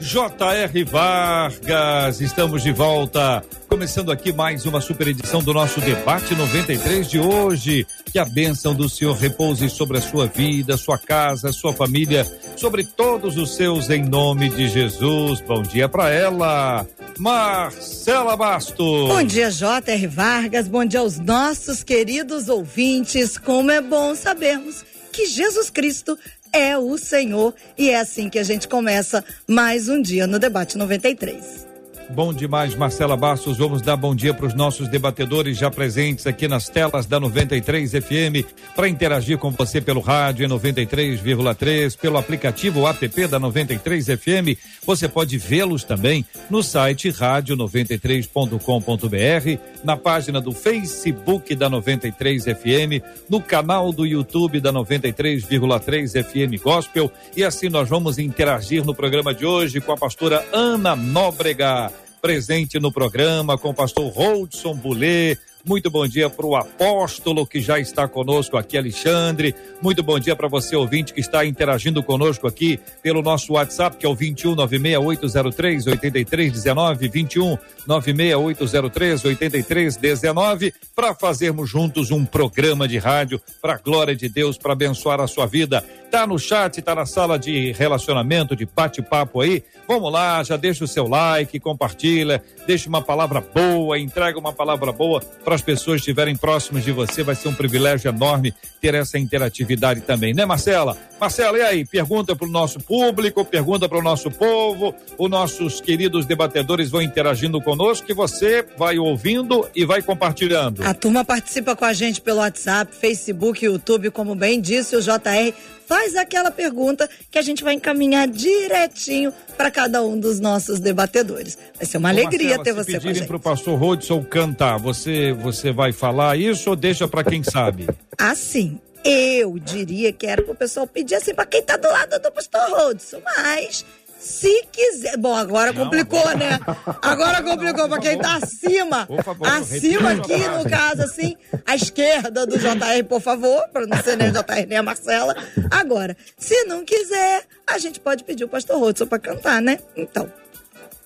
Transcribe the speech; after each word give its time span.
J.R. 0.00 0.84
Vargas, 0.84 2.20
estamos 2.20 2.62
de 2.62 2.70
volta. 2.70 3.42
Começando 3.68 4.12
aqui 4.12 4.32
mais 4.32 4.66
uma 4.66 4.80
super 4.80 5.08
edição 5.08 5.42
do 5.42 5.54
nosso 5.54 5.80
debate 5.80 6.34
93 6.34 7.08
de 7.08 7.18
hoje. 7.18 7.86
Que 8.04 8.18
a 8.18 8.24
bênção 8.24 8.74
do 8.74 8.88
Senhor 8.88 9.14
repouse 9.14 9.68
sobre 9.70 9.98
a 9.98 10.00
sua 10.00 10.26
vida, 10.26 10.76
sua 10.76 10.98
casa, 10.98 11.52
sua 11.52 11.72
família, 11.72 12.26
sobre 12.56 12.84
todos 12.84 13.36
os 13.36 13.56
seus, 13.56 13.88
em 13.88 14.04
nome 14.04 14.50
de 14.50 14.68
Jesus. 14.68 15.40
Bom 15.40 15.62
dia 15.62 15.88
para 15.88 16.10
ela, 16.10 16.86
Marcela 17.18 18.36
Bastos. 18.36 19.08
Bom 19.08 19.22
dia, 19.22 19.50
J.R. 19.50 20.06
Vargas. 20.06 20.68
Bom 20.68 20.84
dia 20.84 21.00
aos 21.00 21.18
nossos 21.18 21.82
queridos 21.82 22.48
ouvintes. 22.48 23.38
Como 23.38 23.70
é 23.70 23.80
bom 23.80 24.14
sabermos 24.14 24.84
que 25.16 25.26
Jesus 25.26 25.70
Cristo 25.70 26.18
é 26.56 26.78
o 26.78 26.96
Senhor. 26.96 27.54
E 27.76 27.90
é 27.90 28.00
assim 28.00 28.28
que 28.28 28.38
a 28.38 28.44
gente 28.44 28.66
começa 28.66 29.22
mais 29.46 29.88
um 29.88 30.00
dia 30.00 30.26
no 30.26 30.38
Debate 30.38 30.78
93. 30.78 31.65
Bom 32.10 32.32
demais, 32.32 32.76
Marcela 32.76 33.16
Bastos. 33.16 33.58
Vamos 33.58 33.82
dar 33.82 33.96
bom 33.96 34.14
dia 34.14 34.32
para 34.32 34.46
os 34.46 34.54
nossos 34.54 34.86
debatedores 34.88 35.58
já 35.58 35.68
presentes 35.70 36.24
aqui 36.26 36.46
nas 36.46 36.68
telas 36.68 37.04
da 37.04 37.18
93 37.18 37.90
FM 37.90 38.46
para 38.76 38.88
interagir 38.88 39.38
com 39.38 39.50
você 39.50 39.80
pelo 39.80 39.98
rádio 40.00 40.48
93,3, 40.48 41.98
pelo 41.98 42.16
aplicativo 42.16 42.86
app 42.86 43.26
da 43.26 43.40
93 43.40 44.06
FM. 44.06 44.56
Você 44.84 45.08
pode 45.08 45.36
vê-los 45.36 45.82
também 45.82 46.24
no 46.48 46.62
site 46.62 47.10
rádio93.com.br, 47.10 49.60
na 49.82 49.96
página 49.96 50.40
do 50.40 50.52
Facebook 50.52 51.56
da 51.56 51.68
93 51.68 52.44
FM, 52.44 53.02
no 53.28 53.40
canal 53.40 53.90
do 53.92 54.06
YouTube 54.06 54.60
da 54.60 54.72
93,3 54.72 56.22
FM 56.22 56.62
Gospel. 56.62 57.10
E 57.36 57.42
assim 57.42 57.68
nós 57.68 57.88
vamos 57.88 58.16
interagir 58.18 58.84
no 58.84 58.94
programa 58.94 59.34
de 59.34 59.44
hoje 59.44 59.80
com 59.80 59.90
a 59.90 59.96
pastora 59.96 60.46
Ana 60.52 60.94
Nóbrega 60.94 61.95
presente 62.20 62.78
no 62.78 62.92
programa 62.92 63.56
com 63.58 63.70
o 63.70 63.74
pastor 63.74 64.10
Holdson 64.12 64.74
Boulet, 64.74 65.38
muito 65.68 65.90
bom 65.90 66.06
dia 66.06 66.30
para 66.30 66.46
o 66.46 66.54
apóstolo 66.54 67.44
que 67.44 67.60
já 67.60 67.80
está 67.80 68.06
conosco 68.06 68.56
aqui, 68.56 68.78
Alexandre. 68.78 69.52
Muito 69.82 70.00
bom 70.00 70.16
dia 70.18 70.36
para 70.36 70.46
você, 70.46 70.76
ouvinte, 70.76 71.12
que 71.12 71.20
está 71.20 71.44
interagindo 71.44 72.02
conosco 72.04 72.46
aqui 72.46 72.78
pelo 73.02 73.20
nosso 73.20 73.54
WhatsApp, 73.54 73.96
que 73.96 74.06
é 74.06 74.08
o 74.08 74.14
21 74.14 74.54
96803 74.54 75.86
8319, 75.88 77.08
21 77.08 77.58
96803 77.84 79.24
8319, 79.24 80.72
para 80.94 81.14
fazermos 81.14 81.68
juntos 81.68 82.12
um 82.12 82.24
programa 82.24 82.86
de 82.86 82.98
rádio 82.98 83.40
para 83.60 83.74
a 83.74 83.78
glória 83.78 84.14
de 84.14 84.28
Deus, 84.28 84.56
para 84.56 84.72
abençoar 84.72 85.20
a 85.20 85.26
sua 85.26 85.46
vida. 85.46 85.82
Tá 86.10 86.24
no 86.26 86.38
chat, 86.38 86.80
tá 86.80 86.94
na 86.94 87.04
sala 87.04 87.36
de 87.36 87.72
relacionamento, 87.72 88.54
de 88.54 88.64
bate-papo 88.64 89.40
aí. 89.40 89.64
Vamos 89.88 90.12
lá, 90.12 90.44
já 90.44 90.56
deixa 90.56 90.84
o 90.84 90.88
seu 90.88 91.08
like, 91.08 91.58
compartilha, 91.58 92.40
deixa 92.66 92.88
uma 92.88 93.02
palavra 93.02 93.40
boa, 93.40 93.98
entrega 93.98 94.38
uma 94.38 94.52
palavra 94.52 94.92
boa 94.92 95.20
para 95.44 95.55
as 95.56 95.62
pessoas 95.62 96.00
estiverem 96.00 96.36
próximas 96.36 96.84
de 96.84 96.92
você, 96.92 97.22
vai 97.22 97.34
ser 97.34 97.48
um 97.48 97.54
privilégio 97.54 98.08
enorme 98.08 98.54
ter 98.80 98.94
essa 98.94 99.18
interatividade 99.18 100.02
também, 100.02 100.32
né, 100.32 100.44
Marcela? 100.44 100.96
Marcela, 101.18 101.58
e 101.58 101.62
aí? 101.62 101.84
Pergunta 101.84 102.36
para 102.36 102.46
o 102.46 102.50
nosso 102.50 102.78
público, 102.78 103.44
pergunta 103.44 103.88
para 103.88 103.98
o 103.98 104.02
nosso 104.02 104.30
povo, 104.30 104.94
os 105.18 105.30
nossos 105.30 105.80
queridos 105.80 106.26
debatedores 106.26 106.90
vão 106.90 107.02
interagindo 107.02 107.60
conosco, 107.60 108.06
que 108.06 108.14
você 108.14 108.64
vai 108.76 108.98
ouvindo 108.98 109.68
e 109.74 109.84
vai 109.84 110.02
compartilhando. 110.02 110.82
A 110.84 110.94
turma 110.94 111.24
participa 111.24 111.74
com 111.74 111.84
a 111.84 111.92
gente 111.92 112.20
pelo 112.20 112.38
WhatsApp, 112.38 112.94
Facebook, 112.94 113.64
YouTube, 113.64 114.10
como 114.10 114.34
bem 114.34 114.60
disse 114.60 114.94
o 114.94 115.00
JR 115.00 115.54
faz 115.86 116.16
aquela 116.16 116.50
pergunta 116.50 117.08
que 117.30 117.38
a 117.38 117.42
gente 117.42 117.62
vai 117.62 117.74
encaminhar 117.74 118.28
direitinho 118.28 119.32
para 119.56 119.70
cada 119.70 120.02
um 120.02 120.18
dos 120.18 120.40
nossos 120.40 120.80
debatedores. 120.80 121.56
Vai 121.76 121.86
ser 121.86 121.98
uma 121.98 122.08
Ô, 122.08 122.12
alegria 122.12 122.56
Marcela, 122.56 122.64
ter 122.64 122.72
você 122.72 123.00
com 123.00 123.08
a 123.08 123.12
gente. 123.12 123.26
para 123.26 123.36
o 123.36 123.40
pastor 123.40 123.78
Rodson 123.78 124.24
cantar, 124.24 124.78
você, 124.78 125.32
você 125.32 125.72
vai 125.72 125.92
falar 125.92 126.36
isso 126.36 126.70
ou 126.70 126.76
deixa 126.76 127.06
para 127.08 127.24
quem 127.24 127.42
sabe? 127.42 127.88
Assim, 128.18 128.80
eu 129.04 129.58
diria 129.58 130.12
que 130.12 130.26
era 130.26 130.42
para 130.42 130.52
o 130.52 130.56
pessoal 130.56 130.86
pedir 130.86 131.14
assim 131.14 131.32
para 131.32 131.46
quem 131.46 131.60
está 131.60 131.76
do 131.76 131.88
lado 131.88 132.18
do 132.18 132.32
pastor 132.32 132.60
Rodson, 132.70 133.20
mas 133.24 133.84
se 134.26 134.66
quiser. 134.72 135.16
Bom, 135.16 135.34
agora 135.34 135.72
não, 135.72 135.84
complicou, 135.84 136.18
agora... 136.18 136.36
né? 136.36 136.58
Agora 137.00 137.42
complicou 137.42 137.88
para 137.88 138.00
quem 138.00 138.18
tá 138.18 138.36
acima. 138.36 139.08
Favor, 139.24 139.46
acima 139.46 140.10
aqui, 140.12 140.36
no 140.48 140.68
caso, 140.68 141.02
assim, 141.02 141.36
à 141.64 141.76
esquerda 141.76 142.44
do 142.44 142.58
JR, 142.58 143.04
por 143.08 143.20
favor, 143.20 143.62
para 143.72 143.86
não 143.86 143.96
ser 144.02 144.16
nem 144.16 144.28
o 144.28 144.32
JR 144.32 144.66
nem 144.68 144.78
a 144.78 144.82
Marcela. 144.82 145.34
Agora, 145.70 146.16
se 146.36 146.64
não 146.64 146.84
quiser, 146.84 147.44
a 147.66 147.78
gente 147.78 148.00
pode 148.00 148.24
pedir 148.24 148.44
o 148.44 148.48
pastor 148.48 148.78
Rodson 148.78 149.06
para 149.06 149.18
cantar, 149.18 149.62
né? 149.62 149.78
Então. 149.96 150.30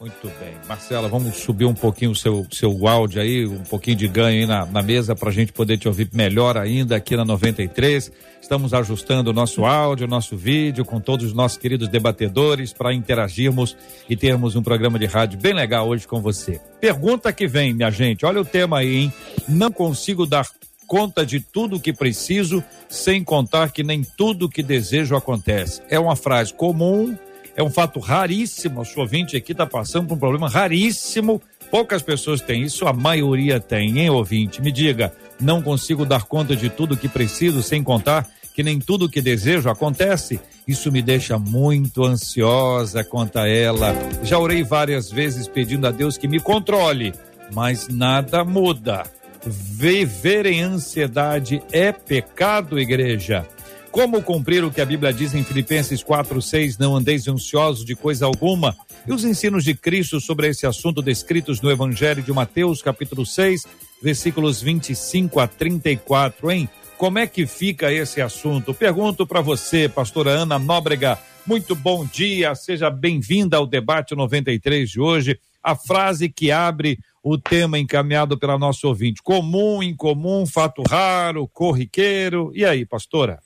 Muito 0.01 0.33
bem. 0.41 0.57
Marcela, 0.67 1.09
vamos 1.09 1.37
subir 1.37 1.67
um 1.67 1.75
pouquinho 1.75 2.13
o 2.13 2.17
seu, 2.17 2.47
seu 2.51 2.89
áudio 2.89 3.21
aí, 3.21 3.45
um 3.45 3.65
pouquinho 3.65 3.99
de 3.99 4.09
ganho 4.09 4.41
aí 4.41 4.47
na, 4.47 4.65
na 4.65 4.81
mesa 4.81 5.15
para 5.15 5.29
a 5.29 5.33
gente 5.33 5.53
poder 5.53 5.77
te 5.77 5.87
ouvir 5.89 6.09
melhor 6.11 6.57
ainda 6.57 6.97
aqui 6.97 7.15
na 7.15 7.23
93. 7.23 8.11
Estamos 8.41 8.73
ajustando 8.73 9.29
o 9.29 9.35
nosso 9.35 9.67
áudio, 9.67 10.07
o 10.07 10.11
nosso 10.11 10.39
vídeo 10.39 10.87
com 10.87 10.99
todos 11.01 11.27
os 11.27 11.35
nossos 11.35 11.59
queridos 11.59 11.87
debatedores 11.87 12.73
para 12.73 12.95
interagirmos 12.95 13.77
e 14.09 14.17
termos 14.17 14.57
um 14.57 14.63
programa 14.63 14.99
de 14.99 15.05
rádio 15.05 15.39
bem 15.39 15.53
legal 15.53 15.87
hoje 15.87 16.09
com 16.09 16.23
você. 16.23 16.59
Pergunta 16.81 17.31
que 17.31 17.47
vem, 17.47 17.75
minha 17.75 17.91
gente. 17.91 18.25
Olha 18.25 18.41
o 18.41 18.45
tema 18.45 18.79
aí, 18.79 18.97
hein? 18.97 19.13
Não 19.47 19.71
consigo 19.71 20.25
dar 20.25 20.49
conta 20.87 21.27
de 21.27 21.41
tudo 21.41 21.77
o 21.77 21.81
que 21.81 21.93
preciso, 21.93 22.65
sem 22.89 23.23
contar 23.23 23.71
que 23.71 23.83
nem 23.83 24.03
tudo 24.03 24.49
que 24.49 24.63
desejo 24.63 25.15
acontece. 25.15 25.83
É 25.91 26.01
uma 26.01 26.17
frase 26.17 26.55
comum 26.55 27.15
é 27.61 27.63
um 27.63 27.71
fato 27.71 28.01
raríssimo. 28.01 28.81
A 28.81 28.85
sua 28.85 29.03
ouvinte 29.03 29.37
aqui 29.37 29.53
está 29.53 29.67
passando 29.67 30.09
por 30.09 30.15
um 30.15 30.19
problema 30.19 30.49
raríssimo. 30.49 31.41
Poucas 31.71 32.03
pessoas 32.03 32.41
têm 32.41 32.63
isso, 32.63 32.87
a 32.87 32.93
maioria 32.93 33.61
tem, 33.61 34.01
hein, 34.01 34.11
ouvinte? 34.11 34.61
Me 34.61 34.73
diga, 34.73 35.13
não 35.41 35.63
consigo 35.63 36.05
dar 36.05 36.25
conta 36.25 36.57
de 36.57 36.69
tudo 36.69 36.97
que 36.97 37.09
preciso, 37.09 37.63
sem 37.63 37.83
contar 37.83 38.27
que 38.53 38.63
nem 38.63 38.81
tudo 38.81 39.09
que 39.09 39.23
desejo 39.23 39.71
acontece. 39.71 40.41
Isso 40.67 40.91
me 40.91 41.01
deixa 41.01 41.39
muito 41.39 42.05
ansiosa 42.05 43.05
quanto 43.05 43.39
a 43.39 43.47
ela. 43.47 43.95
Já 44.25 44.39
orei 44.39 44.65
várias 44.65 45.11
vezes 45.11 45.47
pedindo 45.47 45.87
a 45.87 45.91
Deus 45.91 46.17
que 46.17 46.27
me 46.27 46.41
controle, 46.41 47.15
mas 47.53 47.89
nada 47.89 48.45
muda. 48.45 49.05
Viver 49.47 50.47
em 50.47 50.63
ansiedade 50.63 51.63
é 51.71 51.93
pecado, 51.93 52.79
igreja. 52.79 53.47
Como 53.91 54.23
cumprir 54.23 54.65
o 54.65 54.71
que 54.71 54.81
a 54.81 54.87
Bíblia 54.87 55.13
diz 55.13 55.35
em 55.35 55.43
Filipenses 55.43 56.01
4, 56.01 56.41
6, 56.41 56.79
não 56.79 56.95
andeis 56.95 57.27
ansiosos 57.27 57.85
de 57.85 57.97
coisa 57.97 58.25
alguma? 58.25 58.77
E 59.05 59.13
os 59.13 59.25
ensinos 59.25 59.65
de 59.65 59.75
Cristo 59.75 60.21
sobre 60.21 60.47
esse 60.47 60.65
assunto 60.65 61.03
descritos 61.03 61.61
no 61.61 61.69
Evangelho 61.69 62.23
de 62.23 62.33
Mateus, 62.33 62.83
capítulo 62.83 63.27
6, 63.27 63.67
versículos 64.01 64.63
25 64.63 65.41
a 65.41 65.49
34, 65.49 66.53
hein? 66.53 66.69
Como 66.97 67.19
é 67.19 67.27
que 67.27 67.47
fica 67.47 67.93
esse 67.93 68.21
assunto? 68.21 68.73
Pergunto 68.73 69.27
para 69.27 69.41
você, 69.41 69.89
pastora 69.89 70.31
Ana 70.31 70.57
Nóbrega. 70.57 71.19
Muito 71.45 71.75
bom 71.75 72.07
dia, 72.07 72.55
seja 72.55 72.91
bem-vinda 72.91 73.57
ao 73.57 73.67
debate 73.67 74.15
93 74.15 74.89
de 74.89 75.01
hoje. 75.01 75.41
A 75.61 75.75
frase 75.75 76.29
que 76.29 76.53
abre 76.53 76.97
o 77.25 77.37
tema 77.37 77.77
encaminhado 77.77 78.39
pela 78.39 78.57
nossa 78.57 78.87
ouvinte: 78.87 79.21
comum, 79.21 79.83
incomum, 79.83 80.47
fato 80.47 80.83
raro, 80.89 81.49
corriqueiro. 81.49 82.53
E 82.55 82.65
aí, 82.65 82.87
pastora? 82.87 83.41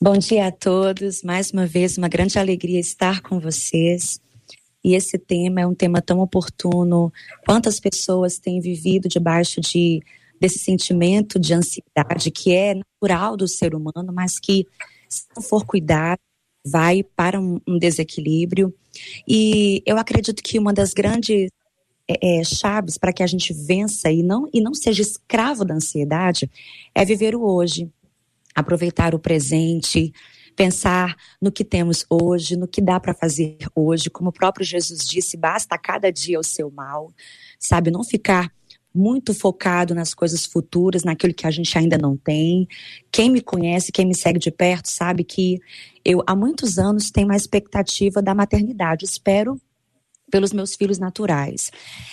Bom 0.00 0.16
dia 0.16 0.46
a 0.46 0.52
todos. 0.52 1.24
Mais 1.24 1.50
uma 1.50 1.66
vez, 1.66 1.98
uma 1.98 2.06
grande 2.06 2.38
alegria 2.38 2.78
estar 2.78 3.20
com 3.20 3.40
vocês. 3.40 4.20
E 4.84 4.94
esse 4.94 5.18
tema 5.18 5.60
é 5.60 5.66
um 5.66 5.74
tema 5.74 6.00
tão 6.00 6.20
oportuno. 6.20 7.12
Quantas 7.44 7.80
pessoas 7.80 8.38
têm 8.38 8.60
vivido 8.60 9.08
debaixo 9.08 9.60
de 9.60 10.00
desse 10.40 10.60
sentimento 10.60 11.36
de 11.36 11.52
ansiedade 11.52 12.30
que 12.30 12.52
é 12.52 12.74
natural 12.74 13.36
do 13.36 13.48
ser 13.48 13.74
humano, 13.74 14.12
mas 14.12 14.38
que 14.38 14.68
se 15.08 15.24
não 15.34 15.42
for 15.42 15.66
cuidado 15.66 16.20
vai 16.64 17.02
para 17.02 17.40
um, 17.40 17.60
um 17.66 17.76
desequilíbrio. 17.76 18.72
E 19.26 19.82
eu 19.84 19.98
acredito 19.98 20.44
que 20.44 20.60
uma 20.60 20.72
das 20.72 20.94
grandes 20.94 21.50
é, 22.06 22.38
é, 22.38 22.44
chaves 22.44 22.96
para 22.96 23.12
que 23.12 23.24
a 23.24 23.26
gente 23.26 23.52
vença 23.52 24.12
e 24.12 24.22
não, 24.22 24.48
e 24.54 24.60
não 24.60 24.74
seja 24.74 25.02
escravo 25.02 25.64
da 25.64 25.74
ansiedade 25.74 26.48
é 26.94 27.04
viver 27.04 27.34
o 27.34 27.42
hoje 27.42 27.90
aproveitar 28.58 29.14
o 29.14 29.18
presente, 29.18 30.12
pensar 30.56 31.16
no 31.40 31.52
que 31.52 31.64
temos 31.64 32.04
hoje, 32.10 32.56
no 32.56 32.66
que 32.66 32.80
dá 32.80 32.98
para 32.98 33.14
fazer 33.14 33.58
hoje, 33.74 34.10
como 34.10 34.30
o 34.30 34.32
próprio 34.32 34.66
Jesus 34.66 35.06
disse, 35.06 35.36
basta 35.36 35.78
cada 35.78 36.10
dia 36.10 36.38
o 36.38 36.44
seu 36.44 36.70
mal, 36.70 37.12
sabe? 37.58 37.90
Não 37.90 38.02
ficar 38.02 38.52
muito 38.92 39.32
focado 39.32 39.94
nas 39.94 40.12
coisas 40.12 40.44
futuras, 40.44 41.04
naquilo 41.04 41.32
que 41.32 41.46
a 41.46 41.50
gente 41.50 41.76
ainda 41.78 41.96
não 41.96 42.16
tem. 42.16 42.66
Quem 43.12 43.30
me 43.30 43.40
conhece, 43.40 43.92
quem 43.92 44.04
me 44.06 44.14
segue 44.14 44.40
de 44.40 44.50
perto, 44.50 44.88
sabe 44.88 45.22
que 45.22 45.60
eu 46.04 46.22
há 46.26 46.34
muitos 46.34 46.78
anos 46.78 47.10
tenho 47.10 47.28
uma 47.28 47.36
expectativa 47.36 48.20
da 48.20 48.34
maternidade. 48.34 49.04
Espero 49.04 49.60
pelos 50.30 50.52
meus 50.52 50.74
filhos 50.74 50.98
naturais. 50.98 51.70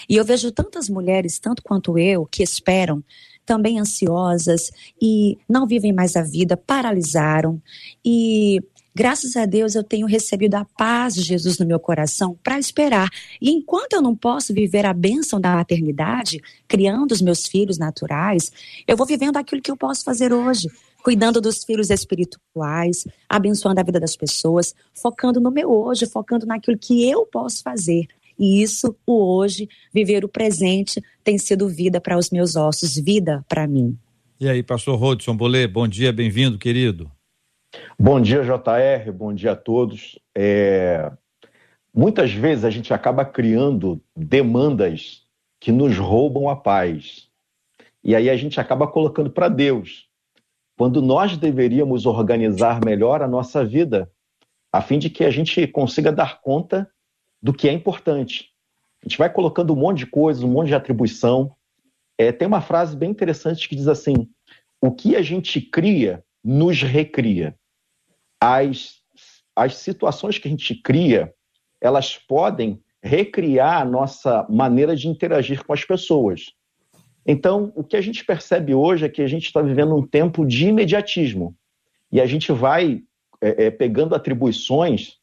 E 0.08 0.16
eu 0.16 0.24
vejo 0.24 0.52
tantas 0.52 0.88
mulheres, 0.90 1.40
tanto 1.40 1.64
quanto 1.64 1.98
eu, 1.98 2.26
que 2.26 2.44
esperam 2.44 3.04
também 3.46 3.80
ansiosas 3.80 4.72
e 5.02 5.38
não 5.48 5.68
vivem 5.68 5.94
mais 5.94 6.16
a 6.16 6.24
vida, 6.24 6.58
paralisaram. 6.58 7.62
E 8.04 8.62
graças 8.94 9.36
a 9.36 9.46
Deus 9.46 9.76
eu 9.76 9.84
tenho 9.84 10.08
recebido 10.08 10.56
a 10.56 10.66
paz 10.66 11.14
de 11.14 11.22
Jesus 11.22 11.60
no 11.60 11.66
meu 11.66 11.80
coração 11.80 12.38
para 12.44 12.58
esperar. 12.58 13.10
E 13.42 13.52
enquanto 13.52 13.94
eu 13.94 14.02
não 14.02 14.16
posso 14.16 14.54
viver 14.54 14.86
a 14.86 14.94
bênção 14.94 15.40
da 15.40 15.56
maternidade, 15.56 16.42
criando 16.68 17.12
os 17.12 17.22
meus 17.22 17.46
filhos 17.46 17.78
naturais, 17.78 18.52
eu 18.88 18.98
vou 18.98 19.06
vivendo 19.06 19.38
aquilo 19.38 19.62
que 19.62 19.72
eu 19.72 19.78
posso 19.78 20.04
fazer 20.04 20.34
hoje. 20.34 20.68
Cuidando 21.04 21.40
dos 21.40 21.64
filhos 21.64 21.92
espirituais, 21.92 23.06
abençoando 23.30 23.80
a 23.80 23.84
vida 23.84 24.00
das 24.00 24.16
pessoas, 24.16 24.74
focando 24.92 25.40
no 25.40 25.52
meu 25.52 25.70
hoje, 25.72 26.08
focando 26.08 26.48
naquilo 26.48 26.80
que 26.80 27.08
eu 27.08 27.28
posso 27.28 27.62
fazer. 27.62 28.08
E 28.38 28.62
isso, 28.62 28.96
o 29.06 29.38
hoje, 29.38 29.68
viver 29.94 30.26
o 30.26 30.30
presente, 30.30 31.02
tem 31.24 31.38
sido 31.38 31.68
vida 31.68 32.02
para 32.02 32.18
os 32.18 32.30
meus 32.30 32.56
ossos, 32.56 32.96
vida 32.96 33.44
para 33.48 33.68
mim. 33.68 33.98
E 34.40 34.50
aí, 34.50 34.62
pastor 34.62 35.00
Rodson 35.00 35.36
Bolê, 35.36 35.66
bom 35.68 35.88
dia, 35.88 36.12
bem-vindo, 36.12 36.58
querido. 36.58 37.10
Bom 37.98 38.20
dia, 38.20 38.44
JR, 38.44 39.12
bom 39.12 39.34
dia 39.34 39.54
a 39.54 39.56
todos. 39.56 40.20
É... 40.36 41.12
Muitas 41.94 42.34
vezes 42.34 42.66
a 42.66 42.70
gente 42.70 42.94
acaba 42.94 43.24
criando 43.24 44.02
demandas 44.16 45.24
que 45.60 45.72
nos 45.72 45.98
roubam 45.98 46.50
a 46.50 46.56
paz. 46.56 47.30
E 48.04 48.14
aí 48.14 48.30
a 48.30 48.36
gente 48.36 48.60
acaba 48.60 48.88
colocando 48.88 49.30
para 49.30 49.48
Deus, 49.48 50.08
quando 50.78 51.02
nós 51.02 51.38
deveríamos 51.38 52.06
organizar 52.06 52.84
melhor 52.84 53.22
a 53.22 53.28
nossa 53.28 53.64
vida, 53.64 54.12
a 54.72 54.82
fim 54.82 55.00
de 55.00 55.10
que 55.10 55.24
a 55.24 55.32
gente 55.32 55.66
consiga 55.68 56.12
dar 56.12 56.42
conta 56.42 56.88
do 57.46 57.54
que 57.54 57.70
é 57.70 57.72
importante. 57.72 58.50
A 59.04 59.08
gente 59.08 59.20
vai 59.20 59.32
colocando 59.32 59.72
um 59.72 59.76
monte 59.76 60.00
de 60.00 60.08
coisas, 60.08 60.42
um 60.42 60.52
monte 60.52 60.70
de 60.70 60.74
atribuição. 60.74 61.56
É, 62.18 62.32
tem 62.32 62.48
uma 62.48 62.60
frase 62.60 62.98
bem 62.98 63.12
interessante 63.12 63.70
que 63.70 63.76
diz 63.76 63.88
assim: 63.88 64.28
o 64.82 64.92
que 64.92 65.16
a 65.16 65.22
gente 65.22 65.62
cria 65.62 66.24
nos 66.44 66.82
recria. 66.82 67.56
As, 68.42 68.96
as 69.56 69.76
situações 69.76 70.40
que 70.40 70.48
a 70.48 70.52
gente 70.52 70.74
cria, 70.74 71.32
elas 71.80 72.18
podem 72.18 72.82
recriar 73.04 73.80
a 73.80 73.86
nossa 73.86 74.48
maneira 74.50 74.96
de 74.96 75.08
interagir 75.08 75.64
com 75.64 75.72
as 75.72 75.86
pessoas. 75.86 76.52
Então, 77.28 77.72
o 77.76 77.84
que 77.84 77.96
a 77.96 78.02
gente 78.02 78.26
percebe 78.26 78.74
hoje 78.74 79.06
é 79.06 79.10
que 79.10 79.22
a 79.22 79.28
gente 79.28 79.46
está 79.46 79.62
vivendo 79.62 79.96
um 79.96 80.06
tempo 80.06 80.48
de 80.48 80.70
imediatismo. 80.70 81.56
E 82.12 82.20
a 82.20 82.26
gente 82.26 82.52
vai 82.52 83.04
é, 83.40 83.66
é, 83.66 83.72
pegando 83.72 84.16
atribuições 84.16 85.20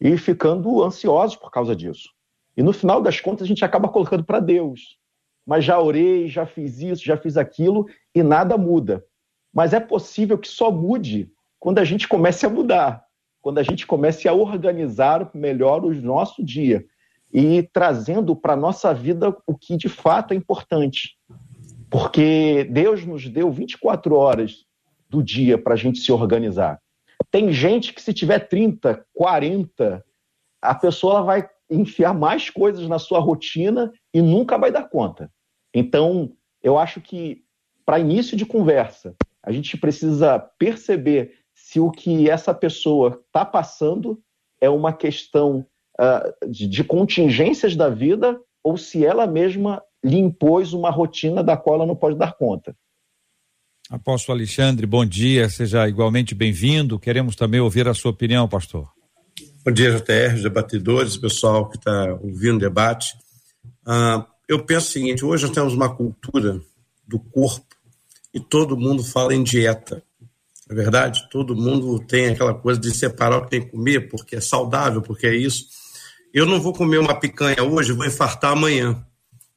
e 0.00 0.16
ficando 0.16 0.82
ansiosos 0.82 1.36
por 1.36 1.50
causa 1.50 1.74
disso. 1.74 2.10
E 2.56 2.62
no 2.62 2.72
final 2.72 3.02
das 3.02 3.20
contas 3.20 3.44
a 3.44 3.48
gente 3.48 3.64
acaba 3.64 3.88
colocando 3.88 4.24
para 4.24 4.40
Deus. 4.40 4.98
Mas 5.46 5.64
já 5.64 5.80
orei, 5.80 6.28
já 6.28 6.44
fiz 6.44 6.80
isso, 6.80 7.04
já 7.04 7.16
fiz 7.16 7.36
aquilo 7.36 7.86
e 8.14 8.22
nada 8.22 8.58
muda. 8.58 9.04
Mas 9.52 9.72
é 9.72 9.80
possível 9.80 10.36
que 10.36 10.48
só 10.48 10.70
mude 10.70 11.30
quando 11.58 11.78
a 11.78 11.84
gente 11.84 12.08
comece 12.08 12.44
a 12.44 12.50
mudar, 12.50 13.04
quando 13.40 13.58
a 13.58 13.62
gente 13.62 13.86
comece 13.86 14.28
a 14.28 14.32
organizar 14.32 15.30
melhor 15.34 15.84
o 15.84 15.94
nosso 15.94 16.44
dia 16.44 16.84
e 17.32 17.62
trazendo 17.72 18.34
para 18.34 18.54
a 18.54 18.56
nossa 18.56 18.92
vida 18.92 19.36
o 19.46 19.56
que 19.56 19.76
de 19.76 19.88
fato 19.88 20.32
é 20.32 20.36
importante. 20.36 21.16
Porque 21.90 22.64
Deus 22.64 23.04
nos 23.04 23.28
deu 23.28 23.50
24 23.50 24.14
horas 24.14 24.64
do 25.08 25.22
dia 25.22 25.56
para 25.56 25.74
a 25.74 25.76
gente 25.76 26.00
se 26.00 26.10
organizar. 26.10 26.80
Tem 27.30 27.52
gente 27.52 27.92
que, 27.92 28.02
se 28.02 28.12
tiver 28.12 28.40
30, 28.40 29.04
40, 29.14 30.04
a 30.62 30.74
pessoa 30.74 31.22
vai 31.22 31.48
enfiar 31.70 32.14
mais 32.14 32.50
coisas 32.50 32.88
na 32.88 32.98
sua 32.98 33.18
rotina 33.18 33.92
e 34.14 34.22
nunca 34.22 34.56
vai 34.56 34.70
dar 34.70 34.88
conta. 34.88 35.30
Então, 35.74 36.32
eu 36.62 36.78
acho 36.78 37.00
que, 37.00 37.42
para 37.84 37.98
início 37.98 38.36
de 38.36 38.46
conversa, 38.46 39.14
a 39.42 39.52
gente 39.52 39.76
precisa 39.76 40.38
perceber 40.58 41.32
se 41.54 41.80
o 41.80 41.90
que 41.90 42.28
essa 42.28 42.54
pessoa 42.54 43.22
está 43.26 43.44
passando 43.44 44.20
é 44.60 44.68
uma 44.68 44.92
questão 44.92 45.66
uh, 46.00 46.50
de, 46.50 46.66
de 46.66 46.84
contingências 46.84 47.76
da 47.76 47.88
vida 47.88 48.40
ou 48.62 48.76
se 48.76 49.04
ela 49.04 49.26
mesma 49.26 49.82
lhe 50.04 50.18
impôs 50.18 50.72
uma 50.72 50.90
rotina 50.90 51.42
da 51.42 51.56
qual 51.56 51.76
ela 51.76 51.86
não 51.86 51.96
pode 51.96 52.16
dar 52.16 52.34
conta. 52.34 52.76
Apóstolo 53.88 54.36
Alexandre, 54.36 54.84
bom 54.84 55.06
dia, 55.06 55.48
seja 55.48 55.88
igualmente 55.88 56.34
bem-vindo. 56.34 56.98
Queremos 56.98 57.36
também 57.36 57.60
ouvir 57.60 57.86
a 57.86 57.94
sua 57.94 58.10
opinião, 58.10 58.48
pastor. 58.48 58.88
Bom 59.64 59.70
dia, 59.70 59.92
JR, 59.92 60.42
debatedores, 60.42 61.16
pessoal 61.16 61.68
que 61.68 61.76
está 61.76 62.14
ouvindo 62.20 62.56
o 62.56 62.60
debate. 62.60 63.16
Ah, 63.86 64.26
eu 64.48 64.64
penso 64.64 64.88
o 64.88 64.92
seguinte: 64.92 65.24
hoje 65.24 65.44
nós 65.46 65.54
temos 65.54 65.72
uma 65.72 65.94
cultura 65.94 66.60
do 67.06 67.20
corpo 67.20 67.76
e 68.34 68.40
todo 68.40 68.76
mundo 68.76 69.04
fala 69.04 69.32
em 69.32 69.44
dieta. 69.44 70.02
É 70.68 70.74
verdade? 70.74 71.28
Todo 71.30 71.54
mundo 71.54 72.00
tem 72.00 72.30
aquela 72.30 72.54
coisa 72.54 72.80
de 72.80 72.92
separar 72.92 73.38
o 73.38 73.44
que 73.44 73.50
tem 73.50 73.62
que 73.62 73.70
comer 73.70 74.08
porque 74.08 74.34
é 74.34 74.40
saudável, 74.40 75.00
porque 75.00 75.28
é 75.28 75.34
isso. 75.36 75.64
Eu 76.34 76.44
não 76.44 76.60
vou 76.60 76.72
comer 76.72 76.98
uma 76.98 77.14
picanha 77.14 77.62
hoje, 77.62 77.92
vou 77.92 78.04
infartar 78.04 78.50
amanhã. 78.50 79.00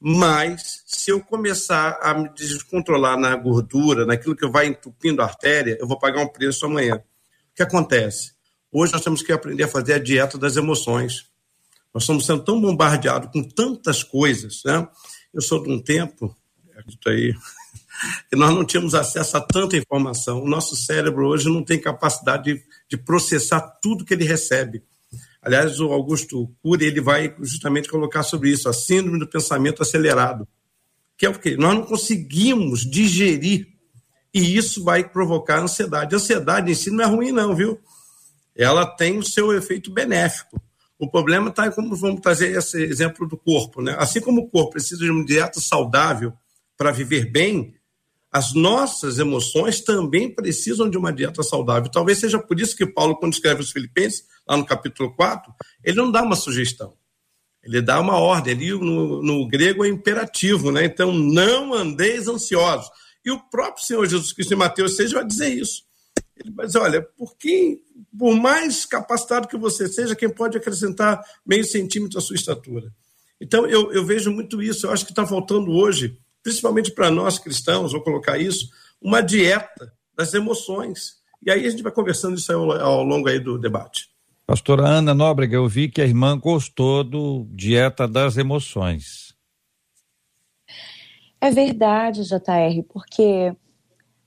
Mas, 0.01 0.81
se 0.86 1.12
eu 1.12 1.19
começar 1.19 2.00
a 2.01 2.13
me 2.13 2.30
descontrolar 2.30 3.18
na 3.18 3.36
gordura, 3.36 4.06
naquilo 4.06 4.36
que 4.36 4.48
vai 4.48 4.68
entupindo 4.68 5.22
a 5.22 5.25
artéria, 5.25 5.78
eu 5.80 5.88
vou 5.88 6.00
pagar 6.00 6.22
um 6.22 6.28
preço 6.28 6.66
amanhã. 6.66 6.96
O 6.96 7.56
que 7.56 7.63
acontece? 7.63 8.31
Hoje 8.72 8.94
nós 8.94 9.04
temos 9.04 9.22
que 9.22 9.31
aprender 9.34 9.63
a 9.63 9.68
fazer 9.68 9.94
a 9.94 10.00
dieta 10.00 10.38
das 10.38 10.56
emoções. 10.56 11.25
Nós 11.94 12.04
estamos 12.04 12.25
sendo 12.25 12.44
tão 12.44 12.62
bombardeados 12.62 13.30
com 13.31 13.44
tantas 13.44 14.01
coisas. 14.01 14.63
Né? 14.63 14.88
Eu 15.34 15.42
sou 15.42 15.62
de 15.62 15.69
um 15.69 15.81
tempo, 15.81 16.34
acredito 16.72 17.10
aí, 17.10 17.34
que 18.30 18.38
nós 18.38 18.54
não 18.54 18.63
tínhamos 18.63 18.95
acesso 18.95 19.36
a 19.36 19.42
tanta 19.42 19.75
informação. 19.75 20.42
O 20.42 20.48
nosso 20.48 20.78
cérebro 20.78 21.28
hoje 21.28 21.50
não 21.50 21.63
tem 21.63 21.81
capacidade 21.81 22.54
de, 22.54 22.64
de 22.88 22.97
processar 22.97 23.59
tudo 23.81 24.06
que 24.06 24.14
ele 24.14 24.23
recebe. 24.23 24.81
Aliás, 25.42 25.80
o 25.80 25.92
Augusto 25.92 26.54
Cury 26.62 26.86
ele 26.86 27.02
vai 27.02 27.34
justamente 27.40 27.90
colocar 27.90 28.24
sobre 28.24 28.50
isso, 28.50 28.68
a 28.68 28.74
síndrome 28.74 29.19
do 29.19 29.28
pensamento 29.28 29.81
acelerado, 29.81 30.48
que 31.18 31.26
é 31.26 31.30
o 31.30 31.40
quê? 31.40 31.56
Nós 31.58 31.76
não 31.76 31.84
conseguimos 31.84 32.81
digerir 32.81 33.68
e 34.34 34.58
isso 34.58 34.84
vai 34.84 35.08
provocar 35.08 35.60
ansiedade. 35.60 36.14
A 36.14 36.18
ansiedade 36.18 36.72
em 36.72 36.76
si 36.76 36.92
não 36.92 37.04
é 37.04 37.08
ruim, 37.08 37.31
não, 37.31 37.56
viu? 37.56 37.80
Ela 38.56 38.86
tem 38.86 39.18
o 39.18 39.24
seu 39.24 39.54
efeito 39.54 39.92
benéfico. 39.92 40.62
O 40.98 41.10
problema 41.10 41.50
está 41.50 41.72
como 41.72 41.96
vamos 41.96 42.19
trazer 42.19 42.58
esse 42.58 42.84
exemplo 42.84 43.26
do 43.26 43.38
corpo, 43.38 43.81
né? 43.81 43.96
Assim 43.98 44.19
como 44.19 44.42
o 44.42 44.50
corpo 44.50 44.72
precisa 44.72 45.04
de 45.04 45.10
uma 45.10 45.26
dieta 45.26 45.62
saudável 45.62 46.34
para 46.78 46.92
viver 46.92 47.31
bem, 47.31 47.74
as 48.31 48.54
nossas 48.54 49.18
emoções 49.18 49.81
também 49.81 50.33
precisam 50.33 50.90
de 50.90 50.98
uma 50.98 51.12
dieta 51.12 51.42
saudável. 51.42 51.90
Talvez 51.90 52.19
seja 52.19 52.38
por 52.38 52.59
isso 52.59 52.76
que 52.76 52.86
Paulo, 52.86 53.18
quando 53.18 53.33
escreve 53.33 53.62
os 53.62 53.71
Filipenses, 53.71 54.24
lá 54.48 54.56
no 54.56 54.66
capítulo 54.66 55.16
4, 55.16 55.52
ele 55.83 55.98
não 55.98 56.12
dá 56.12 56.21
uma 56.21 56.36
sugestão. 56.36 56.94
Ele 57.64 57.81
dá 57.81 58.00
uma 58.00 58.18
ordem. 58.18 58.54
Ali 58.54 58.71
no, 58.71 59.21
no 59.21 59.48
grego 59.48 59.83
é 59.83 59.90
imperativo, 59.90 60.71
né? 60.71 60.86
Então, 60.86 61.12
não 61.12 61.74
andeis 61.74 62.28
ansiosos. 62.28 62.90
E 63.26 63.31
o 63.31 63.40
próprio 63.50 63.86
Senhor 63.86 64.06
Jesus 64.06 64.31
Cristo 64.31 64.54
em 64.54 64.57
Mateus 64.57 64.95
6 64.95 65.12
vai 65.12 65.26
dizer 65.26 65.50
isso. 65.50 65.83
Ele 66.38 66.54
vai 66.54 66.68
dizer: 66.68 66.80
olha, 66.80 67.02
por, 67.02 67.36
quem, 67.38 67.81
por 68.18 68.36
mais 68.36 68.86
capacitado 68.86 69.48
que 69.48 69.57
você 69.57 69.88
seja, 69.88 70.16
quem 70.16 70.30
pode 70.30 70.57
acrescentar 70.57 71.21
meio 71.45 71.66
centímetro 71.66 72.18
à 72.18 72.21
sua 72.21 72.36
estatura? 72.36 72.94
Então, 73.42 73.66
eu, 73.66 73.92
eu 73.92 74.06
vejo 74.06 74.31
muito 74.31 74.62
isso. 74.62 74.88
Eu 74.88 74.92
acho 74.92 75.06
que 75.06 75.12
está 75.12 75.26
faltando 75.26 75.71
hoje, 75.71 76.18
principalmente 76.44 76.92
para 76.92 77.12
nós 77.12 77.38
cristãos, 77.40 77.92
vou 77.92 78.02
colocar 78.02 78.38
isso, 78.38 78.69
uma 79.02 79.22
dieta 79.22 79.94
das 80.16 80.34
emoções. 80.34 81.19
E 81.46 81.50
aí 81.50 81.66
a 81.66 81.69
gente 81.69 81.84
vai 81.84 81.92
conversando 81.92 82.38
isso 82.38 82.52
ao, 82.52 82.72
ao 82.72 83.04
longo 83.04 83.30
aí 83.30 83.40
do 83.40 83.58
debate. 83.58 84.10
Pastora 84.46 84.88
Ana 84.88 85.14
Nóbrega, 85.14 85.56
eu 85.56 85.68
vi 85.68 85.90
que 85.90 86.02
a 86.02 86.06
irmã 86.06 86.38
gostou 86.38 87.04
do 87.04 87.46
Dieta 87.52 88.08
das 88.08 88.36
Emoções. 88.36 89.36
É 91.40 91.52
verdade, 91.52 92.24
JR, 92.24 92.84
porque 92.90 93.56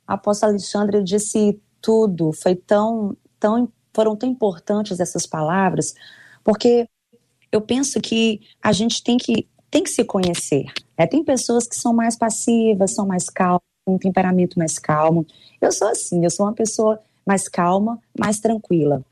a 0.07 0.14
apóstolo 0.14 0.52
Alexandre 0.52 1.02
disse 1.02 1.61
tudo, 1.81 2.33
foi 2.33 2.54
tão, 2.54 3.16
tão, 3.38 3.71
foram 3.92 4.16
tão 4.16 4.28
importantes 4.28 5.00
essas 5.00 5.26
palavras, 5.26 5.92
porque 6.45 6.88
eu 7.50 7.61
penso 7.61 8.00
que 8.00 8.40
a 8.62 8.73
gente 8.73 9.02
tem 9.02 9.19
que, 9.19 9.49
tem 9.72 9.82
que 9.82 9.90
se 9.90 10.04
conhecer. 10.04 10.66
É, 10.98 11.06
tem 11.06 11.24
pessoas 11.24 11.66
que 11.66 11.74
são 11.74 11.94
mais 11.94 12.14
passivas, 12.14 12.94
são 12.94 13.06
mais 13.06 13.30
calmas, 13.30 13.62
um 13.86 13.96
temperamento 13.96 14.58
mais 14.58 14.78
calmo. 14.78 15.26
Eu 15.60 15.72
sou 15.72 15.88
assim, 15.88 16.22
eu 16.22 16.30
sou 16.30 16.44
uma 16.44 16.52
pessoa 16.52 17.00
mais 17.26 17.48
calma, 17.48 17.98
mais 18.16 18.38
tranquila. 18.38 19.02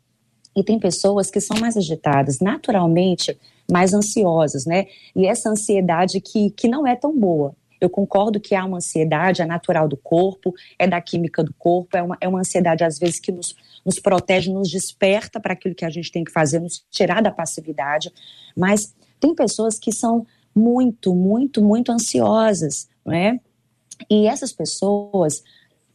E 0.54 0.62
tem 0.62 0.78
pessoas 0.78 1.30
que 1.30 1.40
são 1.40 1.58
mais 1.58 1.78
agitadas, 1.78 2.40
naturalmente 2.40 3.36
mais 3.72 3.94
ansiosas, 3.94 4.66
né? 4.66 4.86
E 5.16 5.26
essa 5.26 5.48
ansiedade 5.48 6.20
que, 6.20 6.50
que 6.50 6.68
não 6.68 6.86
é 6.86 6.94
tão 6.94 7.18
boa. 7.18 7.56
Eu 7.80 7.88
concordo 7.88 8.38
que 8.38 8.54
há 8.54 8.62
uma 8.62 8.76
ansiedade, 8.76 9.40
é 9.40 9.46
natural 9.46 9.88
do 9.88 9.96
corpo, 9.96 10.52
é 10.78 10.86
da 10.86 11.00
química 11.00 11.42
do 11.42 11.54
corpo, 11.54 11.96
é 11.96 12.02
uma, 12.02 12.18
é 12.20 12.28
uma 12.28 12.40
ansiedade, 12.40 12.84
às 12.84 12.98
vezes, 12.98 13.18
que 13.18 13.32
nos, 13.32 13.56
nos 13.86 13.98
protege, 13.98 14.52
nos 14.52 14.68
desperta 14.68 15.40
para 15.40 15.54
aquilo 15.54 15.74
que 15.74 15.86
a 15.86 15.90
gente 15.90 16.12
tem 16.12 16.22
que 16.22 16.32
fazer, 16.32 16.60
nos 16.60 16.84
tirar 16.90 17.22
da 17.22 17.30
passividade. 17.30 18.12
Mas 18.54 18.94
tem 19.18 19.34
pessoas 19.34 19.78
que 19.78 19.92
são 19.92 20.26
muito, 20.54 21.14
muito, 21.14 21.62
muito 21.62 21.92
ansiosas, 21.92 22.88
não 23.04 23.14
é? 23.14 23.38
E 24.08 24.26
essas 24.26 24.52
pessoas, 24.52 25.42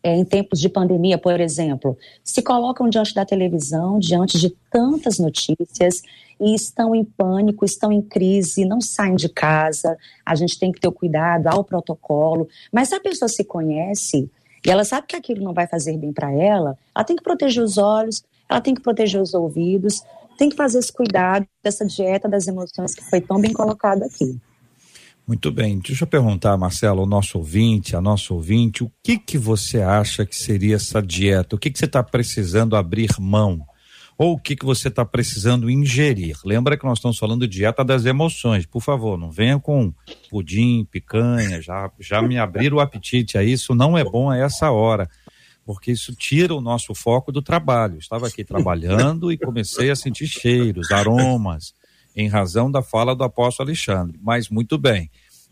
é, 0.04 0.16
em 0.16 0.24
tempos 0.24 0.60
de 0.60 0.70
pandemia, 0.70 1.18
por 1.18 1.40
exemplo, 1.40 1.98
se 2.24 2.42
colocam 2.42 2.88
diante 2.90 3.14
da 3.14 3.26
televisão, 3.26 4.00
diante 4.00 4.40
de 4.40 4.52
tantas 4.70 5.18
notícias 5.18 6.02
e 6.40 6.54
estão 6.54 6.94
em 6.94 7.04
pânico, 7.04 7.66
estão 7.66 7.92
em 7.92 8.02
crise, 8.02 8.66
não 8.66 8.82
saem 8.82 9.16
de 9.16 9.30
casa. 9.30 9.98
A 10.26 10.36
gente 10.36 10.60
tem 10.60 10.72
que 10.72 10.80
ter 10.80 10.88
o 10.88 10.92
cuidado 10.92 11.48
ao 11.48 11.64
protocolo. 11.64 12.48
Mas 12.72 12.90
se 12.90 12.96
a 12.96 13.00
pessoa 13.00 13.30
se 13.30 13.44
conhece 13.44 14.30
e 14.66 14.70
ela 14.70 14.84
sabe 14.84 15.08
que 15.08 15.16
aquilo 15.16 15.44
não 15.44 15.54
vai 15.54 15.68
fazer 15.68 15.98
bem 15.98 16.12
para 16.12 16.32
ela, 16.32 16.78
ela 16.94 17.06
tem 17.06 17.16
que 17.16 17.24
proteger 17.24 17.64
os 17.64 17.78
olhos, 17.78 18.24
ela 18.50 18.62
tem 18.62 18.76
que 18.76 18.82
proteger 18.82 19.22
os 19.22 19.34
ouvidos, 19.34 20.04
tem 20.38 20.50
que 20.50 20.56
fazer 20.56 20.80
esse 20.80 20.92
cuidado 20.92 21.48
dessa 21.64 21.86
dieta 21.86 22.28
das 22.28 22.48
emoções 22.48 22.94
que 22.94 23.04
foi 23.04 23.22
tão 23.22 23.40
bem 23.40 23.54
colocado 23.54 24.04
aqui. 24.04 24.40
Muito 25.28 25.52
bem. 25.52 25.80
Deixa 25.80 26.04
eu 26.04 26.08
perguntar, 26.08 26.56
Marcelo, 26.56 27.02
ao 27.02 27.08
nosso 27.08 27.40
ouvinte, 27.40 27.96
a 27.96 28.02
nosso 28.02 28.36
ouvinte, 28.36 28.84
o 28.84 28.92
que 29.04 29.18
que 29.18 29.38
você 29.38 29.82
acha 29.82 30.26
que 30.26 30.36
seria 30.36 30.76
essa 30.76 31.02
dieta? 31.02 31.56
O 31.56 31.60
que 31.60 31.72
que 31.72 31.80
você 31.80 31.86
está 31.86 32.04
precisando 32.04 32.76
abrir 32.76 33.10
mão? 33.20 33.66
Ou 34.18 34.34
o 34.34 34.40
que 34.40 34.56
que 34.56 34.64
você 34.64 34.88
está 34.88 35.04
precisando 35.04 35.70
ingerir? 35.70 36.38
Lembra 36.46 36.78
que 36.78 36.86
nós 36.86 37.00
estamos 37.00 37.18
falando 37.18 37.48
de 37.48 37.58
dieta 37.58 37.84
das 37.84 38.06
emoções. 38.06 38.66
Por 38.66 38.82
favor, 38.82 39.18
não 39.18 39.32
venha 39.32 39.60
com 39.60 39.92
pudim, 40.30 40.88
picanha, 40.90 41.62
já, 41.62 41.92
já 42.00 42.22
me 42.22 42.38
abriram 42.38 42.78
o 42.78 42.80
apetite. 42.80 43.38
Aí 43.38 43.52
isso 43.52 43.74
não 43.74 43.98
é 43.98 44.04
bom 44.04 44.30
a 44.30 44.38
essa 44.38 44.70
hora 44.72 45.10
porque 45.66 45.92
isso 45.92 46.14
tira 46.16 46.54
o 46.54 46.62
nosso 46.62 46.94
foco 46.94 47.32
do 47.32 47.42
trabalho. 47.42 47.98
estava 47.98 48.28
aqui 48.28 48.44
trabalhando 48.44 49.32
e 49.32 49.38
comecei 49.38 49.90
a 49.90 49.96
sentir 49.96 50.28
cheiros, 50.28 50.92
aromas, 50.92 51.74
em 52.16 52.28
razão 52.28 52.72
da 52.72 52.82
fala 52.82 53.16
do 53.16 53.24
apóstolo 53.24 53.70
Alexandre. 53.70 54.18
Mas 54.22 54.50
muito 54.50 54.78
bem. 54.78 55.10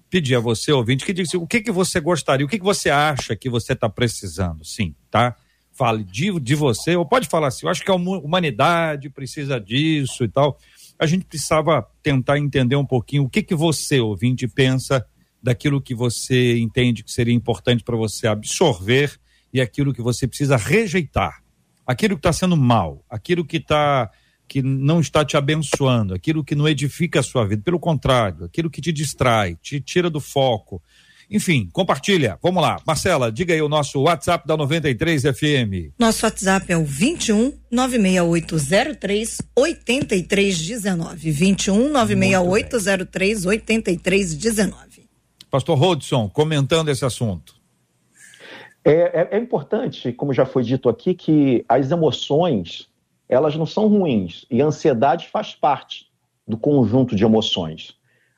Pedi 0.10 0.36
a 0.36 0.40
você, 0.40 0.72
ouvinte, 0.72 1.06
que 1.06 1.12
diga 1.12 1.38
o 1.38 1.48
que, 1.48 1.62
que 1.62 1.72
você 1.72 2.00
gostaria, 2.00 2.46
o 2.46 2.50
que, 2.50 2.60
que 2.60 2.64
você 2.64 2.90
acha 2.90 3.36
que 3.36 3.50
você 3.50 3.74
está 3.74 3.90
precisando. 3.90 4.64
Sim, 4.64 4.96
tá? 5.10 5.36
Fale 5.72 6.04
de, 6.04 6.40
de 6.40 6.54
você, 6.54 6.96
ou 6.96 7.04
pode 7.06 7.28
falar 7.28 7.48
assim, 7.48 7.66
eu 7.66 7.72
acho 7.72 7.84
que 7.84 7.90
a 7.90 7.96
humanidade 7.96 9.10
precisa 9.10 9.60
disso 9.60 10.24
e 10.24 10.30
tal. 10.30 10.58
A 11.00 11.08
gente 11.08 11.26
precisava 11.26 11.86
tentar 12.04 12.38
entender 12.38 12.76
um 12.76 12.86
pouquinho 12.86 13.24
o 13.24 13.30
que, 13.30 13.42
que 13.42 13.56
você, 13.56 14.00
ouvinte, 14.00 14.48
pensa 14.48 15.04
daquilo 15.42 15.82
que 15.82 15.96
você 15.96 16.58
entende 16.60 17.04
que 17.04 17.12
seria 17.12 17.34
importante 17.34 17.84
para 17.84 17.98
você 17.98 18.28
absorver 18.28 19.20
e 19.52 19.60
aquilo 19.60 19.94
que 19.94 20.02
você 20.02 20.28
precisa 20.28 20.56
rejeitar. 20.56 21.44
Aquilo 21.86 22.16
que 22.16 22.20
está 22.20 22.32
sendo 22.32 22.56
mal, 22.56 23.04
aquilo 23.10 23.44
que 23.44 23.58
está 23.58 24.10
que 24.54 24.62
não 24.62 25.00
está 25.00 25.26
te 25.26 25.36
abençoando, 25.36 26.14
aquilo 26.14 26.44
que 26.44 26.54
não 26.54 26.68
edifica 26.68 27.22
a 27.22 27.24
sua 27.24 27.44
vida, 27.44 27.64
pelo 27.66 27.80
contrário, 27.80 28.46
aquilo 28.46 28.70
que 28.70 28.80
te 28.80 28.92
distrai, 28.92 29.58
te 29.60 29.82
tira 29.82 30.12
do 30.12 30.20
foco. 30.20 30.80
Enfim, 31.28 31.68
compartilha. 31.74 32.38
Vamos 32.40 32.62
lá. 32.62 32.80
Marcela, 32.86 33.32
diga 33.32 33.52
aí 33.52 33.64
o 33.64 33.68
nosso 33.68 34.00
WhatsApp 34.04 34.48
da 34.48 34.56
93 34.56 35.24
FM. 35.24 35.98
Nosso 35.98 36.24
WhatsApp 36.24 36.72
é 36.72 36.78
o 36.78 36.86
21 36.86 37.52
96803 37.72 39.42
8319. 39.56 41.32
21 41.32 41.92
96803 41.92 43.46
8319. 43.48 45.10
Pastor 45.50 45.80
Rodson, 45.80 46.30
comentando 46.30 46.90
esse 46.90 47.04
assunto. 47.04 47.56
É, 48.86 48.92
é, 48.92 49.30
é, 49.32 49.40
importante, 49.40 50.12
como 50.12 50.32
já 50.32 50.46
foi 50.46 50.62
dito 50.62 50.90
aqui, 50.90 51.16
que 51.16 51.66
as 51.68 51.90
emoções 51.90 52.93
elas 53.34 53.56
não 53.56 53.66
são 53.66 53.88
ruins 53.88 54.46
e 54.50 54.62
a 54.62 54.66
ansiedade 54.66 55.28
faz 55.28 55.56
parte 55.56 56.08
do 56.48 56.56
conjunto 56.56 57.16
de 57.16 57.24
emoções. 57.24 57.96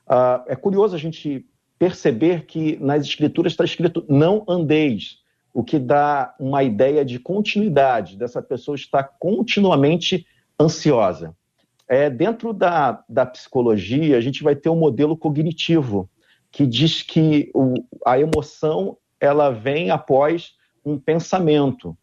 Uh, 0.08 0.42
é 0.46 0.56
curioso 0.56 0.94
a 0.94 0.98
gente 0.98 1.44
perceber 1.78 2.46
que 2.46 2.78
nas 2.78 3.04
escrituras 3.04 3.52
está 3.52 3.64
escrito 3.64 4.04
não 4.08 4.42
andeis, 4.48 5.18
o 5.52 5.62
que 5.62 5.78
dá 5.78 6.34
uma 6.40 6.62
ideia 6.62 7.04
de 7.04 7.18
continuidade 7.18 8.16
dessa 8.16 8.40
pessoa 8.40 8.74
estar 8.74 9.02
continuamente 9.18 10.26
ansiosa. 10.58 11.36
É, 11.88 12.08
dentro 12.08 12.52
da, 12.52 13.04
da 13.08 13.26
psicologia, 13.26 14.16
a 14.16 14.20
gente 14.20 14.42
vai 14.42 14.56
ter 14.56 14.70
um 14.70 14.78
modelo 14.78 15.16
cognitivo 15.16 16.08
que 16.50 16.66
diz 16.66 17.02
que 17.02 17.50
o, 17.54 17.74
a 18.06 18.18
emoção 18.18 18.96
ela 19.20 19.50
vem 19.50 19.90
após 19.90 20.54
um 20.84 20.98
pensamento. 20.98 21.96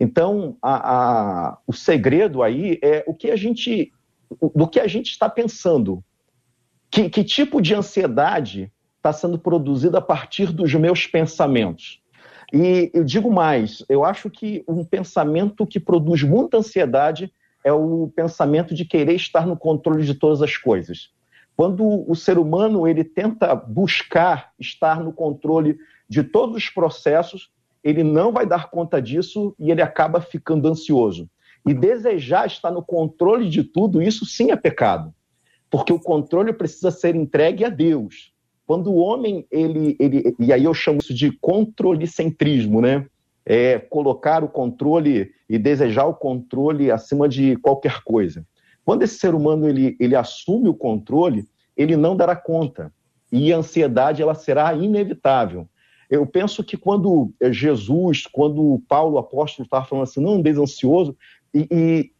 Então, 0.00 0.56
a, 0.62 0.92
a, 0.92 1.58
o 1.66 1.72
segredo 1.72 2.42
aí 2.42 2.78
é 2.82 3.04
o 3.06 3.14
que 3.14 3.30
a 3.30 3.36
gente, 3.36 3.92
do 4.54 4.68
que 4.68 4.78
a 4.78 4.86
gente 4.86 5.10
está 5.10 5.28
pensando. 5.28 6.02
Que, 6.90 7.10
que 7.10 7.24
tipo 7.24 7.60
de 7.60 7.74
ansiedade 7.74 8.72
está 8.96 9.12
sendo 9.12 9.38
produzida 9.38 9.98
a 9.98 10.02
partir 10.02 10.52
dos 10.52 10.72
meus 10.74 11.06
pensamentos? 11.06 12.00
E 12.52 12.90
eu 12.94 13.04
digo 13.04 13.30
mais, 13.30 13.84
eu 13.88 14.04
acho 14.04 14.30
que 14.30 14.64
um 14.66 14.84
pensamento 14.84 15.66
que 15.66 15.78
produz 15.78 16.22
muita 16.22 16.58
ansiedade 16.58 17.30
é 17.62 17.72
o 17.72 18.10
pensamento 18.14 18.74
de 18.74 18.84
querer 18.84 19.14
estar 19.14 19.46
no 19.46 19.56
controle 19.56 20.04
de 20.04 20.14
todas 20.14 20.40
as 20.40 20.56
coisas. 20.56 21.10
Quando 21.56 22.08
o 22.08 22.14
ser 22.14 22.38
humano 22.38 22.86
ele 22.86 23.04
tenta 23.04 23.54
buscar 23.54 24.52
estar 24.58 25.02
no 25.02 25.12
controle 25.12 25.76
de 26.08 26.22
todos 26.22 26.56
os 26.56 26.70
processos, 26.70 27.50
ele 27.82 28.02
não 28.02 28.32
vai 28.32 28.46
dar 28.46 28.70
conta 28.70 29.00
disso 29.00 29.54
e 29.58 29.70
ele 29.70 29.82
acaba 29.82 30.20
ficando 30.20 30.68
ansioso. 30.68 31.28
E 31.66 31.74
desejar 31.74 32.46
estar 32.46 32.70
no 32.70 32.82
controle 32.82 33.48
de 33.48 33.62
tudo, 33.62 34.02
isso 34.02 34.24
sim 34.24 34.50
é 34.50 34.56
pecado. 34.56 35.12
Porque 35.70 35.92
o 35.92 35.98
controle 35.98 36.52
precisa 36.52 36.90
ser 36.90 37.14
entregue 37.14 37.64
a 37.64 37.68
Deus. 37.68 38.32
Quando 38.66 38.90
o 38.90 38.96
homem, 38.96 39.46
ele, 39.50 39.96
ele 39.98 40.34
e 40.38 40.52
aí 40.52 40.64
eu 40.64 40.74
chamo 40.74 40.98
isso 40.98 41.14
de 41.14 41.32
controlecentrismo, 41.32 42.80
né? 42.80 43.06
É 43.44 43.78
colocar 43.78 44.44
o 44.44 44.48
controle 44.48 45.30
e 45.48 45.58
desejar 45.58 46.04
o 46.04 46.14
controle 46.14 46.90
acima 46.90 47.28
de 47.28 47.56
qualquer 47.56 48.02
coisa. 48.02 48.46
Quando 48.84 49.02
esse 49.02 49.18
ser 49.18 49.34
humano 49.34 49.68
ele, 49.68 49.96
ele 49.98 50.14
assume 50.14 50.68
o 50.68 50.74
controle, 50.74 51.46
ele 51.76 51.96
não 51.96 52.16
dará 52.16 52.36
conta. 52.36 52.92
E 53.30 53.52
a 53.52 53.56
ansiedade 53.58 54.22
ela 54.22 54.34
será 54.34 54.74
inevitável. 54.74 55.68
Eu 56.10 56.26
penso 56.26 56.64
que 56.64 56.76
quando 56.76 57.32
eh, 57.40 57.52
Jesus, 57.52 58.26
quando 58.26 58.82
Paulo, 58.88 59.16
o 59.16 59.18
apóstolo, 59.18 59.66
estava 59.66 59.84
falando 59.84 60.04
assim, 60.04 60.20
não 60.20 60.34
andeis 60.34 60.56
ansioso, 60.56 61.16
e, 61.52 61.68
e, 61.70 62.12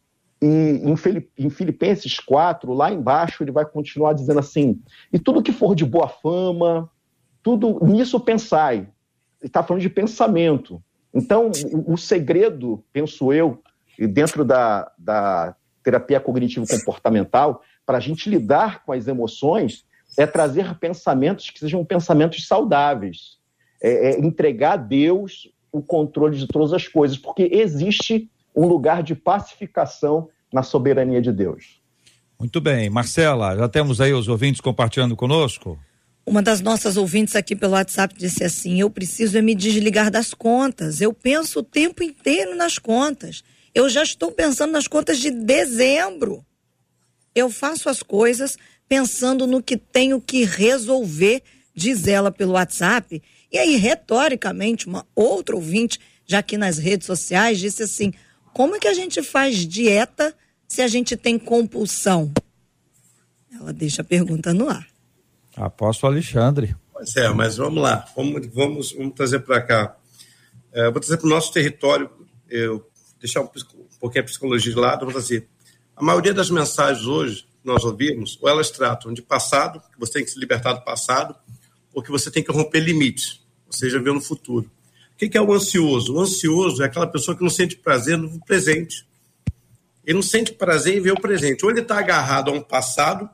e 0.43 1.45
em 1.45 1.51
Filipenses 1.51 2.21
4, 2.21 2.73
lá 2.73 2.93
embaixo, 2.93 3.43
ele 3.43 3.51
vai 3.51 3.65
continuar 3.65 4.13
dizendo 4.13 4.41
assim, 4.41 4.81
e 5.13 5.19
tudo 5.19 5.43
que 5.43 5.53
for 5.53 5.75
de 5.75 5.87
boa 5.87 6.09
fama, 6.09 6.91
tudo 7.43 7.83
nisso 7.85 8.21
pensai. 8.21 8.89
Ele 9.41 9.49
está 9.49 9.63
falando 9.63 9.81
de 9.81 9.89
pensamento. 9.89 10.83
Então, 11.15 11.51
o, 11.73 11.95
o 11.95 11.97
segredo, 11.97 12.85
penso 12.93 13.33
eu, 13.33 13.63
dentro 13.99 14.45
da, 14.45 14.93
da 14.99 15.57
terapia 15.83 16.21
cognitivo-comportamental, 16.21 17.63
para 17.87 17.97
a 17.97 18.01
gente 18.01 18.29
lidar 18.29 18.85
com 18.85 18.93
as 18.93 19.09
emoções, 19.09 19.87
é 20.19 20.27
trazer 20.27 20.79
pensamentos 20.79 21.49
que 21.49 21.59
sejam 21.59 21.83
pensamentos 21.85 22.47
saudáveis 22.47 23.38
é, 23.81 24.11
é 24.11 24.21
entregar 24.21 24.73
a 24.73 24.77
Deus 24.77 25.49
o 25.71 25.83
controle 25.83 26.37
de 26.37 26.47
todas 26.47 26.73
as 26.73 26.89
coisas, 26.89 27.19
porque 27.19 27.49
existe 27.53 28.29
um 28.55 28.67
lugar 28.67 29.03
de 29.03 29.15
pacificação 29.15 30.29
na 30.53 30.63
soberania 30.63 31.21
de 31.21 31.33
Deus. 31.33 31.81
Muito 32.39 32.61
bem. 32.61 32.89
Marcela, 32.89 33.57
já 33.57 33.69
temos 33.69 34.01
aí 34.01 34.13
os 34.13 34.29
ouvintes 34.29 34.61
compartilhando 34.61 35.17
conosco? 35.17 35.79
Uma 36.25 36.43
das 36.43 36.61
nossas 36.61 36.97
ouvintes 36.97 37.35
aqui 37.35 37.57
pelo 37.57 37.73
WhatsApp 37.73 38.15
disse 38.17 38.45
assim: 38.45 38.81
Eu 38.81 38.91
preciso 38.91 39.39
é 39.39 39.43
me 39.43 39.55
desligar 39.55 40.11
das 40.11 40.35
contas. 40.35 41.01
Eu 41.01 41.13
penso 41.13 41.61
o 41.61 41.63
tempo 41.63 42.03
inteiro 42.03 42.55
nas 42.55 42.79
contas. 42.79 43.43
Eu 43.75 43.89
já 43.89 44.03
estou 44.03 44.31
pensando 44.31 44.73
nas 44.73 44.87
contas 44.87 45.19
de 45.19 45.31
dezembro. 45.31 46.45
Eu 47.35 47.51
faço 47.51 47.89
as 47.89 48.03
coisas 48.03 48.57
pensando 48.89 49.47
no 49.47 49.63
que 49.63 49.77
tenho 49.77 50.21
que 50.21 50.45
resolver, 50.45 51.43
diz 51.75 52.07
ela 52.07 52.31
pelo 52.31 52.53
WhatsApp. 52.53 53.23
E 53.51 53.59
aí, 53.59 53.77
retoricamente, 53.77 54.87
uma 54.87 55.07
outra 55.15 55.57
ouvinte, 55.57 55.99
já 56.27 56.41
aqui 56.41 56.57
nas 56.59 56.79
redes 56.79 57.07
sociais, 57.07 57.59
disse 57.59 57.83
assim: 57.83 58.13
como 58.53 58.77
é 58.77 58.79
que 58.79 58.89
a 58.89 58.95
gente 58.95 59.23
faz 59.23 59.67
dieta 59.67 60.35
se 60.67 60.83
a 60.83 60.89
gente 60.89 61.17
tem 61.17 61.39
compulsão? 61.39 62.33
Ela 63.53 63.73
deixa 63.73 64.03
a 64.03 64.05
pergunta 64.05 64.53
no 64.53 64.69
ar. 64.69 64.87
Apóstolo 65.57 66.13
Alexandre. 66.13 66.77
Pois 66.93 67.15
é, 67.17 67.29
mas 67.31 67.57
vamos 67.57 67.83
lá, 67.83 68.05
vamos, 68.17 68.47
vamos, 68.49 68.93
vamos 68.93 69.15
trazer 69.15 69.41
para 69.41 69.61
cá. 69.63 69.97
É, 70.73 70.91
vou 70.91 71.01
trazer 71.01 71.17
para 71.17 71.27
o 71.27 71.31
nosso 71.31 71.53
território, 71.53 72.11
eu 72.49 72.85
deixar 73.21 73.41
um, 73.41 73.45
um 73.45 73.99
pouquinho 74.01 74.25
a 74.25 74.27
psicologia 74.27 74.73
de 74.73 74.79
lado, 74.79 75.05
vou 75.05 75.13
trazer. 75.13 75.49
A 75.97 76.03
maioria 76.03 76.35
das 76.35 76.51
mensagens 76.51 77.07
hoje 77.07 77.43
que 77.43 77.67
nós 77.67 77.85
ouvimos, 77.85 78.39
ou 78.41 78.49
elas 78.49 78.71
tratam 78.71 79.13
de 79.13 79.23
passado, 79.23 79.81
que 79.93 79.99
você 79.99 80.15
tem 80.15 80.25
que 80.25 80.31
se 80.31 80.39
libertar 80.39 80.73
do 80.73 80.85
passado, 80.85 81.35
ou 81.99 82.03
que 82.03 82.13
você 82.13 82.31
tem 82.31 82.45
que 82.45 82.53
romper 82.53 82.79
limites, 82.79 83.41
ou 83.67 83.73
seja, 83.73 84.01
ver 84.01 84.15
no 84.15 84.21
futuro. 84.21 84.71
O 85.13 85.17
que 85.17 85.37
é 85.37 85.43
o 85.43 85.53
ansioso? 85.53 86.15
O 86.15 86.21
ansioso 86.21 86.81
é 86.81 86.87
aquela 86.87 87.09
pessoa 87.09 87.37
que 87.37 87.43
não 87.43 87.51
sente 87.51 87.75
prazer 87.75 88.17
no 88.17 88.39
presente. 88.45 89.05
Ele 90.07 90.15
não 90.15 90.23
sente 90.23 90.53
prazer 90.53 90.97
em 90.97 91.01
ver 91.01 91.11
o 91.11 91.21
presente. 91.21 91.65
Ou 91.65 91.73
ele 91.73 91.81
está 91.81 91.99
agarrado 91.99 92.51
a 92.51 92.55
um 92.55 92.61
passado, 92.61 93.29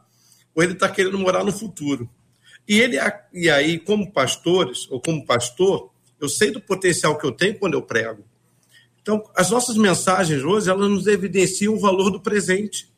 ou 0.54 0.62
ele 0.62 0.72
está 0.72 0.88
querendo 0.88 1.18
morar 1.18 1.44
no 1.44 1.52
futuro. 1.52 2.08
E 2.66 2.80
ele 2.80 2.96
e 3.34 3.50
aí, 3.50 3.78
como 3.78 4.10
pastores, 4.10 4.90
ou 4.90 4.98
como 4.98 5.26
pastor, 5.26 5.90
eu 6.18 6.30
sei 6.30 6.50
do 6.50 6.58
potencial 6.58 7.18
que 7.18 7.26
eu 7.26 7.32
tenho 7.32 7.58
quando 7.58 7.74
eu 7.74 7.82
prego. 7.82 8.24
Então, 9.02 9.22
as 9.36 9.50
nossas 9.50 9.76
mensagens 9.76 10.42
hoje, 10.42 10.70
elas 10.70 10.88
nos 10.88 11.06
evidenciam 11.06 11.74
o 11.74 11.78
valor 11.78 12.08
do 12.08 12.18
presente. 12.18 12.88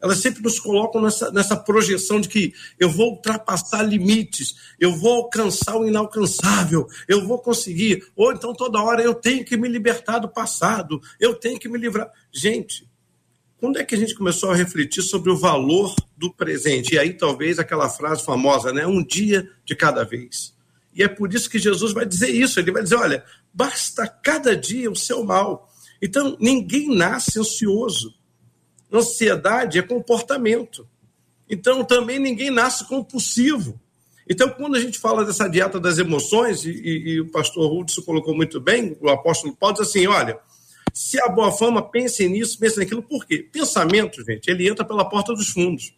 Elas 0.00 0.18
sempre 0.18 0.42
nos 0.42 0.58
colocam 0.58 1.02
nessa, 1.02 1.30
nessa 1.30 1.56
projeção 1.56 2.20
de 2.20 2.28
que 2.28 2.54
eu 2.78 2.88
vou 2.88 3.10
ultrapassar 3.12 3.82
limites, 3.82 4.54
eu 4.78 4.96
vou 4.96 5.12
alcançar 5.12 5.76
o 5.76 5.86
inalcançável, 5.86 6.86
eu 7.06 7.26
vou 7.26 7.38
conseguir. 7.38 8.04
Ou 8.16 8.32
então, 8.32 8.54
toda 8.54 8.82
hora, 8.82 9.02
eu 9.02 9.14
tenho 9.14 9.44
que 9.44 9.56
me 9.56 9.68
libertar 9.68 10.18
do 10.18 10.28
passado, 10.28 11.00
eu 11.18 11.34
tenho 11.34 11.58
que 11.58 11.68
me 11.68 11.78
livrar. 11.78 12.10
Gente, 12.32 12.88
quando 13.58 13.78
é 13.78 13.84
que 13.84 13.94
a 13.94 13.98
gente 13.98 14.14
começou 14.14 14.50
a 14.50 14.56
refletir 14.56 15.02
sobre 15.02 15.30
o 15.30 15.36
valor 15.36 15.94
do 16.16 16.32
presente? 16.32 16.94
E 16.94 16.98
aí, 16.98 17.12
talvez, 17.12 17.58
aquela 17.58 17.90
frase 17.90 18.24
famosa, 18.24 18.72
né? 18.72 18.86
Um 18.86 19.04
dia 19.04 19.50
de 19.66 19.76
cada 19.76 20.02
vez. 20.02 20.54
E 20.94 21.02
é 21.02 21.08
por 21.08 21.32
isso 21.32 21.48
que 21.50 21.58
Jesus 21.58 21.92
vai 21.92 22.06
dizer 22.06 22.30
isso. 22.30 22.58
Ele 22.58 22.72
vai 22.72 22.82
dizer: 22.82 22.96
olha, 22.96 23.22
basta 23.52 24.08
cada 24.08 24.56
dia 24.56 24.90
o 24.90 24.96
seu 24.96 25.22
mal. 25.22 25.70
Então, 26.00 26.38
ninguém 26.40 26.88
nasce 26.94 27.38
ansioso. 27.38 28.14
Ansiedade 28.92 29.78
é 29.78 29.82
comportamento. 29.82 30.88
Então, 31.48 31.84
também 31.84 32.18
ninguém 32.18 32.50
nasce 32.50 32.86
compulsivo. 32.86 33.80
Então, 34.28 34.48
quando 34.48 34.76
a 34.76 34.80
gente 34.80 34.98
fala 34.98 35.24
dessa 35.24 35.48
dieta 35.48 35.80
das 35.80 35.98
emoções, 35.98 36.64
e, 36.64 36.70
e, 36.70 37.08
e 37.10 37.20
o 37.20 37.30
pastor 37.30 37.72
Hudson 37.72 38.02
colocou 38.02 38.34
muito 38.34 38.60
bem, 38.60 38.96
o 39.00 39.08
apóstolo 39.08 39.56
Paulo 39.56 39.76
diz 39.76 39.88
assim: 39.88 40.06
olha, 40.06 40.38
se 40.92 41.20
a 41.20 41.28
boa 41.28 41.52
fama, 41.52 41.82
pense 41.82 42.28
nisso, 42.28 42.58
pense 42.58 42.78
naquilo. 42.78 43.02
Por 43.02 43.26
quê? 43.26 43.38
Pensamento, 43.38 44.24
gente, 44.24 44.48
ele 44.48 44.68
entra 44.68 44.84
pela 44.84 45.04
porta 45.04 45.32
dos 45.32 45.48
fundos. 45.48 45.92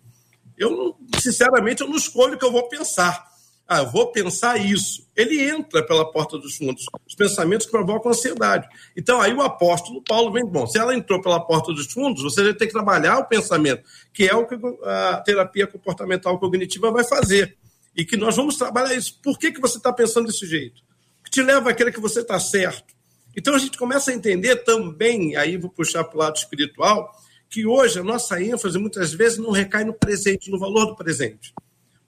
Eu, 0.57 0.97
sinceramente, 1.21 1.83
eu 1.83 1.89
não 1.89 1.97
escolho 1.97 2.35
o 2.35 2.39
que 2.39 2.45
eu 2.45 2.53
vou 2.53 2.69
pensar. 2.69 3.32
Ah, 3.67 3.79
eu 3.79 3.91
vou 3.91 4.13
pensar 4.13 4.59
isso. 4.59 5.09
Ele 5.17 5.41
entra 5.41 5.85
pela 5.87 6.11
porta 6.11 6.37
dos 6.39 6.57
fundos. 6.57 6.85
Os 7.07 7.15
pensamentos 7.15 7.67
que 7.67 7.73
provocam 7.73 8.11
ansiedade. 8.11 8.69
Então, 8.97 9.21
aí 9.21 9.33
o 9.33 9.41
apóstolo 9.41 10.03
Paulo 10.03 10.33
vem, 10.33 10.45
bom, 10.45 10.67
se 10.67 10.79
ela 10.79 10.95
entrou 10.95 11.23
pela 11.23 11.41
porta 11.41 11.73
dos 11.73 11.91
fundos, 11.91 12.23
você 12.23 12.53
ter 12.53 12.67
que 12.67 12.73
trabalhar 12.73 13.19
o 13.19 13.27
pensamento, 13.27 13.83
que 14.13 14.29
é 14.29 14.35
o 14.35 14.47
que 14.47 14.59
a 14.85 15.23
terapia 15.25 15.67
comportamental 15.67 16.39
cognitiva 16.39 16.91
vai 16.91 17.05
fazer. 17.05 17.57
E 17.97 18.05
que 18.05 18.17
nós 18.17 18.37
vamos 18.37 18.57
trabalhar 18.57 18.95
isso. 18.95 19.19
Por 19.23 19.39
que, 19.39 19.53
que 19.53 19.61
você 19.61 19.79
está 19.79 19.93
pensando 19.93 20.27
desse 20.27 20.47
jeito? 20.47 20.83
O 21.21 21.25
que 21.25 21.31
te 21.31 21.43
leva 21.43 21.71
a 21.71 21.75
crer 21.75 21.93
que 21.93 22.01
você 22.01 22.21
está 22.21 22.39
certo? 22.41 22.93
Então 23.37 23.55
a 23.55 23.59
gente 23.59 23.79
começa 23.79 24.11
a 24.11 24.15
entender 24.15 24.57
também, 24.57 25.37
aí 25.37 25.57
vou 25.57 25.71
puxar 25.71 26.05
para 26.05 26.17
o 26.17 26.19
lado 26.19 26.37
espiritual, 26.37 27.11
que 27.49 27.67
hoje 27.67 27.99
a 27.99 28.05
nossa 28.05 28.43
ênfase 28.43 28.79
muitas 28.79 29.13
vezes 29.13 29.39
não 29.39 29.51
recai 29.51 29.85
no 29.85 29.93
presente, 29.93 30.51
no 30.51 30.59
valor 30.59 30.87
do 30.87 30.97
presente. 30.97 31.53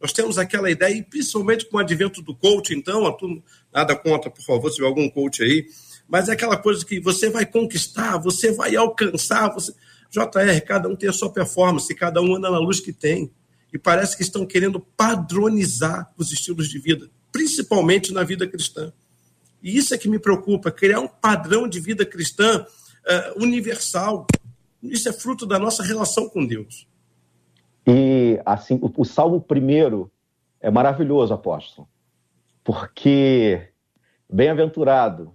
Nós 0.05 0.13
temos 0.13 0.37
aquela 0.37 0.71
ideia, 0.71 0.95
e 0.95 1.03
principalmente 1.03 1.65
com 1.65 1.79
o 1.79 1.81
advento 1.81 2.21
do 2.21 2.35
coach, 2.35 2.75
então, 2.75 3.05
nada 3.73 3.97
contra, 3.97 4.31
por 4.31 4.45
favor, 4.45 4.69
se 4.69 4.77
tiver 4.77 4.87
algum 4.87 5.09
coach 5.09 5.43
aí, 5.43 5.67
mas 6.07 6.29
é 6.29 6.33
aquela 6.33 6.59
coisa 6.59 6.85
que 6.85 7.01
você 7.01 7.31
vai 7.31 7.47
conquistar, 7.47 8.19
você 8.19 8.53
vai 8.53 8.77
alcançar. 8.77 9.49
Você... 9.55 9.73
JR, 10.11 10.61
cada 10.67 10.91
um 10.91 10.95
tem 10.95 11.09
a 11.09 11.13
sua 11.13 11.33
performance, 11.33 11.95
cada 11.95 12.21
um 12.21 12.37
anda 12.37 12.51
na 12.51 12.59
luz 12.59 12.81
que 12.81 12.93
tem. 12.93 13.33
E 13.73 13.79
parece 13.79 14.15
que 14.15 14.23
estão 14.23 14.45
querendo 14.45 14.79
padronizar 14.79 16.13
os 16.19 16.31
estilos 16.31 16.69
de 16.69 16.79
vida, 16.79 17.11
principalmente 17.33 18.13
na 18.13 18.23
vida 18.25 18.47
cristã. 18.47 18.93
E 19.63 19.75
isso 19.75 19.95
é 19.95 19.97
que 19.97 20.07
me 20.07 20.19
preocupa, 20.19 20.71
criar 20.71 21.01
um 21.01 21.09
padrão 21.09 21.67
de 21.67 21.81
vida 21.81 22.05
cristã 22.05 22.61
uh, 22.61 23.43
universal. 23.43 24.27
Isso 24.83 25.09
é 25.09 25.15
fruto 25.15 25.47
da 25.47 25.59
nossa 25.59 25.83
relação 25.83 26.29
com 26.29 26.45
Deus. 26.45 26.87
E 27.87 28.41
assim, 28.45 28.79
o, 28.81 28.91
o 29.03 29.05
Salmo 29.05 29.41
primeiro 29.41 30.11
é 30.61 30.71
maravilhoso, 30.71 31.35
apóstolo, 31.35 31.87
porque 32.63 33.69
bem-aventurado 34.31 35.33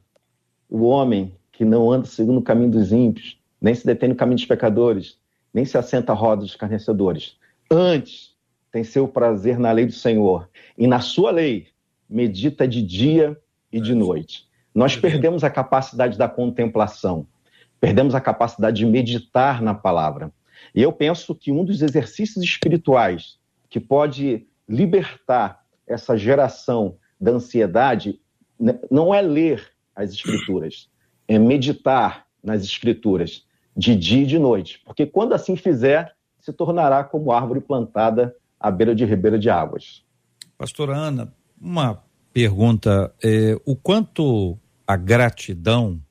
o 0.68 0.84
homem 0.84 1.36
que 1.52 1.64
não 1.64 1.92
anda 1.92 2.06
segundo 2.06 2.40
o 2.40 2.44
caminho 2.44 2.72
dos 2.72 2.92
ímpios, 2.92 3.40
nem 3.62 3.76
se 3.76 3.86
detém 3.86 4.10
no 4.10 4.16
caminho 4.16 4.38
dos 4.38 4.46
pecadores, 4.46 5.20
nem 5.54 5.66
se 5.66 5.78
assenta 5.78 6.14
à 6.14 6.16
roda 6.16 6.42
dos 6.42 6.52
escarnecedores. 6.52 7.38
Antes, 7.70 8.36
tem 8.72 8.84
seu 8.84 9.08
prazer 9.08 9.60
na 9.60 9.72
lei 9.72 9.86
do 9.86 9.92
Senhor, 9.92 10.50
e 10.78 10.88
na 10.88 11.00
sua 11.00 11.32
lei 11.32 11.68
medita 12.10 12.68
de 12.68 12.82
dia 12.82 13.38
e 13.72 13.80
de 13.80 13.94
noite. 13.94 14.48
Nós 14.74 14.96
perdemos 14.96 15.44
a 15.44 15.50
capacidade 15.50 16.18
da 16.18 16.28
contemplação, 16.28 17.28
perdemos 17.80 18.16
a 18.16 18.22
capacidade 18.22 18.78
de 18.78 18.86
meditar 18.86 19.62
na 19.62 19.74
palavra. 19.74 20.32
E 20.74 20.82
eu 20.82 20.92
penso 20.92 21.34
que 21.36 21.52
um 21.52 21.64
dos 21.64 21.82
exercícios 21.82 22.44
espirituais 22.44 23.38
que 23.70 23.80
pode 23.80 24.48
libertar 24.68 25.64
essa 25.88 26.18
geração 26.18 26.98
da 27.20 27.32
ansiedade 27.32 28.20
né, 28.60 28.80
não 28.90 29.14
é 29.14 29.22
ler 29.22 29.72
as 29.96 30.12
escrituras, 30.12 30.90
é 31.28 31.38
meditar 31.38 32.26
nas 32.44 32.64
escrituras 32.64 33.46
de 33.76 33.96
dia 33.96 34.24
e 34.24 34.26
de 34.26 34.40
noite, 34.40 34.82
porque 34.86 35.06
quando 35.06 35.34
assim 35.34 35.56
fizer, 35.56 36.14
se 36.40 36.54
tornará 36.54 37.04
como 37.04 37.32
árvore 37.32 37.62
plantada 37.62 38.36
à 38.60 38.70
beira 38.72 38.96
de 38.96 39.06
ribeira 39.06 39.38
de 39.38 39.50
águas. 39.50 40.04
Pastora 40.58 40.96
Ana, 40.96 41.34
uma 41.60 42.04
pergunta: 42.34 43.14
é, 43.24 43.56
o 43.66 43.76
quanto 43.76 44.58
a 44.86 44.96
gratidão 44.96 46.02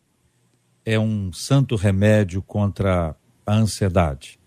é 0.84 0.98
um 0.98 1.32
santo 1.32 1.76
remédio 1.76 2.42
contra 2.42 3.14
a 3.44 3.54
ansiedade? 3.54 4.37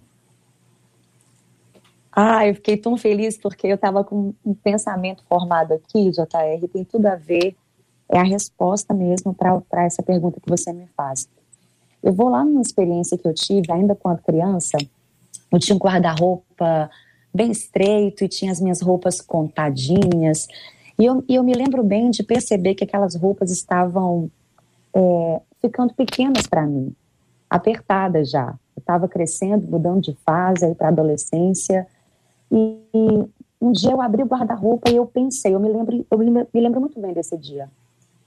Ah, 2.11 2.45
eu 2.45 2.55
fiquei 2.55 2.75
tão 2.75 2.97
feliz 2.97 3.37
porque 3.37 3.67
eu 3.67 3.75
estava 3.75 4.03
com 4.03 4.33
um 4.45 4.53
pensamento 4.53 5.23
formado 5.29 5.73
aqui, 5.73 6.11
JR, 6.11 6.67
tem 6.71 6.83
tudo 6.83 7.05
a 7.05 7.15
ver, 7.15 7.55
é 8.09 8.19
a 8.19 8.23
resposta 8.23 8.93
mesmo 8.93 9.33
para 9.33 9.85
essa 9.85 10.03
pergunta 10.03 10.39
que 10.41 10.49
você 10.49 10.73
me 10.73 10.87
faz. 10.95 11.29
Eu 12.03 12.11
vou 12.11 12.29
lá 12.29 12.43
numa 12.43 12.61
experiência 12.61 13.17
que 13.17 13.27
eu 13.27 13.33
tive, 13.33 13.71
ainda 13.71 13.95
quando 13.95 14.21
criança, 14.21 14.77
eu 15.51 15.59
tinha 15.59 15.75
um 15.75 15.79
guarda-roupa 15.79 16.89
bem 17.33 17.51
estreito 17.51 18.25
e 18.25 18.27
tinha 18.27 18.51
as 18.51 18.59
minhas 18.59 18.81
roupas 18.81 19.21
contadinhas, 19.21 20.47
e 21.01 21.05
eu, 21.05 21.23
e 21.27 21.35
eu 21.35 21.43
me 21.43 21.53
lembro 21.53 21.83
bem 21.83 22.11
de 22.11 22.21
perceber 22.21 22.75
que 22.75 22.83
aquelas 22.83 23.15
roupas 23.15 23.49
estavam 23.51 24.29
é, 24.93 25.41
ficando 25.59 25.93
pequenas 25.93 26.45
para 26.45 26.65
mim, 26.65 26.93
apertadas 27.49 28.29
já. 28.29 28.53
Eu 28.75 28.81
estava 28.81 29.07
crescendo, 29.07 29.67
mudando 29.67 30.01
de 30.01 30.15
fase 30.25 30.75
para 30.75 30.89
adolescência. 30.89 31.87
E, 32.51 33.29
um 33.61 33.71
dia 33.71 33.91
eu 33.91 34.01
abri 34.01 34.23
o 34.23 34.25
guarda-roupa 34.25 34.89
e 34.89 34.95
eu 34.95 35.05
pensei, 35.05 35.53
eu 35.53 35.59
me 35.59 35.69
lembro, 35.69 36.05
eu 36.09 36.17
me, 36.17 36.47
lembro 36.53 36.81
muito 36.81 36.99
bem 36.99 37.13
desse 37.13 37.37
dia. 37.37 37.69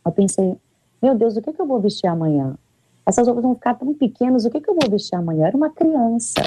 Eu 0.04 0.12
pensei, 0.12 0.56
meu 1.02 1.14
Deus, 1.14 1.36
o 1.36 1.42
que, 1.42 1.52
que 1.52 1.60
eu 1.60 1.66
vou 1.66 1.80
vestir 1.80 2.06
amanhã? 2.06 2.56
Essas 3.04 3.26
roupas 3.26 3.42
vão 3.42 3.54
ficar 3.54 3.74
tão 3.74 3.92
pequenas, 3.92 4.44
o 4.44 4.50
que, 4.50 4.60
que 4.60 4.70
eu 4.70 4.76
vou 4.80 4.88
vestir 4.88 5.16
amanhã? 5.16 5.42
Eu 5.42 5.46
era 5.48 5.56
uma 5.56 5.70
criança. 5.70 6.40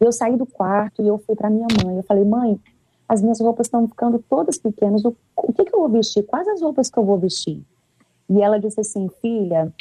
Eu 0.00 0.10
saí 0.10 0.36
do 0.36 0.46
quarto 0.46 1.02
e 1.02 1.06
eu 1.06 1.18
fui 1.18 1.36
para 1.36 1.50
minha 1.50 1.66
mãe. 1.84 1.96
Eu 1.96 2.02
falei, 2.02 2.24
mãe, 2.24 2.58
as 3.08 3.22
minhas 3.22 3.40
roupas 3.40 3.66
estão 3.66 3.86
ficando 3.86 4.18
todas 4.28 4.58
pequenas, 4.58 5.04
o, 5.04 5.14
o 5.36 5.52
que, 5.52 5.64
que 5.64 5.74
eu 5.74 5.80
vou 5.80 5.88
vestir? 5.88 6.24
Quais 6.24 6.48
as 6.48 6.60
roupas 6.62 6.90
que 6.90 6.98
eu 6.98 7.04
vou 7.04 7.18
vestir? 7.18 7.62
E 8.28 8.42
ela 8.42 8.58
disse 8.58 8.80
assim, 8.80 9.08
filha, 9.20 9.72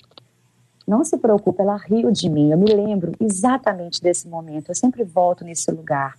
não 0.88 1.04
se 1.04 1.18
preocupe, 1.18 1.62
ela 1.62 1.76
riu 1.76 2.12
de 2.12 2.30
mim. 2.30 2.52
Eu 2.52 2.58
me 2.58 2.74
lembro 2.74 3.12
exatamente 3.20 4.02
desse 4.02 4.28
momento. 4.28 4.70
Eu 4.70 4.76
sempre 4.76 5.04
volto 5.04 5.44
nesse 5.44 5.70
lugar, 5.72 6.16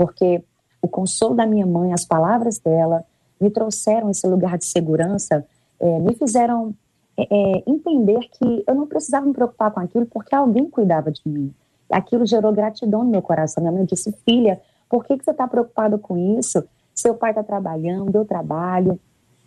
porque 0.00 0.42
o 0.80 0.88
consolo 0.88 1.34
da 1.34 1.44
minha 1.44 1.66
mãe, 1.66 1.92
as 1.92 2.06
palavras 2.06 2.58
dela, 2.58 3.04
me 3.38 3.50
trouxeram 3.50 4.08
esse 4.08 4.26
lugar 4.26 4.56
de 4.56 4.64
segurança, 4.64 5.46
é, 5.78 5.98
me 5.98 6.14
fizeram 6.14 6.74
é, 7.18 7.24
é, 7.24 7.62
entender 7.66 8.20
que 8.32 8.64
eu 8.66 8.74
não 8.74 8.86
precisava 8.86 9.26
me 9.26 9.34
preocupar 9.34 9.70
com 9.70 9.80
aquilo, 9.80 10.06
porque 10.06 10.34
alguém 10.34 10.70
cuidava 10.70 11.10
de 11.10 11.20
mim. 11.26 11.52
Aquilo 11.92 12.24
gerou 12.24 12.50
gratidão 12.50 13.04
no 13.04 13.10
meu 13.10 13.20
coração. 13.20 13.62
Minha 13.62 13.74
mãe 13.74 13.84
disse, 13.84 14.10
filha, 14.24 14.58
por 14.88 15.04
que, 15.04 15.18
que 15.18 15.24
você 15.24 15.32
está 15.32 15.46
preocupado 15.46 15.98
com 15.98 16.16
isso? 16.38 16.64
Seu 16.94 17.14
pai 17.14 17.32
está 17.32 17.42
trabalhando, 17.42 18.16
eu 18.16 18.24
trabalho, 18.24 18.98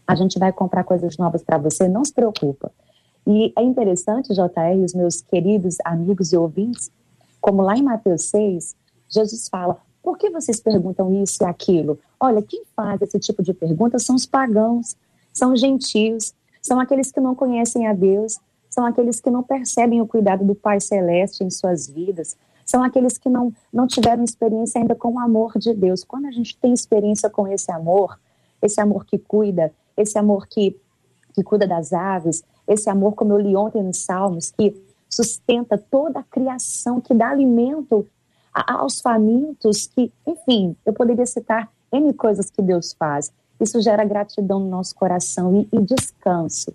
a 0.06 0.14
gente 0.14 0.38
vai 0.38 0.54
comprar 0.54 0.84
coisas 0.84 1.18
novas 1.18 1.44
para 1.44 1.58
você, 1.58 1.88
não 1.88 2.06
se 2.06 2.14
preocupa. 2.14 2.72
E 3.26 3.52
é 3.58 3.64
interessante, 3.64 4.36
JR, 4.36 4.84
os 4.86 4.94
meus 4.94 5.20
queridos 5.20 5.78
amigos 5.84 6.32
e 6.32 6.38
ouvintes, 6.38 6.92
como 7.42 7.64
lá 7.64 7.76
em 7.76 7.82
Mateus 7.82 8.30
6, 8.30 8.76
Jesus 9.10 9.50
fala: 9.50 9.82
por 10.04 10.18
que 10.18 10.30
vocês 10.30 10.60
perguntam 10.60 11.24
isso 11.24 11.42
e 11.42 11.46
aquilo? 11.46 11.98
Olha, 12.20 12.42
quem 12.42 12.64
faz 12.76 13.02
esse 13.02 13.18
tipo 13.18 13.42
de 13.42 13.54
pergunta 13.54 13.98
são 13.98 14.16
os 14.16 14.26
pagãos, 14.26 14.98
são 15.32 15.54
os 15.54 15.62
gentios, 15.62 16.34
são 16.62 16.80
aqueles 16.80 17.10
que 17.12 17.22
não 17.22 17.34
conhecem 17.34 17.88
a 17.88 17.94
Deus, 17.94 18.38
são 18.70 18.86
aqueles 18.86 19.22
que 19.22 19.30
não 19.30 19.42
percebem 19.42 20.02
o 20.02 20.08
cuidado 20.08 20.44
do 20.44 20.54
Pai 20.54 20.80
Celeste 20.82 21.44
em 21.44 21.50
suas 21.50 21.88
vidas, 21.88 22.36
são 22.66 22.84
aqueles 22.84 23.18
que 23.18 23.30
não, 23.30 23.54
não 23.72 23.88
tiveram 23.88 24.24
experiência 24.24 24.82
ainda 24.82 24.96
com 24.96 25.14
o 25.14 25.20
amor 25.20 25.58
de 25.58 25.74
Deus. 25.74 26.04
Quando 26.04 26.26
a 26.26 26.32
gente 26.32 26.58
tem 26.58 26.74
experiência 26.74 27.30
com 27.30 27.48
esse 27.48 27.72
amor, 27.72 28.20
esse 28.62 28.82
amor 28.82 29.06
que 29.06 29.18
cuida, 29.18 29.74
esse 29.96 30.18
amor 30.18 30.48
que, 30.48 30.78
que 31.34 31.44
cuida 31.44 31.68
das 31.68 31.94
aves, 31.94 32.44
esse 32.68 32.90
amor, 32.90 33.14
como 33.14 33.34
eu 33.34 33.40
li 33.40 33.56
ontem 33.56 33.84
nos 33.84 34.00
Salmos, 34.00 34.52
que 34.52 34.76
sustenta 35.10 35.78
toda 35.78 36.20
a 36.20 36.24
criação, 36.24 37.00
que 37.00 37.14
dá 37.14 37.30
alimento 37.30 38.08
aos 38.54 39.02
famintos, 39.02 39.88
que, 39.88 40.12
enfim, 40.28 40.76
eu 40.86 40.94
poderia 40.94 41.26
citar 41.26 41.72
N 41.92 42.14
coisas 42.14 42.50
que 42.50 42.62
Deus 42.62 42.94
faz. 42.94 43.32
Isso 43.60 43.82
gera 43.82 44.04
gratidão 44.04 44.60
no 44.60 44.70
nosso 44.70 44.96
coração 44.96 45.56
e, 45.56 45.70
e 45.72 45.82
descanso. 45.82 46.74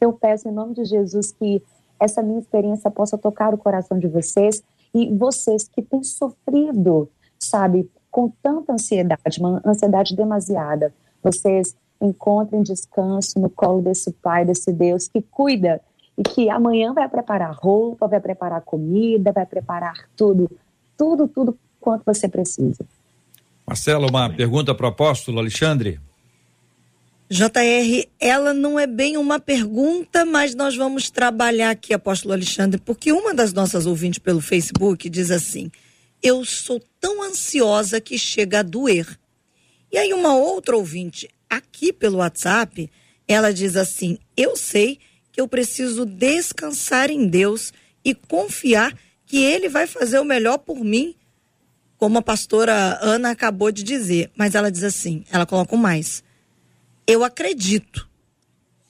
Eu 0.00 0.12
peço 0.12 0.48
em 0.48 0.52
nome 0.52 0.74
de 0.74 0.84
Jesus 0.84 1.32
que 1.32 1.62
essa 1.98 2.22
minha 2.22 2.38
experiência 2.38 2.90
possa 2.90 3.18
tocar 3.18 3.52
o 3.52 3.58
coração 3.58 3.98
de 3.98 4.06
vocês 4.06 4.62
e 4.94 5.12
vocês 5.14 5.68
que 5.68 5.82
têm 5.82 6.02
sofrido, 6.02 7.08
sabe, 7.38 7.90
com 8.10 8.30
tanta 8.42 8.72
ansiedade, 8.72 9.40
uma 9.40 9.60
ansiedade 9.64 10.14
demasiada, 10.14 10.94
vocês 11.22 11.76
encontrem 12.00 12.62
descanso 12.62 13.38
no 13.38 13.50
colo 13.50 13.82
desse 13.82 14.12
Pai, 14.12 14.44
desse 14.44 14.72
Deus 14.72 15.08
que 15.08 15.20
cuida 15.20 15.80
e 16.16 16.22
que 16.22 16.48
amanhã 16.48 16.92
vai 16.92 17.08
preparar 17.08 17.54
roupa, 17.54 18.06
vai 18.06 18.20
preparar 18.20 18.62
comida, 18.62 19.32
vai 19.32 19.44
preparar 19.44 20.08
tudo, 20.16 20.50
tudo, 20.98 21.28
tudo 21.28 21.56
quanto 21.80 22.02
você 22.04 22.28
precisa. 22.28 22.84
Marcelo, 23.64 24.08
uma 24.08 24.28
pergunta 24.28 24.74
para 24.74 24.86
o 24.86 24.88
apóstolo 24.88 25.38
Alexandre. 25.38 26.00
JR, 27.30 28.08
ela 28.18 28.54
não 28.54 28.78
é 28.78 28.86
bem 28.86 29.18
uma 29.18 29.38
pergunta, 29.38 30.24
mas 30.24 30.54
nós 30.54 30.74
vamos 30.74 31.10
trabalhar 31.10 31.70
aqui, 31.70 31.92
apóstolo 31.92 32.32
Alexandre, 32.32 32.80
porque 32.80 33.12
uma 33.12 33.34
das 33.34 33.52
nossas 33.52 33.84
ouvintes 33.84 34.18
pelo 34.18 34.40
Facebook 34.40 35.08
diz 35.10 35.30
assim: 35.30 35.70
Eu 36.22 36.44
sou 36.44 36.82
tão 36.98 37.22
ansiosa 37.22 38.00
que 38.00 38.18
chega 38.18 38.60
a 38.60 38.62
doer. 38.62 39.06
E 39.92 39.98
aí, 39.98 40.12
uma 40.14 40.34
outra 40.34 40.76
ouvinte 40.76 41.28
aqui 41.48 41.92
pelo 41.92 42.18
WhatsApp, 42.18 42.90
ela 43.26 43.52
diz 43.52 43.76
assim: 43.76 44.18
Eu 44.34 44.56
sei 44.56 44.98
que 45.30 45.38
eu 45.38 45.46
preciso 45.46 46.06
descansar 46.06 47.10
em 47.10 47.26
Deus 47.26 47.74
e 48.02 48.14
confiar 48.14 48.96
que 49.28 49.44
Ele 49.44 49.68
vai 49.68 49.86
fazer 49.86 50.18
o 50.18 50.24
melhor 50.24 50.58
por 50.58 50.82
mim, 50.82 51.14
como 51.96 52.18
a 52.18 52.22
pastora 52.22 52.98
Ana 53.00 53.30
acabou 53.30 53.70
de 53.70 53.84
dizer. 53.84 54.32
Mas 54.36 54.56
ela 54.56 54.72
diz 54.72 54.82
assim: 54.82 55.24
ela 55.30 55.46
coloca 55.46 55.76
mais 55.76 56.24
eu 57.08 57.24
acredito, 57.24 58.06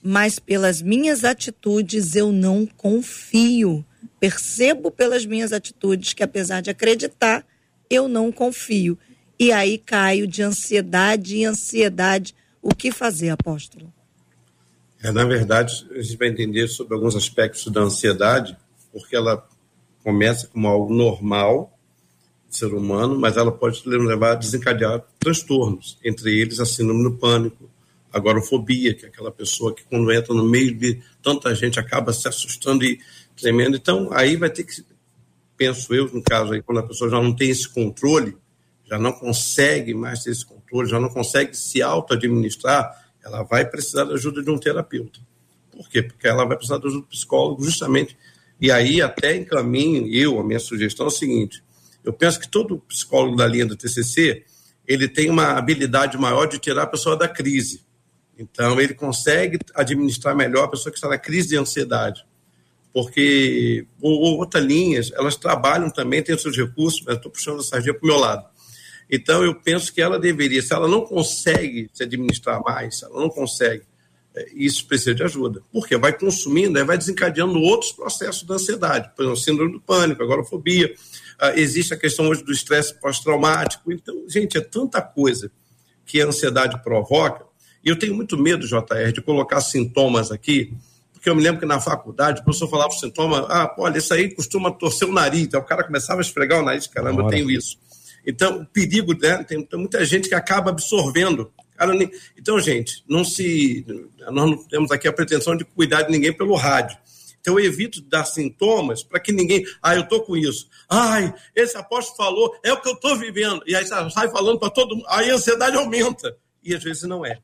mas 0.03 0.40
pelas 0.40 0.83
minhas 0.83 1.22
atitudes 1.22 2.16
eu 2.16 2.33
não 2.33 2.66
confio. 2.66 3.87
Percebo 4.18 4.90
pelas 4.90 5.24
minhas 5.24 5.53
atitudes 5.53 6.12
que, 6.12 6.24
apesar 6.24 6.61
de 6.61 6.68
acreditar, 6.68 7.46
eu 7.88 8.09
não 8.09 8.33
confio. 8.33 8.98
E 9.38 9.53
aí 9.53 9.79
caio 9.79 10.27
de 10.27 10.42
ansiedade 10.42 11.37
e 11.37 11.44
ansiedade. 11.44 12.35
O 12.61 12.74
que 12.74 12.90
fazer, 12.90 13.31
apóstolo? 13.31 13.92
É, 15.01 15.12
na 15.12 15.24
verdade, 15.24 15.87
a 15.92 16.03
gente 16.03 16.16
vai 16.16 16.27
entender 16.27 16.66
sobre 16.66 16.94
alguns 16.94 17.14
aspectos 17.14 17.70
da 17.70 17.83
ansiedade, 17.83 18.57
porque 18.92 19.14
ela 19.14 19.48
começa 20.09 20.47
como 20.47 20.66
algo 20.66 20.94
normal 20.94 21.79
do 22.49 22.57
ser 22.57 22.73
humano, 22.73 23.21
mas 23.21 23.37
ela 23.37 23.53
pode 23.53 23.87
levar 23.87 24.33
a 24.33 24.35
desencadear 24.37 25.05
transtornos, 25.18 25.99
entre 26.03 26.40
eles 26.40 26.61
a 26.61 26.64
síndrome 26.64 27.03
do 27.03 27.18
pânico, 27.18 27.68
agorafobia, 28.11 28.94
que 28.94 29.05
é 29.05 29.09
aquela 29.09 29.31
pessoa 29.31 29.75
que 29.75 29.85
quando 29.85 30.11
entra 30.11 30.33
no 30.33 30.44
meio 30.44 30.75
de 30.75 30.99
tanta 31.23 31.55
gente 31.55 31.79
acaba 31.79 32.11
se 32.14 32.27
assustando 32.27 32.87
e 32.87 32.99
tremendo. 33.37 33.77
Então, 33.77 34.09
aí 34.11 34.35
vai 34.35 34.49
ter 34.49 34.64
que, 34.64 34.83
penso 35.59 35.94
eu, 35.94 36.07
no 36.11 36.23
caso 36.23 36.55
aí, 36.55 36.62
quando 36.62 36.79
a 36.79 36.87
pessoa 36.87 37.11
já 37.11 37.21
não 37.21 37.37
tem 37.37 37.51
esse 37.51 37.68
controle, 37.68 38.35
já 38.87 38.99
não 38.99 39.12
consegue 39.12 39.92
mais 39.92 40.23
ter 40.23 40.31
esse 40.31 40.47
controle, 40.47 40.88
já 40.88 40.99
não 40.99 41.11
consegue 41.11 41.55
se 41.55 41.83
auto-administrar, 41.83 42.99
ela 43.23 43.42
vai 43.42 43.66
precisar 43.66 44.05
da 44.05 44.14
ajuda 44.14 44.42
de 44.42 44.51
um 44.51 44.57
terapeuta. 44.57 45.21
Por 45.71 45.87
quê? 45.90 46.03
Porque 46.03 46.27
ela 46.27 46.47
vai 46.47 46.57
precisar 46.57 46.79
da 46.79 46.88
ajuda 46.88 47.03
do 47.03 47.09
psicólogo, 47.09 47.62
justamente. 47.62 48.16
E 48.61 48.71
aí, 48.71 49.01
até 49.01 49.37
encaminho, 49.37 50.07
eu, 50.12 50.40
a 50.40 50.44
minha 50.44 50.59
sugestão 50.59 51.07
é 51.07 51.09
o 51.09 51.12
seguinte: 51.12 51.62
eu 52.05 52.12
penso 52.12 52.40
que 52.40 52.49
todo 52.49 52.79
psicólogo 52.88 53.37
da 53.37 53.47
linha 53.47 53.66
do 53.66 53.77
TCC 53.77 54.44
ele 54.88 55.07
tem 55.07 55.29
uma 55.29 55.51
habilidade 55.51 56.16
maior 56.16 56.47
de 56.47 56.59
tirar 56.59 56.85
a 56.85 56.87
pessoa 56.87 57.14
da 57.14 57.29
crise. 57.29 57.83
Então, 58.38 58.81
ele 58.81 58.94
consegue 58.94 59.59
administrar 59.75 60.35
melhor 60.35 60.64
a 60.64 60.68
pessoa 60.68 60.90
que 60.90 60.97
está 60.97 61.09
na 61.09 61.18
crise 61.18 61.49
de 61.49 61.57
ansiedade. 61.59 62.25
Porque 62.90 63.87
outras 64.01 64.64
linhas, 64.64 65.12
elas 65.12 65.37
trabalham 65.37 65.90
também, 65.90 66.23
têm 66.23 66.38
seus 66.38 66.57
recursos, 66.57 67.03
mas 67.05 67.16
estou 67.16 67.31
puxando 67.31 67.61
a 67.61 67.62
sardinha 67.62 67.92
para 67.92 68.03
o 68.03 68.07
meu 68.07 68.16
lado. 68.16 68.47
Então, 69.11 69.44
eu 69.44 69.55
penso 69.55 69.92
que 69.92 70.01
ela 70.01 70.18
deveria, 70.18 70.62
se 70.62 70.73
ela 70.73 70.88
não 70.88 71.03
consegue 71.03 71.90
se 71.92 72.03
administrar 72.03 72.62
mais, 72.62 73.03
ela 73.03 73.21
não 73.21 73.29
consegue, 73.29 73.85
isso 74.55 74.87
precisa 74.87 75.14
de 75.14 75.22
ajuda. 75.22 75.62
Porque 75.72 75.96
vai 75.96 76.12
consumindo, 76.12 76.85
vai 76.85 76.98
desencadeando 76.98 77.61
outros 77.61 77.92
processos 77.92 78.42
da 78.42 78.55
ansiedade, 78.55 79.11
por 79.16 79.22
exemplo, 79.22 79.40
síndrome 79.40 79.72
do 79.72 79.81
pânico, 79.81 80.22
agorafobia. 80.22 80.94
Ah, 81.38 81.59
existe 81.59 81.94
a 81.94 81.96
questão 81.96 82.29
hoje 82.29 82.44
do 82.44 82.53
estresse 82.53 82.98
pós-traumático. 83.01 83.92
Então, 83.92 84.24
gente, 84.29 84.59
é 84.59 84.61
tanta 84.61 85.01
coisa 85.01 85.51
que 86.05 86.20
a 86.20 86.27
ansiedade 86.27 86.83
provoca 86.83 87.48
e 87.85 87.88
eu 87.88 87.98
tenho 87.98 88.14
muito 88.14 88.37
medo, 88.37 88.66
JR, 88.66 89.12
de 89.12 89.22
colocar 89.22 89.61
sintomas 89.61 90.31
aqui, 90.31 90.74
porque 91.12 91.29
eu 91.29 91.35
me 91.35 91.42
lembro 91.42 91.61
que 91.61 91.66
na 91.66 91.81
faculdade 91.81 92.40
o 92.40 92.44
professor 92.44 92.68
falava 92.68 92.90
o 92.90 92.98
sintoma, 92.98 93.46
ah, 93.48 93.74
olha, 93.79 93.98
isso 93.98 94.12
aí 94.14 94.35
costuma 94.35 94.70
torcer 94.70 95.09
o 95.09 95.12
nariz. 95.12 95.42
Então 95.42 95.61
o 95.61 95.64
cara 95.64 95.85
começava 95.85 96.20
a 96.20 96.22
esfregar 96.22 96.61
o 96.61 96.64
nariz, 96.64 96.87
caramba, 96.87 97.22
eu 97.22 97.29
tenho 97.29 97.51
isso. 97.51 97.79
Então, 98.27 98.61
o 98.61 98.66
perigo, 98.66 99.16
né? 99.18 99.42
Tem, 99.44 99.64
tem 99.64 99.79
muita 99.79 100.05
gente 100.05 100.29
que 100.29 100.35
acaba 100.35 100.70
absorvendo. 100.70 101.51
Cara, 101.79 101.95
então, 102.37 102.59
gente, 102.59 103.05
não 103.09 103.25
se. 103.25 103.87
Nós 104.33 104.51
não 104.51 104.57
temos 104.67 104.91
aqui 104.91 105.07
a 105.07 105.12
pretensão 105.12 105.57
de 105.57 105.64
cuidar 105.64 106.03
de 106.03 106.11
ninguém 106.11 106.37
pelo 106.37 106.57
rádio. 106.57 106.99
Então, 107.41 107.57
eu 107.57 107.64
evito 107.64 108.01
dar 108.03 108.25
sintomas 108.25 109.05
para 109.05 109.21
que 109.21 109.31
ninguém. 109.31 109.64
Ah, 109.81 109.95
eu 109.95 110.03
estou 110.03 110.23
com 110.23 110.37
isso. 110.37 110.69
Ai, 110.91 111.33
esse 111.55 111.77
apóstolo 111.77 112.17
falou, 112.17 112.53
é 112.64 112.73
o 112.73 112.81
que 112.81 112.88
eu 112.88 112.95
estou 112.95 113.17
vivendo. 113.17 113.62
E 113.64 113.77
aí 113.77 113.87
sai 113.87 114.29
falando 114.29 114.59
para 114.59 114.71
todo 114.71 114.97
mundo. 114.97 115.07
Aí 115.09 115.31
a 115.31 115.37
ansiedade 115.37 115.77
aumenta. 115.77 116.37
E 116.64 116.75
às 116.75 116.83
vezes 116.83 117.05
não 117.05 117.25
é. 117.25 117.38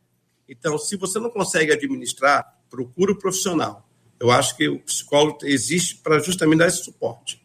Então, 0.49 0.77
se 0.77 0.97
você 0.97 1.21
não 1.21 1.31
consegue 1.31 1.73
administrar, 1.73 2.45
procura 2.69 3.13
o 3.13 3.19
profissional. 3.19 3.89
Eu 4.19 4.33
acho 4.33 4.57
que 4.57 4.69
o 4.69 4.81
psicólogo 4.81 5.39
existe 5.45 5.95
para 5.97 6.19
justamente 6.19 6.59
dar 6.59 6.67
esse 6.67 6.83
suporte. 6.83 7.41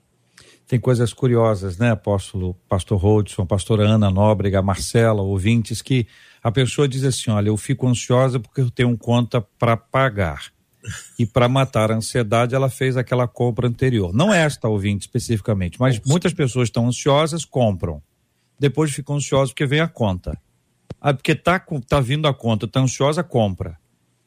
Tem 0.67 0.79
coisas 0.79 1.13
curiosas, 1.13 1.77
né, 1.77 1.91
apóstolo, 1.91 2.55
pastor 2.67 2.99
Rodson, 2.99 3.45
pastora 3.45 3.87
Ana 3.87 4.09
Nóbrega, 4.09 4.61
Marcela, 4.61 5.21
ouvintes, 5.21 5.81
que 5.81 6.07
a 6.43 6.51
pessoa 6.51 6.87
diz 6.87 7.03
assim: 7.03 7.31
olha, 7.31 7.49
eu 7.49 7.57
fico 7.57 7.87
ansiosa 7.87 8.39
porque 8.39 8.61
eu 8.61 8.69
tenho 8.69 8.97
conta 8.97 9.41
para 9.41 9.75
pagar. 9.75 10.51
E 11.17 11.25
para 11.25 11.49
matar 11.49 11.91
a 11.91 11.95
ansiedade, 11.95 12.55
ela 12.55 12.69
fez 12.69 12.95
aquela 12.95 13.27
compra 13.27 13.67
anterior. 13.67 14.13
Não 14.13 14.33
esta 14.33 14.67
ouvinte 14.67 15.01
especificamente, 15.01 15.79
mas 15.79 15.99
muitas 16.05 16.33
pessoas 16.33 16.69
estão 16.69 16.87
ansiosas, 16.87 17.43
compram. 17.43 18.01
Depois 18.57 18.91
ficam 18.91 19.17
ansiosas 19.17 19.49
porque 19.49 19.65
vem 19.65 19.81
a 19.81 19.87
conta. 19.87 20.37
Ah, 21.01 21.13
porque 21.13 21.35
tá, 21.35 21.63
tá 21.87 21.99
vindo 21.99 22.27
a 22.27 22.33
conta, 22.33 22.67
tá 22.67 22.79
ansiosa, 22.79 23.23
compra. 23.23 23.77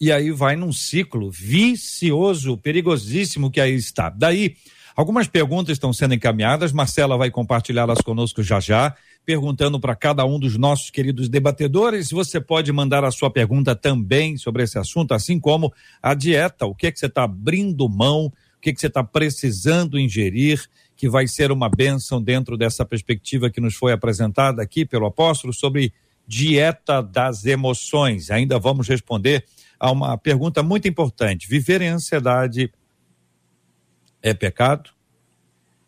E 0.00 0.10
aí 0.10 0.30
vai 0.30 0.56
num 0.56 0.72
ciclo 0.72 1.30
vicioso, 1.30 2.56
perigosíssimo 2.56 3.50
que 3.50 3.60
aí 3.60 3.74
está. 3.74 4.10
Daí, 4.10 4.56
algumas 4.96 5.28
perguntas 5.28 5.74
estão 5.74 5.92
sendo 5.92 6.14
encaminhadas, 6.14 6.72
Marcela 6.72 7.16
vai 7.16 7.30
compartilhá-las 7.30 8.00
conosco 8.00 8.42
já 8.42 8.58
já, 8.58 8.96
perguntando 9.24 9.78
para 9.78 9.94
cada 9.94 10.24
um 10.24 10.38
dos 10.38 10.56
nossos 10.56 10.90
queridos 10.90 11.28
debatedores. 11.28 12.10
Você 12.10 12.40
pode 12.40 12.72
mandar 12.72 13.04
a 13.04 13.10
sua 13.10 13.30
pergunta 13.30 13.74
também 13.74 14.36
sobre 14.36 14.62
esse 14.62 14.78
assunto, 14.78 15.14
assim 15.14 15.38
como 15.38 15.72
a 16.02 16.14
dieta, 16.14 16.66
o 16.66 16.74
que 16.74 16.88
é 16.88 16.92
que 16.92 16.98
você 16.98 17.06
está 17.06 17.24
abrindo 17.24 17.88
mão, 17.88 18.26
o 18.26 18.60
que 18.60 18.70
é 18.70 18.72
que 18.72 18.80
você 18.80 18.88
está 18.88 19.02
precisando 19.02 19.98
ingerir, 19.98 20.64
que 20.96 21.08
vai 21.08 21.26
ser 21.26 21.50
uma 21.50 21.68
bênção 21.68 22.22
dentro 22.22 22.56
dessa 22.56 22.84
perspectiva 22.84 23.50
que 23.50 23.60
nos 23.60 23.74
foi 23.74 23.92
apresentada 23.92 24.62
aqui 24.62 24.84
pelo 24.84 25.06
apóstolo 25.06 25.52
sobre 25.52 25.92
dieta 26.26 27.02
das 27.02 27.44
emoções. 27.44 28.30
Ainda 28.30 28.58
vamos 28.58 28.88
responder 28.88 29.44
a 29.78 29.90
uma 29.90 30.16
pergunta 30.16 30.62
muito 30.62 30.86
importante: 30.86 31.48
viver 31.48 31.80
em 31.82 31.88
ansiedade 31.88 32.72
é 34.22 34.32
pecado? 34.32 34.90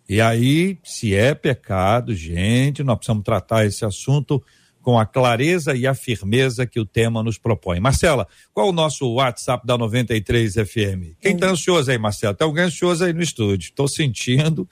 E 0.09 0.21
aí, 0.21 0.79
se 0.85 1.15
é 1.15 1.35
pecado, 1.35 2.15
gente, 2.15 2.83
nós 2.83 2.97
precisamos 2.97 3.25
tratar 3.25 3.65
esse 3.65 3.85
assunto 3.85 4.43
com 4.85 4.99
a 4.99 5.07
clareza 5.07 5.75
e 5.75 5.87
a 5.87 5.95
firmeza 5.95 6.67
que 6.67 6.79
o 6.79 6.85
tema 6.85 7.23
nos 7.23 7.39
propõe. 7.39 7.81
Marcela, 7.81 8.29
qual 8.53 8.69
o 8.69 8.73
nosso 8.73 9.11
WhatsApp 9.15 9.67
da 9.67 9.79
93 9.79 10.53
FM? 10.57 11.17
Quem 11.19 11.35
está 11.35 11.49
ansioso 11.49 11.91
aí, 11.91 11.97
Marcela? 11.97 12.35
Tem 12.35 12.47
alguém 12.47 12.65
ansioso 12.65 13.03
aí 13.03 13.15
no 13.15 13.23
estúdio. 13.23 13.69
Estou 13.69 13.89
sentindo 13.89 14.69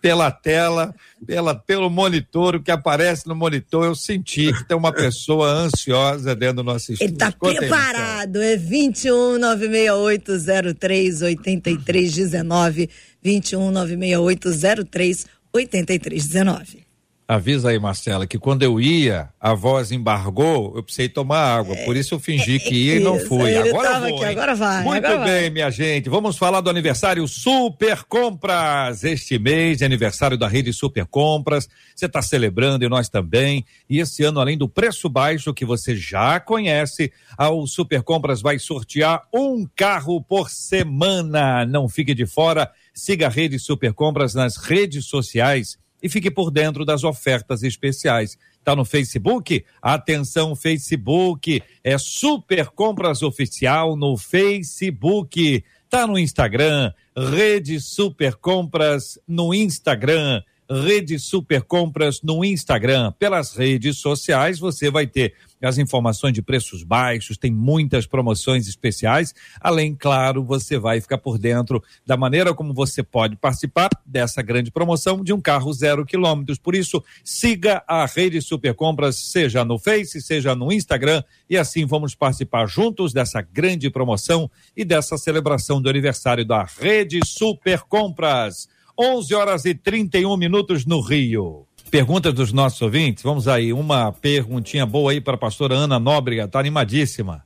pela 0.00 0.30
tela, 0.30 0.94
pela, 1.26 1.54
pelo 1.54 1.90
monitor, 1.90 2.56
o 2.56 2.62
que 2.62 2.70
aparece 2.70 3.26
no 3.26 3.36
monitor, 3.36 3.84
eu 3.84 3.94
senti 3.94 4.52
que 4.52 4.64
tem 4.66 4.76
uma 4.76 4.92
pessoa 4.92 5.46
ansiosa 5.50 6.34
dentro 6.34 6.56
do 6.56 6.64
nosso 6.64 6.92
estúdio. 6.92 7.12
Ele 7.12 7.18
tá 7.18 7.30
preparado, 7.30 8.40
é 8.40 8.56
21 8.56 9.38
96803 9.38 11.22
8319, 11.22 12.88
21 13.22 13.70
96803 13.70 15.26
8319. 15.52 16.90
Avisa 17.30 17.68
aí, 17.68 17.78
Marcela, 17.78 18.26
que 18.26 18.36
quando 18.40 18.64
eu 18.64 18.80
ia, 18.80 19.28
a 19.40 19.54
voz 19.54 19.92
embargou, 19.92 20.72
eu 20.74 20.82
precisei 20.82 21.08
tomar 21.08 21.58
água. 21.58 21.76
Por 21.84 21.94
isso 21.96 22.12
eu 22.12 22.18
fingi 22.18 22.58
que 22.58 22.74
ia 22.74 22.96
e 22.96 22.98
não 22.98 23.20
fui. 23.20 23.56
Agora 23.56 24.00
vou, 24.00 24.16
aqui, 24.16 24.24
agora 24.24 24.54
vai. 24.56 24.82
Muito 24.82 25.06
agora 25.06 25.24
bem, 25.26 25.42
vai. 25.42 25.50
minha 25.50 25.70
gente. 25.70 26.08
Vamos 26.08 26.36
falar 26.36 26.60
do 26.60 26.68
aniversário 26.68 27.28
Super 27.28 28.02
Compras. 28.02 29.04
Este 29.04 29.38
mês 29.38 29.80
é 29.80 29.84
aniversário 29.84 30.36
da 30.36 30.48
rede 30.48 30.72
Super 30.72 31.06
Compras. 31.06 31.68
Você 31.94 32.06
está 32.06 32.20
celebrando 32.20 32.84
e 32.84 32.88
nós 32.88 33.08
também. 33.08 33.64
E 33.88 34.00
esse 34.00 34.24
ano, 34.24 34.40
além 34.40 34.58
do 34.58 34.68
preço 34.68 35.08
baixo 35.08 35.54
que 35.54 35.64
você 35.64 35.94
já 35.94 36.40
conhece, 36.40 37.12
o 37.38 37.64
Super 37.68 38.02
Compras 38.02 38.42
vai 38.42 38.58
sortear 38.58 39.22
um 39.32 39.64
carro 39.76 40.20
por 40.20 40.50
semana. 40.50 41.64
Não 41.64 41.88
fique 41.88 42.12
de 42.12 42.26
fora. 42.26 42.68
Siga 43.00 43.28
a 43.28 43.30
rede 43.30 43.58
Super 43.58 43.94
Compras 43.94 44.34
nas 44.34 44.58
redes 44.58 45.06
sociais 45.06 45.78
e 46.02 46.08
fique 46.08 46.30
por 46.30 46.50
dentro 46.50 46.84
das 46.84 47.02
ofertas 47.02 47.62
especiais. 47.62 48.36
Tá 48.62 48.76
no 48.76 48.84
Facebook? 48.84 49.64
Atenção, 49.80 50.54
Facebook. 50.54 51.62
É 51.82 51.96
Super 51.96 52.66
Compras 52.66 53.22
Oficial 53.22 53.96
no 53.96 54.18
Facebook. 54.18 55.64
Tá 55.88 56.06
no 56.06 56.18
Instagram, 56.18 56.92
Rede 57.16 57.80
Super 57.80 58.34
Compras 58.34 59.18
no 59.26 59.54
Instagram. 59.54 60.42
Rede 60.70 61.18
Super 61.18 61.62
Compras 61.62 62.22
no 62.22 62.44
Instagram. 62.44 63.12
Pelas 63.18 63.56
redes 63.56 63.98
sociais 63.98 64.60
você 64.60 64.88
vai 64.88 65.06
ter 65.06 65.34
as 65.62 65.76
informações 65.78 66.32
de 66.32 66.40
preços 66.40 66.82
baixos, 66.82 67.36
tem 67.36 67.50
muitas 67.50 68.06
promoções 68.06 68.66
especiais. 68.66 69.34
Além, 69.60 69.94
claro, 69.94 70.42
você 70.42 70.78
vai 70.78 71.00
ficar 71.00 71.18
por 71.18 71.38
dentro 71.38 71.82
da 72.06 72.16
maneira 72.16 72.54
como 72.54 72.72
você 72.72 73.02
pode 73.02 73.36
participar 73.36 73.90
dessa 74.06 74.40
grande 74.40 74.70
promoção 74.70 75.22
de 75.22 75.32
um 75.32 75.40
carro 75.40 75.72
zero 75.72 76.06
quilômetros. 76.06 76.58
Por 76.58 76.74
isso, 76.74 77.02
siga 77.22 77.82
a 77.86 78.06
Rede 78.06 78.40
Super 78.40 78.74
Compras, 78.74 79.16
seja 79.16 79.64
no 79.64 79.78
Face, 79.78 80.22
seja 80.22 80.54
no 80.54 80.72
Instagram, 80.72 81.22
e 81.48 81.58
assim 81.58 81.84
vamos 81.84 82.14
participar 82.14 82.66
juntos 82.66 83.12
dessa 83.12 83.42
grande 83.42 83.90
promoção 83.90 84.50
e 84.76 84.84
dessa 84.84 85.18
celebração 85.18 85.82
do 85.82 85.90
aniversário 85.90 86.44
da 86.44 86.64
Rede 86.64 87.20
Super 87.26 87.80
Compras. 87.82 88.68
11 89.02 89.34
horas 89.34 89.64
e 89.64 89.74
31 89.74 90.36
minutos 90.36 90.84
no 90.84 91.00
Rio. 91.00 91.66
Perguntas 91.90 92.34
dos 92.34 92.52
nossos 92.52 92.82
ouvintes. 92.82 93.22
Vamos 93.22 93.48
aí, 93.48 93.72
uma 93.72 94.12
perguntinha 94.12 94.84
boa 94.84 95.12
aí 95.12 95.22
para 95.22 95.36
a 95.36 95.38
pastora 95.38 95.74
Ana 95.74 95.98
Nóbrega, 95.98 96.46
tá 96.46 96.60
animadíssima. 96.60 97.42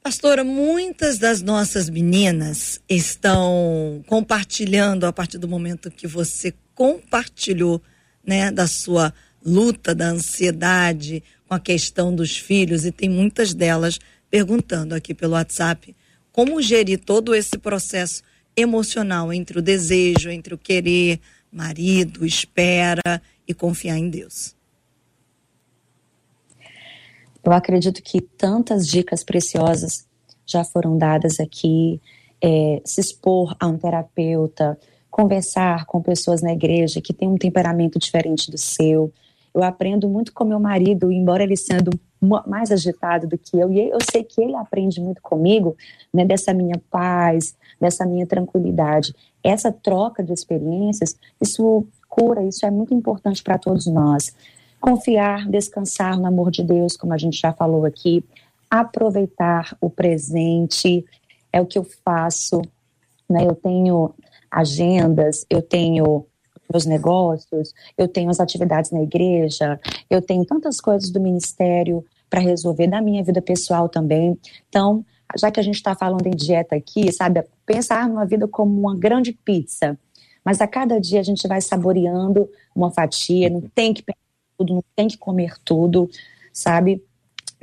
Pastora, 0.00 0.44
muitas 0.44 1.18
das 1.18 1.42
nossas 1.42 1.90
meninas 1.90 2.80
estão 2.88 4.00
compartilhando 4.06 5.06
a 5.06 5.12
partir 5.12 5.38
do 5.38 5.48
momento 5.48 5.90
que 5.90 6.06
você 6.06 6.54
compartilhou, 6.72 7.82
né, 8.24 8.52
da 8.52 8.68
sua 8.68 9.12
luta, 9.44 9.92
da 9.92 10.10
ansiedade 10.10 11.20
com 11.48 11.54
a 11.54 11.58
questão 11.58 12.14
dos 12.14 12.36
filhos 12.36 12.84
e 12.84 12.92
tem 12.92 13.08
muitas 13.08 13.52
delas 13.52 13.98
perguntando 14.30 14.94
aqui 14.94 15.12
pelo 15.12 15.32
WhatsApp 15.32 15.96
como 16.30 16.62
gerir 16.62 17.00
todo 17.00 17.34
esse 17.34 17.58
processo 17.58 18.22
emocional 18.56 19.32
entre 19.32 19.58
o 19.58 19.62
desejo, 19.62 20.30
entre 20.30 20.54
o 20.54 20.58
querer, 20.58 21.20
marido, 21.52 22.24
espera 22.24 23.20
e 23.46 23.52
confiar 23.54 23.98
em 23.98 24.08
Deus. 24.08 24.56
Eu 27.44 27.52
acredito 27.52 28.02
que 28.02 28.20
tantas 28.20 28.88
dicas 28.88 29.22
preciosas 29.22 30.06
já 30.44 30.64
foram 30.64 30.98
dadas 30.98 31.38
aqui. 31.38 32.00
É, 32.42 32.82
se 32.84 33.00
expor 33.00 33.56
a 33.58 33.66
um 33.66 33.78
terapeuta, 33.78 34.78
conversar 35.10 35.86
com 35.86 36.02
pessoas 36.02 36.42
na 36.42 36.52
igreja 36.52 37.00
que 37.00 37.14
têm 37.14 37.28
um 37.28 37.38
temperamento 37.38 37.98
diferente 37.98 38.50
do 38.50 38.58
seu. 38.58 39.12
Eu 39.54 39.62
aprendo 39.62 40.08
muito 40.08 40.32
com 40.34 40.44
meu 40.44 40.60
marido, 40.60 41.10
embora 41.10 41.42
ele 41.42 41.56
sendo 41.56 41.90
mais 42.46 42.70
agitado 42.70 43.26
do 43.26 43.38
que 43.38 43.58
eu, 43.58 43.72
e 43.72 43.88
eu 43.88 43.98
sei 44.10 44.24
que 44.24 44.42
ele 44.42 44.54
aprende 44.54 45.00
muito 45.00 45.22
comigo, 45.22 45.76
né, 46.12 46.24
dessa 46.24 46.52
minha 46.52 46.80
paz, 46.90 47.54
dessa 47.80 48.06
minha 48.06 48.26
tranquilidade. 48.26 49.14
Essa 49.42 49.70
troca 49.70 50.22
de 50.22 50.32
experiências, 50.32 51.16
isso 51.40 51.86
cura, 52.08 52.42
isso 52.42 52.64
é 52.64 52.70
muito 52.70 52.94
importante 52.94 53.42
para 53.42 53.58
todos 53.58 53.86
nós. 53.86 54.34
Confiar, 54.80 55.48
descansar 55.48 56.18
no 56.18 56.26
amor 56.26 56.50
de 56.50 56.62
Deus, 56.62 56.96
como 56.96 57.12
a 57.12 57.18
gente 57.18 57.38
já 57.38 57.52
falou 57.52 57.84
aqui, 57.84 58.24
aproveitar 58.70 59.76
o 59.80 59.90
presente, 59.90 61.04
é 61.52 61.60
o 61.60 61.66
que 61.66 61.78
eu 61.78 61.86
faço. 62.04 62.62
Né? 63.28 63.44
Eu 63.46 63.54
tenho 63.54 64.14
agendas, 64.50 65.44
eu 65.50 65.62
tenho 65.62 66.26
meus 66.72 66.84
negócios, 66.84 67.74
eu 67.96 68.08
tenho 68.08 68.30
as 68.30 68.40
atividades 68.40 68.90
na 68.90 69.02
igreja, 69.02 69.80
eu 70.10 70.20
tenho 70.20 70.44
tantas 70.44 70.80
coisas 70.80 71.10
do 71.10 71.20
ministério 71.20 72.04
para 72.28 72.40
resolver 72.40 72.88
da 72.88 73.00
minha 73.00 73.22
vida 73.22 73.40
pessoal 73.40 73.88
também. 73.88 74.38
Então, 74.68 75.04
já 75.36 75.50
que 75.50 75.58
a 75.58 75.62
gente 75.62 75.76
está 75.76 75.94
falando 75.94 76.26
em 76.26 76.36
dieta 76.36 76.76
aqui, 76.76 77.10
sabe, 77.12 77.44
pensar 77.64 78.08
numa 78.08 78.24
vida 78.24 78.46
como 78.46 78.78
uma 78.78 78.96
grande 78.96 79.32
pizza. 79.32 79.98
Mas 80.44 80.60
a 80.60 80.66
cada 80.66 81.00
dia 81.00 81.18
a 81.20 81.22
gente 81.24 81.46
vai 81.48 81.60
saboreando 81.60 82.48
uma 82.74 82.90
fatia, 82.90 83.50
não 83.50 83.62
tem 83.62 83.92
que 83.92 84.02
pegar 84.02 84.18
tudo, 84.56 84.74
não 84.74 84.84
tem 84.94 85.08
que 85.08 85.18
comer 85.18 85.54
tudo, 85.64 86.08
sabe? 86.52 87.02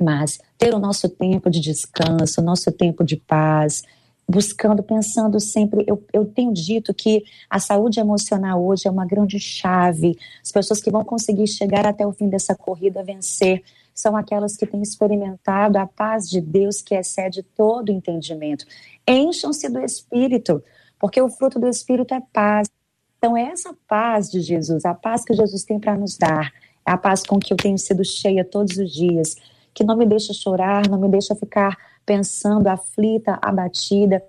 Mas 0.00 0.38
ter 0.58 0.74
o 0.74 0.78
nosso 0.78 1.08
tempo 1.08 1.48
de 1.48 1.60
descanso, 1.60 2.40
o 2.40 2.44
nosso 2.44 2.70
tempo 2.70 3.02
de 3.02 3.16
paz, 3.16 3.82
buscando, 4.28 4.82
pensando 4.82 5.38
sempre. 5.38 5.84
Eu, 5.86 6.02
eu 6.12 6.24
tenho 6.24 6.52
dito 6.52 6.92
que 6.92 7.24
a 7.48 7.58
saúde 7.58 8.00
emocional 8.00 8.64
hoje 8.64 8.86
é 8.86 8.90
uma 8.90 9.06
grande 9.06 9.38
chave. 9.38 10.18
As 10.42 10.50
pessoas 10.50 10.80
que 10.80 10.90
vão 10.90 11.04
conseguir 11.04 11.46
chegar 11.46 11.86
até 11.86 12.06
o 12.06 12.12
fim 12.12 12.28
dessa 12.28 12.54
corrida, 12.54 13.02
vencer, 13.02 13.62
são 13.94 14.16
aquelas 14.16 14.56
que 14.56 14.66
têm 14.66 14.82
experimentado 14.82 15.78
a 15.78 15.86
paz 15.86 16.28
de 16.28 16.40
Deus 16.40 16.82
que 16.82 16.94
excede 16.94 17.42
todo 17.42 17.92
entendimento. 17.92 18.66
Encham-se 19.06 19.68
do 19.68 19.78
Espírito, 19.80 20.62
porque 20.98 21.22
o 21.22 21.28
fruto 21.28 21.60
do 21.60 21.68
Espírito 21.68 22.12
é 22.12 22.20
paz. 22.32 22.68
Então, 23.18 23.36
é 23.36 23.42
essa 23.42 23.74
paz 23.86 24.30
de 24.30 24.40
Jesus, 24.40 24.84
a 24.84 24.92
paz 24.92 25.24
que 25.24 25.32
Jesus 25.32 25.62
tem 25.62 25.78
para 25.78 25.96
nos 25.96 26.18
dar, 26.18 26.52
é 26.86 26.90
a 26.90 26.98
paz 26.98 27.22
com 27.22 27.38
que 27.38 27.52
eu 27.52 27.56
tenho 27.56 27.78
sido 27.78 28.04
cheia 28.04 28.44
todos 28.44 28.76
os 28.76 28.92
dias, 28.92 29.36
que 29.72 29.84
não 29.84 29.96
me 29.96 30.04
deixa 30.04 30.34
chorar, 30.34 30.88
não 30.88 30.98
me 30.98 31.08
deixa 31.08 31.34
ficar 31.34 31.76
pensando 32.04 32.66
aflita, 32.66 33.38
abatida. 33.40 34.22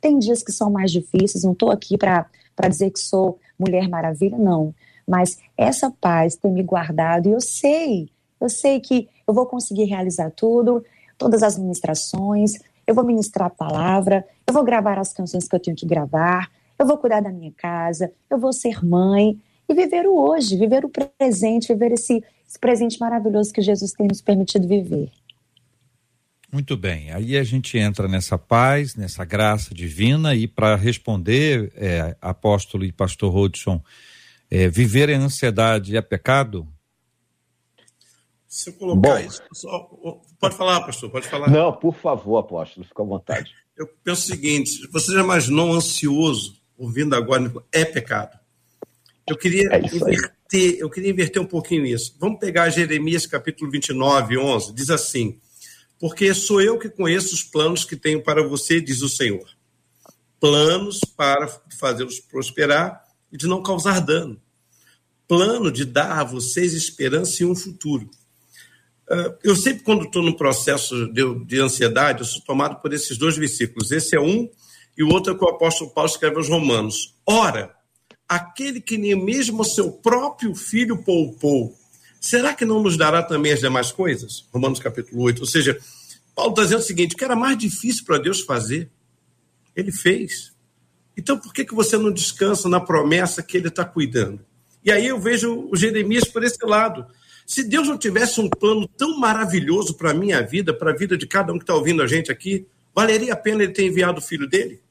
Tem 0.00 0.18
dias 0.18 0.42
que 0.42 0.52
são 0.52 0.70
mais 0.70 0.90
difíceis, 0.90 1.44
não 1.44 1.52
estou 1.52 1.70
aqui 1.70 1.98
para 1.98 2.28
dizer 2.68 2.90
que 2.90 3.00
sou 3.00 3.38
mulher 3.58 3.88
maravilha, 3.88 4.38
não. 4.38 4.74
Mas 5.06 5.38
essa 5.56 5.90
paz 5.90 6.36
tem 6.36 6.52
me 6.52 6.62
guardado 6.62 7.28
e 7.28 7.32
eu 7.32 7.40
sei 7.40 8.10
eu 8.40 8.48
sei 8.48 8.80
que 8.80 9.08
eu 9.26 9.34
vou 9.34 9.46
conseguir 9.46 9.84
realizar 9.84 10.30
tudo, 10.30 10.84
todas 11.16 11.42
as 11.42 11.58
ministrações, 11.58 12.52
eu 12.86 12.94
vou 12.94 13.04
ministrar 13.04 13.48
a 13.48 13.50
palavra, 13.50 14.24
eu 14.46 14.54
vou 14.54 14.64
gravar 14.64 14.98
as 14.98 15.12
canções 15.12 15.46
que 15.46 15.54
eu 15.54 15.60
tenho 15.60 15.76
que 15.76 15.86
gravar, 15.86 16.50
eu 16.78 16.86
vou 16.86 16.96
cuidar 16.96 17.20
da 17.20 17.30
minha 17.30 17.52
casa, 17.52 18.10
eu 18.30 18.38
vou 18.38 18.52
ser 18.52 18.84
mãe 18.84 19.38
e 19.68 19.74
viver 19.74 20.06
o 20.06 20.16
hoje, 20.16 20.56
viver 20.56 20.84
o 20.84 20.88
presente, 20.88 21.68
viver 21.68 21.92
esse, 21.92 22.24
esse 22.48 22.58
presente 22.58 22.98
maravilhoso 22.98 23.52
que 23.52 23.60
Jesus 23.60 23.92
tem 23.92 24.08
nos 24.08 24.22
permitido 24.22 24.66
viver. 24.66 25.10
Muito 26.50 26.78
bem, 26.78 27.12
aí 27.12 27.36
a 27.36 27.44
gente 27.44 27.76
entra 27.76 28.08
nessa 28.08 28.38
paz, 28.38 28.94
nessa 28.94 29.22
graça 29.22 29.74
divina 29.74 30.34
e 30.34 30.48
para 30.48 30.76
responder, 30.76 31.70
é, 31.76 32.16
apóstolo 32.22 32.86
e 32.86 32.92
pastor 32.92 33.30
Rodson, 33.30 33.82
é, 34.50 34.66
viver 34.66 35.10
em 35.10 35.16
ansiedade 35.16 35.94
é 35.94 36.00
pecado? 36.00 36.66
Se 38.48 38.70
eu 38.70 38.72
colocar 38.72 39.00
Bom, 39.00 39.18
isso, 39.18 39.42
só, 39.52 39.78
pode 40.40 40.56
falar, 40.56 40.80
pastor, 40.80 41.10
pode 41.10 41.28
falar. 41.28 41.50
Não, 41.50 41.70
por 41.70 41.94
favor, 41.94 42.38
apóstolo, 42.38 42.86
fica 42.86 43.02
à 43.02 43.06
vontade. 43.06 43.54
Eu 43.76 43.86
penso 44.02 44.22
o 44.22 44.34
seguinte: 44.34 44.88
você 44.90 45.12
já 45.12 45.20
imaginou 45.20 45.72
ansioso, 45.72 46.60
ouvindo 46.76 47.14
agora, 47.14 47.52
é 47.70 47.84
pecado. 47.84 48.36
Eu 49.28 49.36
queria 49.36 49.68
é 49.70 49.78
inverter, 49.78 50.78
eu 50.80 50.90
queria 50.90 51.10
inverter 51.10 51.40
um 51.40 51.46
pouquinho 51.46 51.86
isso. 51.86 52.16
Vamos 52.18 52.40
pegar 52.40 52.70
Jeremias 52.70 53.24
capítulo 53.24 53.70
29, 53.70 54.36
11, 54.36 54.74
diz 54.74 54.90
assim: 54.90 55.38
Porque 56.00 56.34
sou 56.34 56.60
eu 56.60 56.76
que 56.76 56.88
conheço 56.88 57.34
os 57.34 57.44
planos 57.44 57.84
que 57.84 57.94
tenho 57.94 58.20
para 58.20 58.42
você, 58.42 58.80
diz 58.80 59.00
o 59.00 59.08
Senhor. 59.08 59.46
Planos 60.40 60.98
para 61.16 61.46
fazê-los 61.78 62.18
prosperar 62.18 63.04
e 63.30 63.36
de 63.36 63.46
não 63.46 63.62
causar 63.62 64.00
dano. 64.00 64.40
Plano 65.28 65.70
de 65.70 65.84
dar 65.84 66.18
a 66.18 66.24
vocês 66.24 66.72
esperança 66.72 67.44
e 67.44 67.46
um 67.46 67.54
futuro. 67.54 68.10
Ah, 69.10 69.34
eu 69.42 69.56
sempre, 69.56 69.82
quando 69.82 70.04
estou 70.04 70.22
no 70.22 70.36
processo 70.36 71.10
de, 71.12 71.44
de, 71.44 71.60
ansiedade, 71.60 72.20
eu 72.20 72.26
sou 72.26 72.42
tomado 72.42 72.80
por 72.80 72.92
esses 72.92 73.16
dois 73.16 73.36
versículos. 73.36 73.90
Esse 73.90 74.14
é 74.14 74.20
um, 74.20 74.48
e 74.96 75.02
o 75.02 75.08
outro 75.08 75.32
é 75.32 75.38
que 75.38 75.44
o 75.44 75.48
apóstolo 75.48 75.90
Paulo 75.90 76.10
escreve 76.10 76.36
aos 76.36 76.48
Romanos. 76.48 77.14
Ora, 77.26 77.74
aquele 78.28 78.80
que 78.80 78.98
nem 78.98 79.14
mesmo 79.14 79.62
o 79.62 79.64
seu 79.64 79.90
próprio 79.90 80.54
filho 80.54 81.02
poupou, 81.02 81.74
será 82.20 82.52
que 82.52 82.64
não 82.64 82.82
nos 82.82 82.96
dará 82.96 83.22
também 83.22 83.52
as 83.52 83.60
demais 83.60 83.90
coisas? 83.90 84.46
Romanos 84.52 84.78
capítulo 84.78 85.22
8. 85.22 85.40
Ou 85.40 85.46
seja, 85.46 85.78
Paulo 86.34 86.50
está 86.50 86.64
dizendo 86.64 86.80
o 86.80 86.84
seguinte: 86.84 87.16
que 87.16 87.24
era 87.24 87.34
mais 87.34 87.56
difícil 87.56 88.04
para 88.04 88.18
Deus 88.18 88.42
fazer, 88.42 88.90
ele 89.74 89.90
fez. 89.90 90.52
Então 91.16 91.38
por 91.38 91.52
que, 91.52 91.64
que 91.64 91.74
você 91.74 91.96
não 91.96 92.12
descansa 92.12 92.68
na 92.68 92.78
promessa 92.80 93.42
que 93.42 93.56
ele 93.56 93.68
está 93.68 93.84
cuidando? 93.84 94.44
E 94.84 94.92
aí 94.92 95.06
eu 95.06 95.18
vejo 95.18 95.68
o 95.70 95.76
Jeremias 95.76 96.24
por 96.24 96.44
esse 96.44 96.64
lado. 96.64 97.06
Se 97.48 97.64
Deus 97.64 97.88
não 97.88 97.96
tivesse 97.96 98.42
um 98.42 98.50
plano 98.50 98.86
tão 98.86 99.18
maravilhoso 99.18 99.94
para 99.94 100.10
a 100.10 100.14
minha 100.14 100.42
vida, 100.42 100.74
para 100.74 100.90
a 100.90 100.94
vida 100.94 101.16
de 101.16 101.26
cada 101.26 101.50
um 101.50 101.56
que 101.56 101.62
está 101.62 101.74
ouvindo 101.74 102.02
a 102.02 102.06
gente 102.06 102.30
aqui, 102.30 102.66
valeria 102.94 103.32
a 103.32 103.36
pena 103.36 103.62
ele 103.62 103.72
ter 103.72 103.86
enviado 103.86 104.18
o 104.18 104.22
filho 104.22 104.46
dele? 104.46 104.82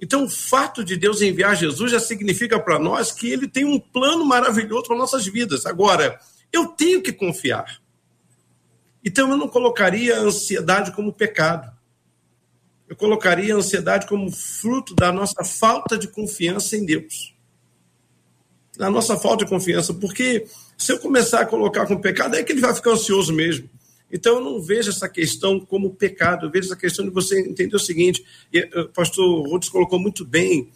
Então, 0.00 0.24
o 0.24 0.28
fato 0.28 0.82
de 0.82 0.96
Deus 0.96 1.22
enviar 1.22 1.54
Jesus 1.54 1.92
já 1.92 2.00
significa 2.00 2.58
para 2.58 2.80
nós 2.80 3.12
que 3.12 3.30
ele 3.30 3.46
tem 3.46 3.64
um 3.64 3.78
plano 3.78 4.24
maravilhoso 4.24 4.88
para 4.88 4.96
nossas 4.96 5.24
vidas. 5.24 5.66
Agora, 5.66 6.18
eu 6.52 6.66
tenho 6.66 7.00
que 7.00 7.12
confiar. 7.12 7.80
Então, 9.04 9.30
eu 9.30 9.36
não 9.36 9.48
colocaria 9.48 10.16
a 10.16 10.22
ansiedade 10.22 10.90
como 10.90 11.12
pecado. 11.12 11.70
Eu 12.88 12.96
colocaria 12.96 13.54
a 13.54 13.58
ansiedade 13.58 14.08
como 14.08 14.32
fruto 14.32 14.96
da 14.96 15.12
nossa 15.12 15.44
falta 15.44 15.96
de 15.96 16.08
confiança 16.08 16.76
em 16.76 16.84
Deus. 16.84 17.36
Da 18.76 18.90
nossa 18.90 19.16
falta 19.16 19.44
de 19.44 19.50
confiança. 19.50 19.94
Porque 19.94 20.48
se 20.76 20.92
eu 20.92 20.98
começar 20.98 21.40
a 21.40 21.46
colocar 21.46 21.86
como 21.86 22.00
pecado, 22.00 22.36
é 22.36 22.42
que 22.42 22.52
ele 22.52 22.60
vai 22.60 22.74
ficar 22.74 22.90
ansioso 22.90 23.32
mesmo. 23.32 23.68
Então, 24.10 24.36
eu 24.36 24.40
não 24.40 24.60
vejo 24.62 24.90
essa 24.90 25.08
questão 25.08 25.58
como 25.58 25.94
pecado, 25.94 26.46
eu 26.46 26.50
vejo 26.50 26.66
essa 26.66 26.76
questão 26.76 27.04
de 27.04 27.10
você 27.10 27.40
entender 27.40 27.74
o 27.74 27.80
seguinte, 27.80 28.24
e 28.52 28.58
eh, 28.58 28.80
o 28.80 28.88
pastor 28.88 29.48
Rhodes 29.48 29.68
colocou 29.68 29.98
muito 29.98 30.24
bem, 30.24 30.70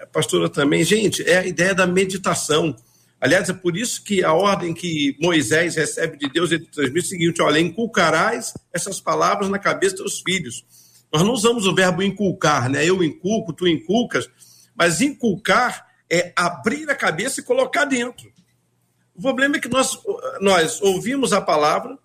a 0.00 0.06
pastora 0.06 0.48
também, 0.48 0.82
gente, 0.82 1.22
é 1.28 1.38
a 1.38 1.46
ideia 1.46 1.74
da 1.74 1.86
meditação. 1.86 2.74
Aliás, 3.20 3.50
é 3.50 3.52
por 3.52 3.76
isso 3.76 4.02
que 4.02 4.24
a 4.24 4.32
ordem 4.32 4.72
que 4.72 5.14
Moisés 5.20 5.76
recebe 5.76 6.16
de 6.16 6.28
Deus, 6.30 6.50
ele 6.50 6.64
transmite 6.64 7.06
o 7.06 7.08
seguinte: 7.08 7.42
olha, 7.42 7.60
inculcarás 7.60 8.54
essas 8.72 8.98
palavras 8.98 9.50
na 9.50 9.58
cabeça 9.58 9.96
dos 9.96 10.20
filhos. 10.20 10.64
Nós 11.12 11.22
não 11.22 11.32
usamos 11.32 11.66
o 11.66 11.74
verbo 11.74 12.02
inculcar, 12.02 12.70
né? 12.70 12.88
Eu 12.88 13.04
inculco, 13.04 13.52
tu 13.52 13.68
inculcas, 13.68 14.26
mas 14.74 15.02
inculcar 15.02 15.86
é 16.10 16.32
abrir 16.34 16.88
a 16.88 16.94
cabeça 16.94 17.40
e 17.40 17.44
colocar 17.44 17.84
dentro. 17.84 18.32
O 19.20 19.22
problema 19.22 19.56
é 19.56 19.60
que 19.60 19.68
nós, 19.68 19.98
nós 20.40 20.80
ouvimos 20.80 21.34
a 21.34 21.42
palavra, 21.42 21.98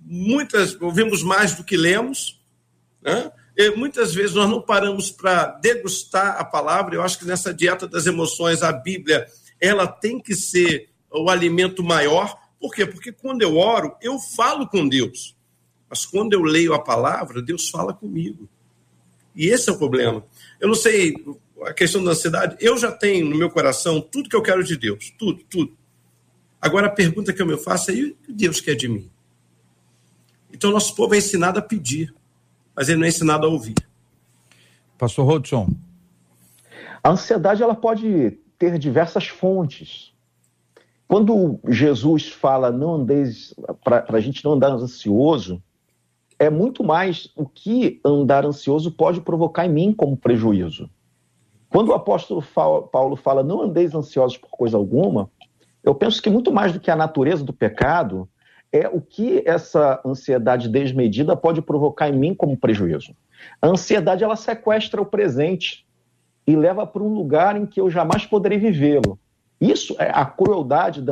muitas 0.00 0.74
ouvimos 0.80 1.22
mais 1.22 1.54
do 1.54 1.62
que 1.62 1.76
lemos, 1.76 2.40
né? 3.02 3.30
E 3.54 3.70
muitas 3.72 4.14
vezes 4.14 4.34
nós 4.34 4.48
não 4.48 4.62
paramos 4.62 5.10
para 5.10 5.48
degustar 5.60 6.40
a 6.40 6.44
palavra. 6.46 6.94
Eu 6.94 7.02
acho 7.02 7.18
que 7.18 7.26
nessa 7.26 7.52
dieta 7.52 7.86
das 7.86 8.06
emoções 8.06 8.62
a 8.62 8.72
Bíblia 8.72 9.26
ela 9.60 9.86
tem 9.86 10.18
que 10.18 10.34
ser 10.34 10.88
o 11.10 11.28
alimento 11.28 11.84
maior. 11.84 12.34
Por 12.58 12.74
quê? 12.74 12.86
Porque 12.86 13.12
quando 13.12 13.42
eu 13.42 13.58
oro, 13.58 13.94
eu 14.00 14.18
falo 14.18 14.66
com 14.66 14.88
Deus. 14.88 15.36
Mas 15.90 16.06
quando 16.06 16.32
eu 16.32 16.42
leio 16.42 16.72
a 16.72 16.82
palavra, 16.82 17.42
Deus 17.42 17.68
fala 17.68 17.92
comigo. 17.92 18.48
E 19.34 19.48
esse 19.48 19.68
é 19.68 19.72
o 19.74 19.78
problema. 19.78 20.24
Eu 20.58 20.68
não 20.68 20.74
sei, 20.74 21.14
a 21.66 21.74
questão 21.74 22.02
da 22.02 22.12
ansiedade, 22.12 22.56
eu 22.60 22.78
já 22.78 22.90
tenho 22.90 23.28
no 23.28 23.36
meu 23.36 23.50
coração 23.50 24.00
tudo 24.00 24.30
que 24.30 24.36
eu 24.36 24.42
quero 24.42 24.64
de 24.64 24.74
Deus. 24.74 25.12
Tudo, 25.18 25.44
tudo. 25.50 25.76
Agora 26.66 26.88
a 26.88 26.90
pergunta 26.90 27.32
que 27.32 27.40
eu 27.40 27.46
me 27.46 27.56
faço 27.56 27.92
é: 27.92 27.94
e 27.94 28.04
o 28.06 28.14
que 28.16 28.32
Deus 28.32 28.60
quer 28.60 28.74
de 28.74 28.88
mim? 28.88 29.08
Então, 30.52 30.72
nosso 30.72 30.96
povo 30.96 31.14
é 31.14 31.18
ensinado 31.18 31.60
a 31.60 31.62
pedir, 31.62 32.12
mas 32.74 32.88
ele 32.88 32.98
não 32.98 33.04
é 33.04 33.08
ensinado 33.08 33.46
a 33.46 33.48
ouvir. 33.48 33.76
Pastor 34.98 35.24
Rodson. 35.24 35.68
A 37.04 37.10
ansiedade 37.10 37.62
ela 37.62 37.76
pode 37.76 38.36
ter 38.58 38.80
diversas 38.80 39.28
fontes. 39.28 40.12
Quando 41.06 41.60
Jesus 41.68 42.26
fala 42.30 42.72
não 42.72 42.96
andeis, 42.96 43.54
para 43.84 44.04
a 44.08 44.20
gente 44.20 44.44
não 44.44 44.54
andar 44.54 44.72
ansioso, 44.72 45.62
é 46.36 46.50
muito 46.50 46.82
mais 46.82 47.30
o 47.36 47.46
que 47.46 48.00
andar 48.04 48.44
ansioso 48.44 48.90
pode 48.90 49.20
provocar 49.20 49.66
em 49.66 49.72
mim 49.72 49.92
como 49.92 50.16
prejuízo. 50.16 50.90
Quando 51.68 51.90
o 51.90 51.94
apóstolo 51.94 52.42
Paulo 52.90 53.14
fala 53.14 53.44
não 53.44 53.62
andeis 53.62 53.94
ansiosos 53.94 54.36
por 54.36 54.50
coisa 54.50 54.76
alguma, 54.76 55.30
eu 55.86 55.94
penso 55.94 56.20
que 56.20 56.28
muito 56.28 56.52
mais 56.52 56.72
do 56.72 56.80
que 56.80 56.90
a 56.90 56.96
natureza 56.96 57.44
do 57.44 57.52
pecado, 57.52 58.28
é 58.72 58.88
o 58.88 59.00
que 59.00 59.42
essa 59.46 60.00
ansiedade 60.04 60.68
desmedida 60.68 61.36
pode 61.36 61.62
provocar 61.62 62.08
em 62.08 62.18
mim 62.18 62.34
como 62.34 62.56
prejuízo. 62.56 63.14
A 63.62 63.68
ansiedade 63.68 64.24
ela 64.24 64.34
sequestra 64.34 65.00
o 65.00 65.06
presente 65.06 65.86
e 66.44 66.56
leva 66.56 66.84
para 66.84 67.02
um 67.02 67.14
lugar 67.14 67.56
em 67.56 67.64
que 67.64 67.80
eu 67.80 67.88
jamais 67.88 68.26
poderei 68.26 68.58
vivê-lo. 68.58 69.18
Isso 69.60 69.94
é 69.98 70.10
a 70.12 70.26
crueldade 70.26 71.04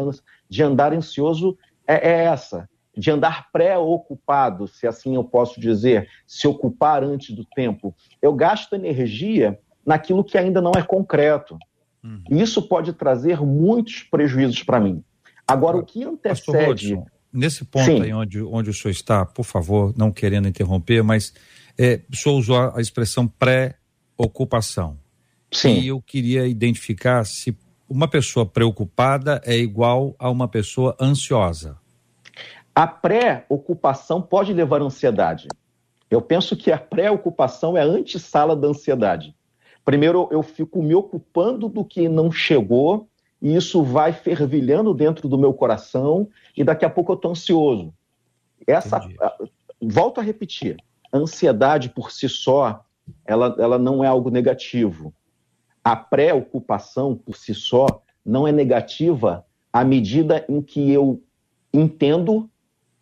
de 0.51 0.63
andar 0.63 0.93
ansioso 0.93 1.57
é, 1.87 2.11
é 2.11 2.25
essa, 2.25 2.69
de 2.97 3.11
andar 3.11 3.51
pré-ocupado, 3.53 4.67
se 4.67 4.87
assim 4.87 5.15
eu 5.15 5.25
posso 5.25 5.61
dizer, 5.61 6.09
se 6.27 6.49
ocupar 6.49 7.05
antes 7.05 7.35
do 7.35 7.45
tempo. 7.45 7.95
Eu 8.21 8.33
gasto 8.33 8.75
energia 8.75 9.59
naquilo 9.87 10.25
que 10.25 10.37
ainda 10.37 10.61
não 10.61 10.73
é 10.77 10.83
concreto. 10.83 11.57
Uhum. 12.05 12.23
Isso 12.31 12.61
pode 12.61 12.93
trazer 12.93 13.41
muitos 13.41 14.03
prejuízos 14.03 14.63
para 14.63 14.79
mim. 14.79 15.03
Agora, 15.47 15.79
o 15.79 15.85
que 15.85 16.05
antecede 16.05 17.03
Nesse 17.35 17.65
ponto 17.65 17.87
Sim. 17.87 18.01
aí 18.01 18.15
onde, 18.15 18.41
onde 18.41 18.71
o 18.71 18.73
senhor 18.73 18.93
está, 18.93 19.27
por 19.27 19.43
favor, 19.43 19.93
não 19.97 20.13
querendo 20.13 20.47
interromper, 20.47 21.03
mas 21.03 21.35
é, 21.77 22.01
o 22.09 22.15
senhor 22.15 22.39
usou 22.39 22.57
a 22.57 22.81
expressão 22.81 23.27
pré-ocupação. 23.27 24.97
Sim. 25.51 25.81
E 25.81 25.89
eu 25.89 26.01
queria 26.01 26.47
identificar 26.47 27.25
se 27.27 27.57
uma 27.89 28.07
pessoa 28.07 28.47
preocupada 28.47 29.43
é 29.45 29.57
igual 29.57 30.15
a 30.17 30.31
uma 30.31 30.47
pessoa 30.47 30.97
ansiosa. 31.01 31.77
A 32.73 32.87
pré-ocupação 32.87 34.23
pode 34.23 34.53
levar 34.53 34.81
à 34.81 34.85
ansiedade. 34.85 35.49
Eu 36.09 36.23
penso 36.23 36.57
que 36.57 36.71
a 36.71 36.79
pré-ocupação 36.79 37.77
é 37.77 37.81
a 37.81 37.85
antessala 37.85 38.55
da 38.55 38.69
ansiedade. 38.69 39.35
Primeiro, 39.85 40.29
eu 40.31 40.43
fico 40.43 40.83
me 40.83 40.95
ocupando 40.95 41.69
do 41.69 41.85
que 41.85 42.09
não 42.09 42.33
chegou 42.33 43.09
e 43.41 43.55
isso 43.55 43.83
vai 43.83 44.13
fervilhando 44.13 44.95
dentro 44.95 45.29
do 45.29 45.37
meu 45.37 45.53
coração 45.53 46.29
e 46.57 46.65
daqui 46.65 46.85
a 46.85 46.91
pouco 46.91 47.13
eu 47.13 47.17
estou 47.17 47.31
ansioso. 47.31 47.93
Essa, 48.67 49.07
volto 49.81 50.19
a 50.21 50.23
repetir, 50.23 50.79
a 51.13 51.19
ansiedade 51.19 51.91
por 51.91 52.11
si 52.11 52.29
só, 52.29 52.83
ela, 53.27 53.55
ela 53.59 53.79
não 53.79 54.03
é 54.03 54.07
algo 54.07 54.31
negativo. 54.31 55.13
A 55.83 55.95
preocupação 55.95 57.15
por 57.15 57.37
si 57.37 57.55
só 57.55 57.87
não 58.25 58.49
é 58.49 58.53
negativa 58.53 59.45
à 59.71 59.85
medida 59.85 60.45
em 60.49 60.63
que 60.63 60.91
eu 60.91 61.23
entendo 61.73 62.49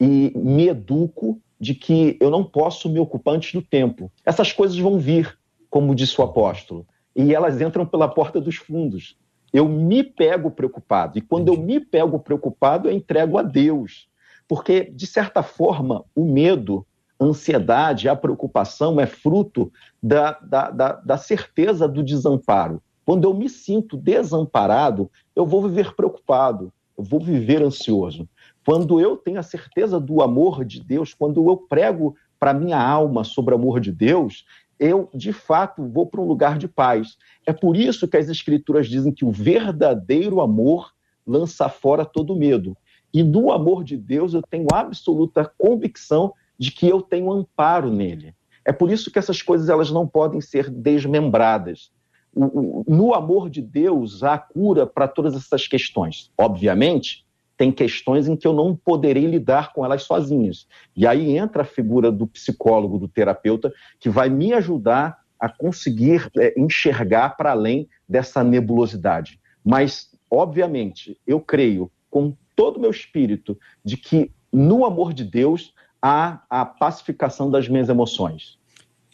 e 0.01 0.33
me 0.35 0.69
educo 0.69 1.41
de 1.61 1.75
que 1.77 2.17
eu 2.21 2.29
não 2.29 2.43
posso 2.43 2.89
me 2.89 2.99
ocupar 2.99 3.35
antes 3.35 3.53
do 3.53 3.63
tempo. 3.63 4.11
Essas 4.25 4.53
coisas 4.53 4.77
vão 4.77 4.99
vir, 4.99 5.39
como 5.73 5.95
disse 5.95 6.21
o 6.21 6.25
apóstolo, 6.25 6.87
e 7.17 7.35
elas 7.35 7.61
entram 7.61 7.85
pela 7.85 8.07
porta 8.07 8.41
dos 8.41 8.57
fundos 8.57 9.17
eu 9.53 9.69
me 9.69 10.03
pego 10.03 10.51
preocupado. 10.51 11.19
E 11.19 11.21
quando 11.21 11.49
eu 11.49 11.61
me 11.61 11.79
pego 11.79 12.19
preocupado, 12.19 12.89
eu 12.89 12.93
entrego 12.93 13.37
a 13.37 13.43
Deus. 13.43 14.09
Porque, 14.49 14.85
de 14.85 15.07
certa 15.07 15.43
forma, 15.43 16.05
o 16.15 16.25
medo, 16.25 16.87
a 17.21 17.25
ansiedade, 17.25 18.09
a 18.09 18.17
preocupação 18.17 18.99
é 18.99 19.07
fruto 19.07 19.71
da, 20.03 20.33
da, 20.41 20.71
da, 20.71 20.93
da 20.93 21.17
certeza 21.17 21.87
do 21.87 22.03
desamparo. 22.03 22.83
Quando 23.05 23.25
eu 23.25 23.35
me 23.35 23.49
sinto 23.49 23.97
desamparado, 23.97 25.11
eu 25.37 25.45
vou 25.45 25.63
viver 25.69 25.95
preocupado, 25.95 26.73
eu 26.97 27.05
vou 27.05 27.21
viver 27.21 27.63
ansioso. 27.63 28.29
Quando 28.65 29.01
eu 29.01 29.17
tenho 29.17 29.41
a 29.41 29.43
certeza 29.43 30.01
do 30.01 30.23
amor 30.23 30.65
de 30.65 30.81
Deus, 30.81 31.13
quando 31.13 31.47
eu 31.49 31.57
prego 31.57 32.15
para 32.39 32.55
minha 32.55 32.81
alma 32.81 33.25
sobre 33.25 33.55
o 33.55 33.59
amor 33.59 33.81
de 33.81 33.93
Deus, 33.93 34.45
eu 34.83 35.09
de 35.15 35.33
fato 35.33 35.87
vou 35.87 36.07
para 36.07 36.21
um 36.21 36.27
lugar 36.27 36.59
de 36.59 36.67
paz. 36.67 37.17
É 37.47 37.53
por 37.53 37.77
isso 37.77 38.09
que 38.09 38.17
as 38.17 38.29
escrituras 38.29 38.89
dizem 38.89 39.13
que 39.13 39.25
o 39.25 39.31
verdadeiro 39.31 40.41
amor 40.41 40.93
lança 41.25 41.69
fora 41.69 42.05
todo 42.05 42.35
medo. 42.35 42.77
E 43.15 43.23
no 43.23 43.53
amor 43.53 43.85
de 43.85 43.97
Deus 43.97 44.35
eu 44.35 44.43
tenho 44.43 44.67
absoluta 44.73 45.51
convicção 45.57 46.35
de 46.59 46.73
que 46.73 46.89
eu 46.89 47.01
tenho 47.01 47.31
amparo 47.31 47.93
nele. 47.93 48.35
É 48.65 48.73
por 48.73 48.91
isso 48.91 49.11
que 49.11 49.19
essas 49.21 49.41
coisas 49.41 49.69
elas 49.69 49.91
não 49.91 50.07
podem 50.07 50.41
ser 50.41 50.69
desmembradas. 50.69 51.93
No 52.35 53.15
amor 53.15 53.49
de 53.49 53.63
Deus 53.63 54.25
há 54.25 54.37
cura 54.37 54.85
para 54.85 55.07
todas 55.07 55.37
essas 55.37 55.69
questões. 55.69 56.33
Obviamente, 56.37 57.25
tem 57.57 57.71
questões 57.71 58.29
em 58.29 58.37
que 58.37 58.47
eu 58.47 58.53
não 58.53 58.75
poderei 58.75 59.27
lidar 59.27 59.73
com 59.73 59.85
elas 59.85 60.03
sozinhas. 60.03 60.67
E 60.97 61.07
aí 61.07 61.37
entra 61.37 61.63
a 61.63 61.67
figura 61.67 62.11
do 62.11 62.27
psicólogo, 62.27 62.99
do 62.99 63.09
terapeuta, 63.09 63.73
que 64.01 64.09
vai 64.09 64.29
me 64.29 64.53
ajudar 64.53 65.19
a 65.39 65.49
conseguir 65.49 66.31
é, 66.39 66.55
enxergar 66.59 67.31
para 67.37 67.51
além 67.51 67.89
dessa 68.09 68.45
nebulosidade. 68.45 69.41
Mas, 69.65 70.11
obviamente, 70.31 71.19
eu 71.27 71.41
creio 71.41 71.91
com 72.11 72.35
todo 72.55 72.77
o 72.77 72.81
meu 72.81 72.91
espírito 72.91 73.59
de 73.85 73.97
que 73.97 74.31
no 74.53 74.85
amor 74.85 75.13
de 75.13 75.25
Deus 75.25 75.73
há 76.01 76.43
a 76.49 76.65
pacificação 76.65 77.51
das 77.51 77.69
minhas 77.69 77.89
emoções. 77.89 78.59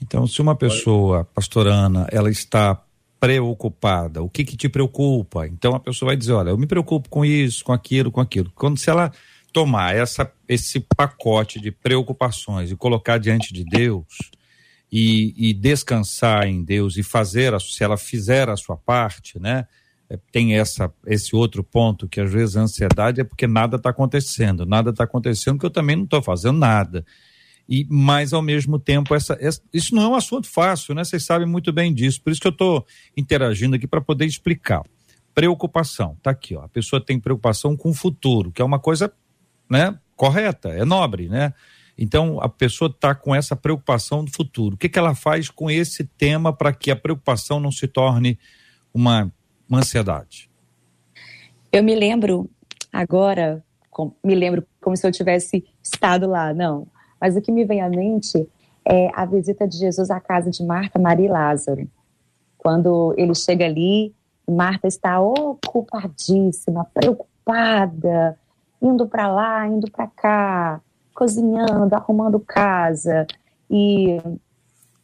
Então, 0.03 0.26
se 0.26 0.41
uma 0.41 0.55
pessoa, 0.55 1.24
pastorana, 1.34 2.07
ela 2.11 2.30
está 2.30 2.82
preocupada. 3.21 4.23
O 4.23 4.29
que 4.29 4.45
que 4.45 4.57
te 4.57 4.69
preocupa? 4.69 5.47
Então 5.47 5.75
a 5.75 5.81
pessoa 5.81 6.11
vai 6.11 6.16
dizer, 6.16 6.33
olha, 6.33 6.51
eu 6.51 6.59
me 6.59 6.66
preocupo 6.66 7.09
com 7.09 7.25
isso, 7.25 7.64
com 7.64 7.73
aquilo, 7.73 8.11
com 8.11 8.21
aquilo. 8.21 8.51
Quando 8.55 8.79
se 8.79 8.89
ela 8.89 9.12
tomar 9.53 9.95
essa, 9.95 10.31
esse 10.49 10.81
pacote 10.97 11.61
de 11.61 11.71
preocupações 11.71 12.71
e 12.71 12.77
colocar 12.77 13.19
diante 13.19 13.53
de 13.53 13.64
Deus 13.64 14.07
e, 14.91 15.35
e 15.37 15.55
descansar 15.55 16.47
em 16.47 16.62
Deus 16.62 16.97
e 16.97 17.03
fazer, 17.03 17.55
a, 17.55 17.61
se 17.61 17.83
ela 17.83 17.97
fizer 17.97 18.49
a 18.49 18.57
sua 18.57 18.77
parte, 18.77 19.39
né? 19.39 19.66
É, 20.11 20.19
tem 20.33 20.55
essa, 20.57 20.91
esse 21.07 21.37
outro 21.37 21.62
ponto 21.62 22.09
que 22.09 22.21
às 22.21 22.33
vezes 22.33 22.57
a 22.57 22.62
ansiedade 22.62 23.21
é 23.21 23.25
porque 23.25 23.47
nada 23.47 23.77
está 23.77 23.91
acontecendo, 23.91 24.64
nada 24.64 24.89
está 24.89 25.05
acontecendo 25.05 25.59
que 25.59 25.66
eu 25.66 25.71
também 25.71 25.97
não 25.97 26.05
estou 26.05 26.23
fazendo 26.23 26.59
nada. 26.59 27.05
E, 27.69 27.87
mas 27.91 28.33
ao 28.33 28.41
mesmo 28.41 28.79
tempo, 28.79 29.14
essa, 29.14 29.37
essa, 29.39 29.61
isso 29.73 29.95
não 29.95 30.03
é 30.03 30.09
um 30.09 30.14
assunto 30.14 30.49
fácil, 30.49 30.95
né? 30.95 31.05
Vocês 31.05 31.25
sabem 31.25 31.47
muito 31.47 31.71
bem 31.71 31.93
disso. 31.93 32.23
Por 32.23 32.31
isso 32.31 32.41
que 32.41 32.47
eu 32.47 32.53
estou 32.53 32.87
interagindo 33.14 33.77
aqui 33.77 33.87
para 33.87 34.01
poder 34.01 34.25
explicar. 34.25 34.83
Preocupação, 35.35 36.16
tá 36.23 36.31
aqui, 36.31 36.57
ó. 36.57 36.62
A 36.62 36.69
pessoa 36.69 37.05
tem 37.05 37.21
preocupação 37.21 37.77
com 37.77 37.91
o 37.91 37.95
futuro, 37.95 38.51
que 38.51 38.62
é 38.62 38.64
uma 38.64 38.79
coisa, 38.79 39.12
né, 39.71 39.99
correta, 40.16 40.71
é 40.71 40.85
nobre, 40.85 41.29
né? 41.29 41.53
Então 41.97 42.41
a 42.41 42.49
pessoa 42.49 42.89
está 42.89 43.14
com 43.14 43.35
essa 43.35 43.55
preocupação 43.55 44.25
do 44.25 44.31
futuro. 44.31 44.75
O 44.75 44.79
que, 44.79 44.89
que 44.89 44.99
ela 44.99 45.14
faz 45.14 45.51
com 45.51 45.71
esse 45.71 46.05
tema 46.05 46.53
para 46.53 46.73
que 46.73 46.91
a 46.91 46.97
preocupação 46.97 47.61
não 47.61 47.71
se 47.71 47.87
torne 47.87 48.39
uma, 48.95 49.31
uma 49.69 49.81
ansiedade? 49.81 50.49
Eu 51.71 51.85
me 51.85 51.95
lembro 51.95 52.49
agora, 52.91 53.62
me 54.25 54.35
lembro 54.35 54.66
como 54.81 54.97
se 54.97 55.07
eu 55.07 55.12
tivesse 55.12 55.64
estado 55.83 56.27
lá, 56.27 56.55
não 56.55 56.89
mas 57.21 57.37
o 57.37 57.41
que 57.41 57.53
me 57.53 57.64
vem 57.64 57.81
à 57.81 57.89
mente 57.89 58.49
é 58.85 59.11
a 59.14 59.25
visita 59.25 59.66
de 59.66 59.77
Jesus 59.77 60.11
à 60.11 60.21
casa 60.21 60.51
de 60.51 60.64
Marta, 60.64 60.99
Maria 60.99 61.27
e 61.27 61.31
Lázaro. 61.31 61.89
Quando 62.57 63.14
ele 63.16 63.35
chega 63.35 63.66
ali, 63.66 64.14
Marta 64.49 64.89
está 64.89 65.21
ocupadíssima, 65.21 66.87
preocupada, 66.95 68.39
indo 68.81 69.07
para 69.07 69.31
lá, 69.31 69.66
indo 69.66 69.91
para 69.91 70.07
cá, 70.07 70.81
cozinhando, 71.14 71.95
arrumando 71.95 72.41
casa. 72.41 73.27
E 73.71 74.19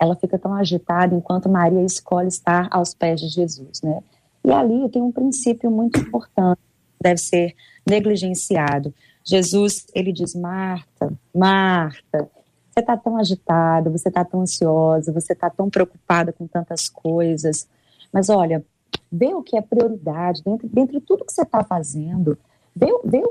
ela 0.00 0.16
fica 0.16 0.38
tão 0.38 0.54
agitada 0.54 1.14
enquanto 1.14 1.48
Maria 1.48 1.82
escolhe 1.82 2.28
estar 2.28 2.68
aos 2.70 2.94
pés 2.94 3.20
de 3.20 3.28
Jesus, 3.28 3.82
né? 3.82 4.02
E 4.44 4.52
ali 4.52 4.88
tem 4.90 5.02
um 5.02 5.12
princípio 5.12 5.70
muito 5.70 5.98
importante, 6.00 6.60
deve 7.00 7.18
ser 7.18 7.54
negligenciado. 7.88 8.94
Jesus, 9.24 9.86
ele 9.94 10.12
diz: 10.12 10.34
Marta, 10.34 11.12
Marta, 11.34 12.28
você 12.70 12.80
está 12.80 12.96
tão 12.96 13.16
agitada, 13.16 13.88
você 13.88 14.08
está 14.08 14.24
tão 14.24 14.42
ansiosa, 14.42 15.12
você 15.12 15.32
está 15.32 15.48
tão 15.48 15.70
preocupada 15.70 16.32
com 16.32 16.46
tantas 16.46 16.88
coisas. 16.88 17.66
Mas 18.12 18.28
olha, 18.28 18.64
vê 19.10 19.32
o 19.34 19.42
que 19.42 19.56
é 19.56 19.62
prioridade 19.62 20.42
dentro, 20.42 20.68
dentro 20.68 20.98
de 20.98 21.06
tudo 21.06 21.24
que 21.24 21.32
você 21.32 21.42
está 21.42 21.62
fazendo. 21.64 22.36
Vê, 22.74 22.86
vê, 23.04 23.22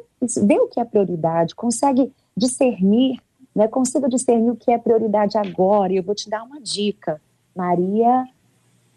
vê 0.41 0.59
o 0.59 0.67
que 0.67 0.79
é 0.79 0.85
prioridade, 0.85 1.53
consegue 1.53 2.11
discernir, 2.35 3.19
né? 3.53 3.67
consiga 3.67 4.07
discernir 4.07 4.49
o 4.49 4.55
que 4.55 4.71
é 4.71 4.77
prioridade 4.77 5.37
agora. 5.37 5.91
E 5.91 5.97
eu 5.97 6.03
vou 6.03 6.15
te 6.15 6.29
dar 6.29 6.43
uma 6.43 6.61
dica. 6.61 7.21
Maria 7.55 8.25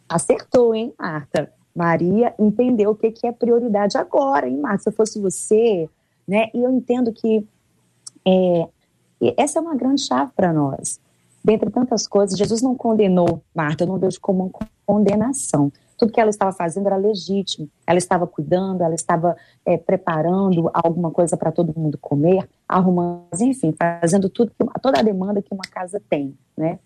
acertou, 0.09 0.75
hein, 0.75 0.95
Marta? 0.99 1.53
Maria 1.75 2.35
entendeu 2.39 2.93
o 2.93 2.95
que, 2.95 3.11
que 3.11 3.27
é 3.27 3.33
prioridade 3.33 3.99
agora, 3.99 4.49
hein, 4.49 4.57
Marta? 4.57 4.85
Se 4.85 4.89
eu 4.89 4.93
fosse 4.93 5.21
você, 5.21 5.91
né? 6.27 6.49
E 6.55 6.63
eu 6.63 6.71
entendo 6.71 7.13
que 7.13 7.47
é, 8.27 8.69
essa 9.37 9.59
é 9.59 9.63
uma 9.63 9.77
grande 9.77 10.03
chave 10.03 10.33
para 10.35 10.53
nós. 10.53 11.01
Dentre 11.45 11.71
tantas 11.71 12.09
coisas, 12.09 12.37
Jesus 12.37 12.61
não 12.61 12.75
condenou 12.75 13.41
Marta, 13.55 13.87
não 13.87 13.99
vejo 13.99 14.21
como 14.21 14.45
uma 14.47 14.69
condenação. 14.85 15.71
Tudo 15.97 16.13
que 16.13 16.21
ela 16.21 16.29
estava 16.29 16.53
fazendo 16.53 16.87
era 16.87 16.97
legítimo. 16.97 17.69
Ela 17.87 17.99
estava 17.99 18.27
cuidando, 18.27 18.83
ela 18.83 18.95
estava 18.95 19.37
é, 19.65 19.77
preparando 19.77 20.69
alguma 20.75 21.11
coisa 21.11 21.37
para 21.37 21.53
todo 21.53 21.79
mundo 21.79 21.97
comer, 21.99 22.49
arrumando, 22.69 23.29
enfim, 23.41 23.73
fazendo 23.73 24.29
tudo, 24.29 24.53
toda 24.83 24.99
a 24.99 25.03
demanda 25.03 25.41
que 25.41 25.55
uma 25.55 25.65
casa 25.71 26.03
tem, 26.11 26.37
né? 26.57 26.79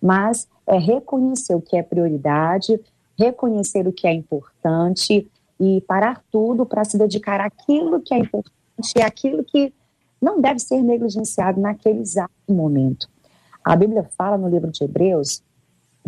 Mas 0.00 0.48
é 0.66 0.78
reconhecer 0.78 1.54
o 1.54 1.60
que 1.60 1.76
é 1.76 1.82
prioridade, 1.82 2.80
reconhecer 3.18 3.86
o 3.88 3.92
que 3.92 4.06
é 4.06 4.12
importante 4.12 5.28
e 5.58 5.80
parar 5.82 6.22
tudo 6.30 6.64
para 6.64 6.84
se 6.84 6.96
dedicar 6.96 7.40
àquilo 7.40 8.00
que 8.00 8.14
é 8.14 8.18
importante 8.18 8.55
é 8.96 9.04
aquilo 9.04 9.44
que 9.44 9.72
não 10.20 10.40
deve 10.40 10.58
ser 10.60 10.82
negligenciado 10.82 11.60
naquele 11.60 12.00
exato 12.00 12.32
momento. 12.48 13.08
A 13.64 13.74
Bíblia 13.76 14.04
fala 14.16 14.38
no 14.38 14.48
livro 14.48 14.70
de 14.70 14.84
Hebreus 14.84 15.42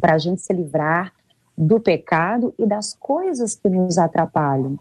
para 0.00 0.14
a 0.14 0.18
gente 0.18 0.40
se 0.40 0.52
livrar 0.52 1.12
do 1.56 1.80
pecado 1.80 2.54
e 2.58 2.66
das 2.66 2.94
coisas 2.94 3.56
que 3.56 3.68
nos 3.68 3.98
atrapalham. 3.98 4.78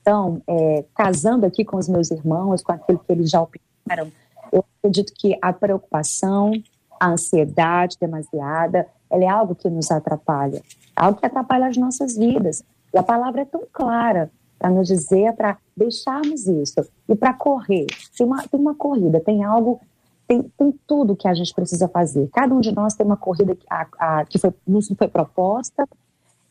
Então, 0.00 0.42
é, 0.46 0.84
casando 0.94 1.46
aqui 1.46 1.64
com 1.64 1.76
os 1.76 1.88
meus 1.88 2.10
irmãos, 2.10 2.62
com 2.62 2.72
aquilo 2.72 2.98
que 2.98 3.12
eles 3.12 3.30
já 3.30 3.40
opinaram, 3.40 4.10
eu 4.50 4.64
acredito 4.78 5.12
que 5.14 5.38
a 5.40 5.52
preocupação, 5.52 6.50
a 6.98 7.10
ansiedade 7.10 7.96
demasiada, 8.00 8.88
ela 9.08 9.24
é 9.24 9.28
algo 9.28 9.54
que 9.54 9.68
nos 9.70 9.90
atrapalha, 9.90 10.62
algo 10.96 11.18
que 11.18 11.26
atrapalha 11.26 11.66
as 11.66 11.76
nossas 11.76 12.16
vidas. 12.16 12.64
E 12.92 12.98
a 12.98 13.02
palavra 13.02 13.42
é 13.42 13.44
tão 13.44 13.62
clara 13.72 14.30
para 14.60 14.68
nos 14.68 14.86
dizer, 14.86 15.32
para 15.32 15.56
deixarmos 15.74 16.46
isso. 16.46 16.86
E 17.08 17.14
para 17.16 17.32
correr, 17.32 17.86
tem 18.16 18.26
uma, 18.26 18.46
tem 18.46 18.60
uma 18.60 18.74
corrida, 18.74 19.18
tem 19.18 19.42
algo, 19.42 19.80
tem, 20.28 20.42
tem 20.42 20.78
tudo 20.86 21.16
que 21.16 21.26
a 21.26 21.32
gente 21.32 21.54
precisa 21.54 21.88
fazer. 21.88 22.28
Cada 22.30 22.54
um 22.54 22.60
de 22.60 22.70
nós 22.70 22.92
tem 22.92 23.06
uma 23.06 23.16
corrida 23.16 23.56
que, 23.56 23.64
a, 23.70 23.86
a, 23.98 24.24
que 24.26 24.38
foi, 24.38 24.52
nos 24.66 24.86
foi 24.88 25.08
proposta 25.08 25.88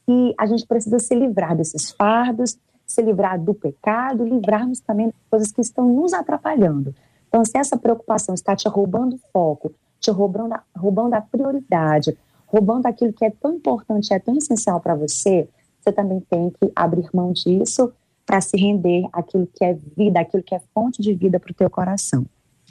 e 0.08 0.34
a 0.40 0.48
gente 0.48 0.66
precisa 0.66 0.98
se 0.98 1.14
livrar 1.14 1.56
desses 1.56 1.92
fardos, 1.92 2.58
se 2.84 3.00
livrar 3.04 3.40
do 3.40 3.54
pecado, 3.54 4.26
livrarmos 4.26 4.80
também 4.80 5.06
das 5.08 5.16
coisas 5.30 5.52
que 5.52 5.62
estão 5.62 5.88
nos 5.88 6.12
atrapalhando. 6.12 6.96
Então, 7.28 7.46
se 7.46 7.56
essa 7.60 7.78
preocupação 7.78 8.34
está 8.34 8.56
te 8.56 8.68
roubando 8.68 9.20
foco, 9.32 9.72
te 10.00 10.10
roubando, 10.10 10.56
roubando 10.76 11.14
a 11.14 11.22
prioridade, 11.22 12.18
roubando 12.48 12.88
aquilo 12.88 13.14
que 13.14 13.24
é 13.24 13.30
tão 13.30 13.54
importante, 13.54 14.12
é 14.12 14.18
tão 14.18 14.36
essencial 14.36 14.80
para 14.80 14.96
você, 14.96 15.48
você 15.80 15.92
também 15.92 16.20
tem 16.22 16.50
que 16.50 16.72
abrir 16.76 17.08
mão 17.14 17.32
disso 17.32 17.94
para 18.30 18.42
se 18.42 18.56
render 18.56 19.10
aquilo 19.12 19.50
que 19.56 19.66
é 19.66 19.76
vida, 19.98 20.20
aquilo 20.20 20.44
que 20.44 20.54
é 20.54 20.62
fonte 20.72 21.02
de 21.02 21.16
vida 21.16 21.40
para 21.40 21.50
o 21.50 21.54
teu 21.56 21.68
coração. 21.68 22.24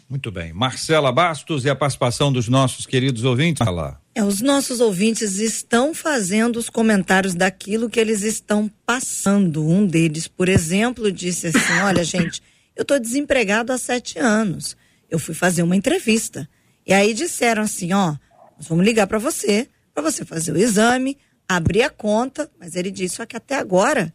Muito 0.09 0.31
bem. 0.31 0.53
Marcela 0.53 1.11
Bastos 1.11 1.65
e 1.65 1.69
a 1.69 1.75
participação 1.75 2.33
dos 2.33 2.49
nossos 2.49 2.87
queridos 2.87 3.25
ouvintes. 3.25 3.67
Lá. 3.67 4.01
É, 4.15 4.23
os 4.23 4.41
nossos 4.41 4.79
ouvintes 4.79 5.41
estão 5.41 5.93
fazendo 5.93 6.59
os 6.59 6.71
comentários 6.71 7.35
daquilo 7.35 7.91
que 7.91 7.99
eles 7.99 8.23
estão 8.23 8.71
passando. 8.87 9.67
Um 9.67 9.85
deles, 9.85 10.29
por 10.29 10.49
exemplo, 10.49 11.11
disse 11.11 11.49
assim: 11.49 11.73
Olha, 11.83 12.05
gente, 12.05 12.41
eu 12.77 12.83
estou 12.83 13.01
desempregado 13.01 13.73
há 13.73 13.79
sete 13.79 14.17
anos. 14.17 14.77
Eu 15.11 15.19
fui 15.19 15.35
fazer 15.35 15.65
uma 15.65 15.75
entrevista. 15.75 16.49
E 16.87 16.93
aí 16.93 17.13
disseram 17.13 17.65
assim: 17.65 17.93
Ó, 17.93 18.15
nós 18.57 18.69
vamos 18.69 18.85
ligar 18.85 19.09
para 19.09 19.19
você, 19.19 19.69
para 19.93 20.05
você 20.05 20.25
fazer 20.25 20.53
o 20.53 20.57
exame, 20.57 21.19
abrir 21.49 21.83
a 21.83 21.91
conta. 21.91 22.49
Mas 22.61 22.77
ele 22.77 22.93
disse: 22.93 23.17
Só 23.17 23.27
que 23.27 23.37
até 23.37 23.57
agora 23.57 24.15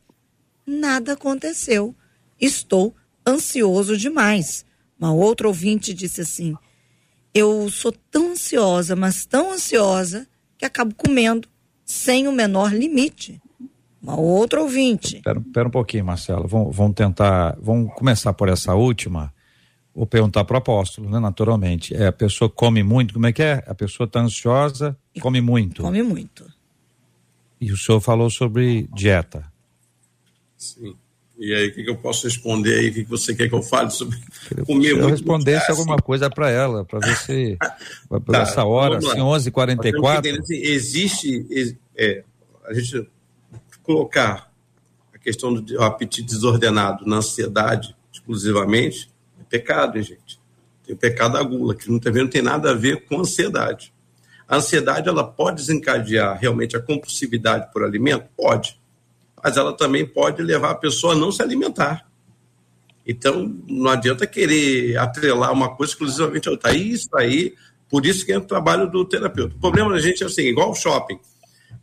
nada 0.65 1.13
aconteceu. 1.13 1.95
Estou 2.39 2.95
ansioso 3.25 3.97
demais. 3.97 4.65
Uma 4.99 5.13
outra 5.13 5.47
ouvinte 5.47 5.93
disse 5.93 6.21
assim: 6.21 6.55
Eu 7.33 7.69
sou 7.69 7.91
tão 7.91 8.31
ansiosa, 8.31 8.95
mas 8.95 9.25
tão 9.25 9.51
ansiosa, 9.51 10.27
que 10.57 10.65
acabo 10.65 10.93
comendo 10.95 11.47
sem 11.85 12.27
o 12.27 12.31
menor 12.31 12.73
limite. 12.73 13.41
Uma 14.01 14.19
outra 14.19 14.61
ouvinte. 14.61 15.17
Espera 15.17 15.67
um 15.67 15.71
pouquinho, 15.71 16.05
Marcelo. 16.05 16.47
Vamos, 16.47 16.75
vamos 16.75 16.93
tentar. 16.93 17.57
Vamos 17.61 17.93
começar 17.93 18.33
por 18.33 18.49
essa 18.49 18.75
última. 18.75 19.33
Vou 19.95 20.07
perguntar 20.07 20.43
para 20.43 20.55
o 20.55 20.57
apóstolo, 20.57 21.09
né? 21.09 21.19
Naturalmente. 21.19 21.95
É, 21.95 22.07
a 22.07 22.11
pessoa 22.11 22.49
come 22.49 22.83
muito, 22.83 23.13
como 23.13 23.27
é 23.27 23.31
que 23.31 23.43
é? 23.43 23.63
A 23.67 23.75
pessoa 23.75 24.05
está 24.05 24.19
ansiosa, 24.19 24.97
come 25.21 25.39
muito. 25.39 25.83
Come 25.83 26.01
muito. 26.01 26.45
E 27.61 27.71
o 27.71 27.77
senhor 27.77 28.01
falou 28.01 28.29
sobre 28.29 28.89
dieta. 28.93 29.52
Sim. 30.63 30.95
E 31.37 31.53
aí, 31.53 31.67
o 31.67 31.73
que, 31.73 31.83
que, 31.83 31.89
eu 31.89 31.97
posso 31.97 32.27
responder 32.27 32.77
aí? 32.77 32.89
O 32.89 32.93
que, 32.93 33.03
que 33.03 33.09
você 33.09 33.33
quer 33.33 33.49
que 33.49 33.55
eu 33.55 33.61
fale 33.61 33.89
sobre 33.89 34.17
comer 34.65 34.91
eu 34.91 35.07
respondesse 35.07 35.69
alguma 35.71 35.97
coisa 35.97 36.29
para 36.29 36.49
ela, 36.49 36.85
para 36.85 36.99
ver 36.99 37.17
se 37.17 37.57
tá, 37.57 37.77
essa 38.33 38.63
hora, 38.63 38.97
assim, 38.97 39.19
11h44. 39.19 40.39
Assim, 40.39 40.55
existe, 40.55 41.73
é, 41.97 42.23
a 42.65 42.73
gente 42.73 43.09
colocar 43.81 44.51
a 45.13 45.17
questão 45.17 45.53
do 45.53 45.81
apetite 45.81 46.27
desordenado 46.27 47.05
na 47.05 47.17
ansiedade 47.17 47.95
exclusivamente 48.11 49.11
é 49.39 49.43
pecado, 49.43 49.97
hein, 49.97 50.03
gente? 50.03 50.39
Tem 50.85 50.93
o 50.93 50.97
pecado 50.97 51.33
da 51.33 51.43
gula, 51.43 51.73
que 51.73 51.89
não 51.89 51.97
tem, 51.97 52.13
não 52.13 52.27
tem 52.27 52.41
nada 52.41 52.71
a 52.71 52.75
ver 52.75 53.05
com 53.05 53.19
ansiedade. 53.19 53.91
A 54.47 54.57
ansiedade 54.57 55.09
ela 55.09 55.23
pode 55.23 55.57
desencadear 55.57 56.37
realmente 56.39 56.77
a 56.77 56.79
compulsividade 56.79 57.71
por 57.73 57.83
alimento? 57.83 58.29
Pode 58.37 58.79
mas 59.43 59.57
ela 59.57 59.75
também 59.75 60.05
pode 60.05 60.41
levar 60.41 60.71
a 60.71 60.75
pessoa 60.75 61.13
a 61.13 61.17
não 61.17 61.31
se 61.31 61.41
alimentar. 61.41 62.07
Então, 63.05 63.53
não 63.67 63.91
adianta 63.91 64.25
querer 64.25 64.97
atrelar 64.97 65.51
uma 65.51 65.75
coisa 65.75 65.91
exclusivamente 65.91 66.47
a 66.47 66.51
outra. 66.51 66.73
Isso 66.73 67.09
aí, 67.13 67.53
por 67.89 68.05
isso 68.05 68.25
que 68.25 68.31
é 68.31 68.37
o 68.37 68.45
trabalho 68.45 68.89
do 68.89 69.03
terapeuta. 69.03 69.53
O 69.55 69.59
problema 69.59 69.91
da 69.91 69.99
gente 69.99 70.23
é 70.23 70.27
assim, 70.27 70.43
igual 70.43 70.71
o 70.71 70.75
shopping. 70.75 71.19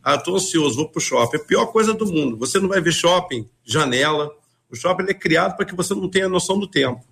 Ah, 0.03 0.15
estou 0.15 0.35
ansioso, 0.35 0.77
vou 0.77 0.89
para 0.89 0.97
o 0.97 1.01
shopping. 1.01 1.37
É 1.37 1.39
a 1.39 1.43
pior 1.43 1.65
coisa 1.67 1.93
do 1.93 2.07
mundo. 2.07 2.35
Você 2.37 2.59
não 2.59 2.67
vai 2.67 2.81
ver 2.81 2.91
shopping, 2.91 3.47
janela. 3.63 4.31
O 4.67 4.75
shopping 4.75 5.03
é 5.07 5.13
criado 5.13 5.55
para 5.55 5.65
que 5.65 5.75
você 5.75 5.93
não 5.93 6.09
tenha 6.09 6.27
noção 6.27 6.57
do 6.57 6.67
tempo. 6.67 7.05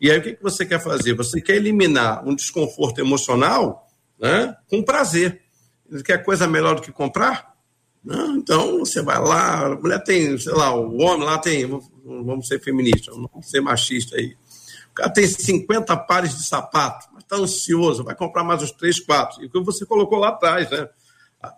E 0.00 0.08
aí 0.08 0.18
o 0.18 0.22
que, 0.22 0.34
que 0.34 0.42
você 0.42 0.64
quer 0.64 0.80
fazer? 0.80 1.14
Você 1.14 1.40
quer 1.40 1.56
eliminar 1.56 2.24
um 2.24 2.36
desconforto 2.36 3.00
emocional 3.00 3.88
né, 4.16 4.56
com 4.70 4.80
prazer. 4.80 5.42
Quer 6.04 6.22
coisa 6.22 6.46
melhor 6.46 6.76
do 6.76 6.82
que 6.82 6.92
comprar? 6.92 7.57
Não, 8.04 8.36
então 8.36 8.78
você 8.78 9.02
vai 9.02 9.18
lá, 9.18 9.66
a 9.66 9.76
mulher 9.76 10.02
tem, 10.02 10.38
sei 10.38 10.52
lá, 10.52 10.74
o 10.74 10.98
homem 10.98 11.26
lá 11.26 11.38
tem, 11.38 11.66
vamos 11.66 12.46
ser 12.46 12.60
feministas, 12.60 13.14
vamos 13.14 13.50
ser 13.50 13.60
machista 13.60 14.16
aí. 14.16 14.36
O 14.90 14.94
cara 14.94 15.10
tem 15.10 15.26
50 15.26 15.96
pares 15.98 16.36
de 16.36 16.44
sapato, 16.44 17.06
mas 17.12 17.22
está 17.22 17.36
ansioso, 17.36 18.04
vai 18.04 18.14
comprar 18.14 18.44
mais 18.44 18.62
uns 18.62 18.72
3, 18.72 19.00
4. 19.00 19.42
E 19.42 19.46
o 19.46 19.50
que 19.50 19.60
você 19.60 19.84
colocou 19.84 20.18
lá 20.18 20.28
atrás, 20.28 20.70
né? 20.70 20.88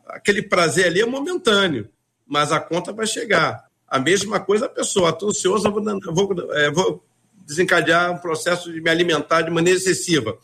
Aquele 0.09 0.43
prazer 0.43 0.86
ali 0.86 1.01
é 1.01 1.07
momentâneo, 1.07 1.88
mas 2.26 2.53
a 2.53 2.61
conta 2.61 2.93
vai 2.93 3.07
chegar. 3.07 3.64
A 3.86 3.99
mesma 3.99 4.41
coisa 4.41 4.66
a 4.66 4.68
pessoa, 4.68 5.11
estou 5.11 5.30
ansioso, 5.30 5.70
vou, 5.70 5.82
vou, 6.12 6.53
é, 6.55 6.70
vou 6.70 7.05
desencadear 7.47 8.12
um 8.12 8.18
processo 8.18 8.72
de 8.72 8.80
me 8.80 8.91
alimentar 8.91 9.43
de 9.43 9.51
maneira 9.51 9.78
excessiva. 9.78 10.38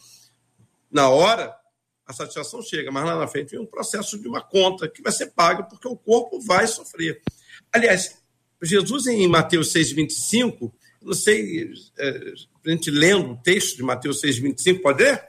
Na 0.90 1.08
hora, 1.08 1.55
a 2.06 2.12
satisfação 2.12 2.62
chega, 2.62 2.90
mas 2.92 3.04
lá 3.04 3.18
na 3.18 3.26
frente 3.26 3.50
vem 3.50 3.60
um 3.60 3.66
processo 3.66 4.18
de 4.18 4.28
uma 4.28 4.40
conta 4.40 4.88
que 4.88 5.02
vai 5.02 5.12
ser 5.12 5.32
paga 5.32 5.64
porque 5.64 5.88
o 5.88 5.96
corpo 5.96 6.40
vai 6.40 6.66
sofrer. 6.66 7.20
Aliás, 7.72 8.16
Jesus 8.62 9.06
em 9.06 9.26
Mateus 9.26 9.72
6,25, 9.72 10.72
não 11.02 11.14
sei, 11.14 11.70
é, 11.98 12.32
a 12.64 12.70
gente 12.70 12.90
lendo 12.90 13.32
o 13.32 13.36
texto 13.36 13.76
de 13.76 13.82
Mateus 13.82 14.22
6,25, 14.22 14.80
pode 14.80 15.02
ler? 15.02 15.22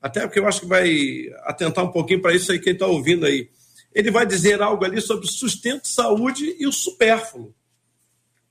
Até 0.00 0.20
porque 0.20 0.38
eu 0.38 0.46
acho 0.46 0.60
que 0.60 0.66
vai 0.66 1.28
atentar 1.42 1.84
um 1.84 1.90
pouquinho 1.90 2.22
para 2.22 2.34
isso 2.34 2.52
aí 2.52 2.60
quem 2.60 2.72
está 2.72 2.86
ouvindo 2.86 3.26
aí. 3.26 3.50
Ele 3.92 4.10
vai 4.10 4.24
dizer 4.24 4.62
algo 4.62 4.84
ali 4.84 5.00
sobre 5.00 5.26
sustento, 5.26 5.88
saúde 5.88 6.56
e 6.58 6.66
o 6.66 6.72
supérfluo. 6.72 7.52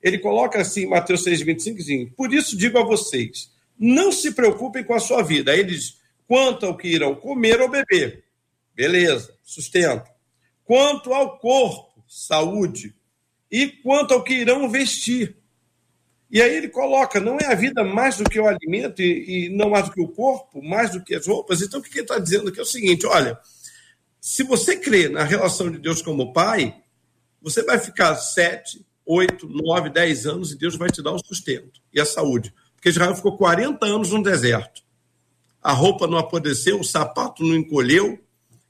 Ele 0.04 0.20
coloca 0.20 0.60
assim, 0.60 0.86
Mateus 0.86 1.24
6,25, 1.24 1.80
assim, 1.80 2.06
por 2.08 2.34
isso 2.34 2.58
digo 2.58 2.78
a 2.78 2.84
vocês, 2.84 3.52
não 3.80 4.12
se 4.12 4.32
preocupem 4.32 4.84
com 4.84 4.94
a 4.94 5.00
sua 5.00 5.24
vida. 5.24 5.52
Aí 5.52 5.60
ele 5.60 5.72
diz, 5.72 5.98
quanto 6.28 6.66
ao 6.66 6.78
que 6.78 6.90
irão 6.90 7.16
comer 7.16 7.62
ou 7.62 7.70
beber. 7.70 8.24
Beleza, 8.76 9.34
sustento. 9.44 10.10
Quanto 10.64 11.14
ao 11.14 11.40
corpo, 11.40 12.04
saúde. 12.08 12.94
E 13.50 13.68
quanto 13.68 14.14
ao 14.14 14.24
que 14.24 14.34
irão 14.34 14.70
vestir. 14.70 15.38
E 16.30 16.42
aí 16.42 16.56
ele 16.56 16.68
coloca: 16.68 17.20
não 17.20 17.38
é 17.40 17.46
a 17.46 17.56
vida 17.56 17.84
mais 17.84 18.18
do 18.18 18.26
que 18.26 18.40
o 18.40 18.48
alimento 18.48 19.02
e, 19.02 19.48
e 19.48 19.50
não 19.50 19.70
mais 19.70 19.86
do 19.86 19.94
que 19.94 20.02
o 20.02 20.10
corpo, 20.10 20.62
mais 20.62 20.92
do 20.92 21.04
que 21.04 21.16
as 21.16 21.26
roupas. 21.26 21.62
Então 21.62 21.80
o 21.80 21.84
que 21.84 21.90
ele 21.92 22.02
está 22.02 22.20
dizendo 22.20 22.50
aqui 22.50 22.60
é 22.60 22.64
o 22.64 22.66
seguinte: 22.66 23.06
olha, 23.06 23.40
se 24.20 24.44
você 24.44 24.76
crê 24.76 25.08
na 25.08 25.24
relação 25.24 25.72
de 25.72 25.80
Deus 25.80 26.02
como 26.02 26.34
Pai, 26.34 26.76
você 27.42 27.64
vai 27.64 27.80
ficar 27.80 28.14
sete, 28.16 28.86
oito, 29.06 29.48
nove, 29.48 29.90
dez 29.90 30.26
anos 30.28 30.52
e 30.52 30.58
Deus 30.58 30.76
vai 30.76 30.90
te 30.90 31.02
dar 31.02 31.14
o 31.14 31.26
sustento 31.26 31.82
e 31.94 32.02
a 32.02 32.06
saúde. 32.06 32.54
Porque 32.76 32.90
Israel 32.90 33.16
ficou 33.16 33.38
40 33.38 33.86
anos 33.86 34.12
no 34.12 34.22
deserto 34.22 34.87
a 35.68 35.74
roupa 35.74 36.08
não 36.08 36.18
apodreceu, 36.18 36.80
o 36.80 36.84
sapato 36.84 37.44
não 37.44 37.54
encolheu 37.54 38.18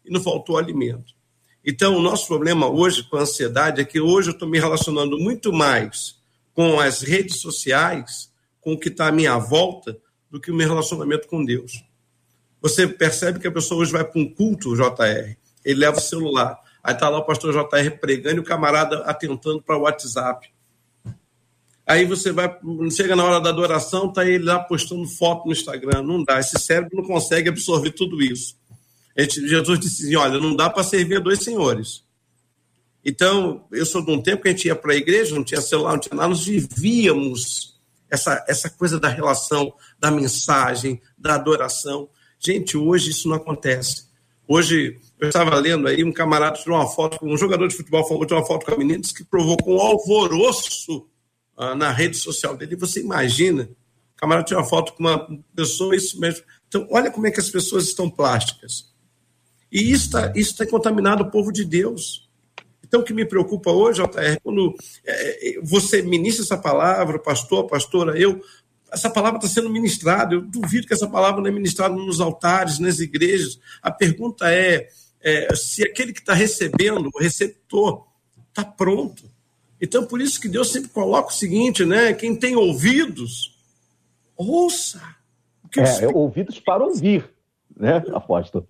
e 0.04 0.12
não 0.12 0.20
faltou 0.20 0.58
alimento. 0.58 1.14
Então, 1.64 1.96
o 1.96 2.02
nosso 2.02 2.26
problema 2.26 2.68
hoje 2.68 3.04
com 3.04 3.18
a 3.18 3.22
ansiedade 3.22 3.80
é 3.80 3.86
que 3.86 4.02
hoje 4.02 4.30
eu 4.30 4.34
estou 4.34 4.50
me 4.50 4.58
relacionando 4.58 5.16
muito 5.20 5.54
mais 5.54 6.16
com 6.56 6.80
as 6.80 7.04
redes 7.04 7.40
sociais, 7.40 8.34
com 8.60 8.74
o 8.74 8.80
que 8.80 8.90
está 8.90 9.10
à 9.10 9.12
minha 9.12 9.38
volta, 9.38 9.96
do 10.32 10.42
que 10.42 10.50
o 10.50 10.56
meu 10.56 10.68
relacionamento 10.68 11.28
com 11.28 11.46
Deus. 11.46 11.84
Você 12.64 12.88
percebe 12.88 13.38
que 13.38 13.48
a 13.48 13.52
pessoa 13.52 13.82
hoje 13.82 13.92
vai 13.92 14.04
para 14.04 14.20
um 14.20 14.28
culto, 14.28 14.76
JR, 14.76 15.38
ele 15.64 15.80
leva 15.80 15.98
o 15.98 16.02
celular, 16.02 16.60
aí 16.84 16.96
está 16.96 17.10
lá 17.10 17.20
o 17.20 17.26
pastor 17.28 17.54
JR 17.54 17.92
pregando 18.02 18.38
e 18.38 18.40
o 18.40 18.44
camarada 18.44 19.02
atentando 19.02 19.62
para 19.62 19.78
o 19.78 19.82
WhatsApp. 19.82 20.52
Aí 21.88 22.04
você 22.04 22.34
vai, 22.34 22.54
chega 22.92 23.16
na 23.16 23.24
hora 23.24 23.40
da 23.40 23.50
adoração, 23.50 24.12
tá 24.12 24.26
ele 24.26 24.44
lá 24.44 24.60
postando 24.60 25.08
foto 25.08 25.46
no 25.46 25.54
Instagram. 25.54 26.04
Não 26.04 26.22
dá, 26.22 26.38
esse 26.38 26.60
cérebro 26.60 26.98
não 26.98 27.04
consegue 27.06 27.48
absorver 27.48 27.92
tudo 27.92 28.22
isso. 28.22 28.58
Jesus 29.18 29.80
disse 29.80 30.04
assim: 30.04 30.16
olha, 30.18 30.38
não 30.38 30.54
dá 30.54 30.70
para 30.70 30.84
servir 30.84 31.16
a 31.16 31.22
dois 31.22 31.40
senhores. 31.40 32.04
Então, 33.06 33.66
eu 33.72 33.86
sou 33.86 34.04
de 34.04 34.12
um 34.12 34.22
tempo 34.22 34.44
que 34.44 34.50
a 34.50 34.52
gente 34.52 34.68
ia 34.68 34.76
para 34.76 34.92
a 34.92 34.98
igreja, 34.98 35.34
não 35.34 35.46
tinha 35.46 35.62
celular, 35.62 35.94
não 35.94 36.00
tinha 36.00 36.14
nada, 36.14 36.28
nós 36.28 36.46
vivíamos 36.46 37.80
essa, 38.10 38.44
essa 38.50 38.70
coisa 38.70 39.00
da 39.00 39.08
relação, 39.08 39.74
da 39.98 40.12
mensagem, 40.12 41.02
da 41.18 41.36
adoração. 41.36 42.10
Gente, 42.38 42.76
hoje 42.76 43.12
isso 43.12 43.30
não 43.30 43.38
acontece. 43.38 44.08
Hoje, 44.46 45.00
eu 45.20 45.30
estava 45.30 45.56
lendo 45.56 45.88
aí, 45.88 46.04
um 46.04 46.12
camarada 46.12 46.58
tirou 46.58 46.78
uma 46.78 46.88
foto, 46.88 47.18
um 47.22 47.38
jogador 47.38 47.70
de 47.70 47.76
futebol 47.76 48.04
tirou 48.26 48.42
uma 48.42 48.46
foto 48.46 48.66
com 48.66 48.74
a 48.74 48.78
menina, 48.78 49.00
disse 49.00 49.14
que 49.14 49.24
provocou 49.24 49.78
um 49.78 49.82
alvoroço 49.82 51.08
na 51.58 51.92
rede 51.92 52.18
social 52.18 52.56
dele. 52.56 52.76
Você 52.76 53.02
imagina, 53.02 53.64
o 53.64 54.18
camarada 54.18 54.46
tinha 54.46 54.60
uma 54.60 54.66
foto 54.66 54.94
com 54.94 55.04
uma 55.04 55.28
pessoa, 55.56 55.96
isso 55.96 56.20
mesmo. 56.20 56.44
Então, 56.68 56.88
olha 56.92 57.10
como 57.10 57.28
é 57.28 57.32
que 57.32 57.40
as 57.40 57.50
pessoas 57.50 57.86
estão 57.86 58.10
plásticas. 58.10 58.94
E 59.72 59.92
isso 59.92 60.06
está 60.06 60.34
isso 60.36 60.56
tá 60.56 60.66
contaminado 60.66 61.24
o 61.24 61.32
povo 61.32 61.52
de 61.52 61.66
Deus. 61.66 62.30
Então, 62.84 63.02
o 63.02 63.04
que 63.04 63.14
me 63.14 63.26
preocupa 63.26 63.70
hoje, 63.70 64.02
JR, 64.02 64.40
quando 64.42 64.74
é, 65.06 65.58
é, 65.58 65.62
você 65.62 66.02
ministra 66.02 66.44
essa 66.44 66.58
palavra, 66.58 67.20
pastor, 67.20 67.68
pastora, 67.68 68.18
eu, 68.18 68.42
essa 68.92 69.10
palavra 69.10 69.40
está 69.40 69.50
sendo 69.50 69.70
ministrada. 69.70 70.36
Eu 70.36 70.42
duvido 70.42 70.88
que 70.88 70.94
essa 70.94 71.08
palavra 71.08 71.42
não 71.42 71.50
é 71.50 71.52
ministrada 71.52 71.94
nos 71.94 72.22
altares, 72.22 72.80
nas 72.80 73.00
igrejas. 73.00 73.60
A 73.82 73.92
pergunta 73.92 74.50
é, 74.52 74.88
é 75.20 75.54
se 75.54 75.84
aquele 75.84 76.14
que 76.14 76.22
está 76.22 76.34
recebendo, 76.34 77.10
o 77.14 77.20
receptor, 77.20 78.08
está 78.50 78.64
pronto. 78.64 79.30
Então, 79.82 80.06
por 80.06 80.22
isso 80.22 80.40
que 80.40 80.50
Deus 80.50 80.72
sempre 80.72 80.90
coloca 80.90 81.30
o 81.30 81.34
seguinte, 81.34 81.86
né? 81.86 82.14
Quem 82.14 82.36
tem 82.36 82.56
ouvidos, 82.56 83.56
ouça. 84.36 85.02
É, 85.76 86.08
ouvidos 86.08 86.60
para 86.60 86.84
ouvir, 86.84 87.30
né, 87.76 88.04
apóstolo? 88.14 88.68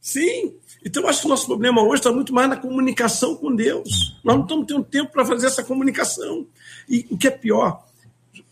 Sim. 0.00 0.54
Então, 0.84 1.02
eu 1.02 1.08
acho 1.08 1.20
que 1.20 1.26
o 1.26 1.30
nosso 1.30 1.46
problema 1.46 1.82
hoje 1.82 1.96
está 1.96 2.12
muito 2.12 2.32
mais 2.32 2.48
na 2.48 2.56
comunicação 2.56 3.36
com 3.36 3.54
Deus. 3.54 4.18
Nós 4.24 4.36
não 4.36 4.42
estamos 4.44 4.66
tendo 4.66 4.84
tempo 4.84 5.12
para 5.12 5.24
fazer 5.24 5.46
essa 5.46 5.62
comunicação. 5.62 6.46
E 6.88 7.06
o 7.10 7.18
que 7.18 7.26
é 7.26 7.30
pior, 7.30 7.84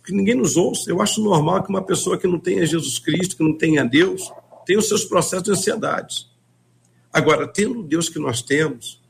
que 0.05 0.13
ninguém 0.13 0.35
nos 0.35 0.57
ouça. 0.57 0.91
Eu 0.91 1.01
acho 1.01 1.23
normal 1.23 1.63
que 1.63 1.71
uma 1.71 1.83
pessoa 1.83 2.19
que 2.19 2.27
não 2.27 2.39
tenha 2.39 2.67
Jesus 2.67 2.99
Cristo, 2.99 3.37
que 3.37 3.43
não 3.43 3.57
tenha 3.57 3.85
Deus, 3.85 4.31
tenha 4.65 4.79
os 4.79 4.89
seus 4.89 5.05
processos 5.05 5.45
de 5.45 5.51
ansiedade. 5.51 6.27
Agora, 7.13 7.49
tendo 7.49 7.81
o 7.81 7.83
Deus 7.83 8.09
que 8.09 8.19
nós 8.19 8.43
temos, 8.43 9.01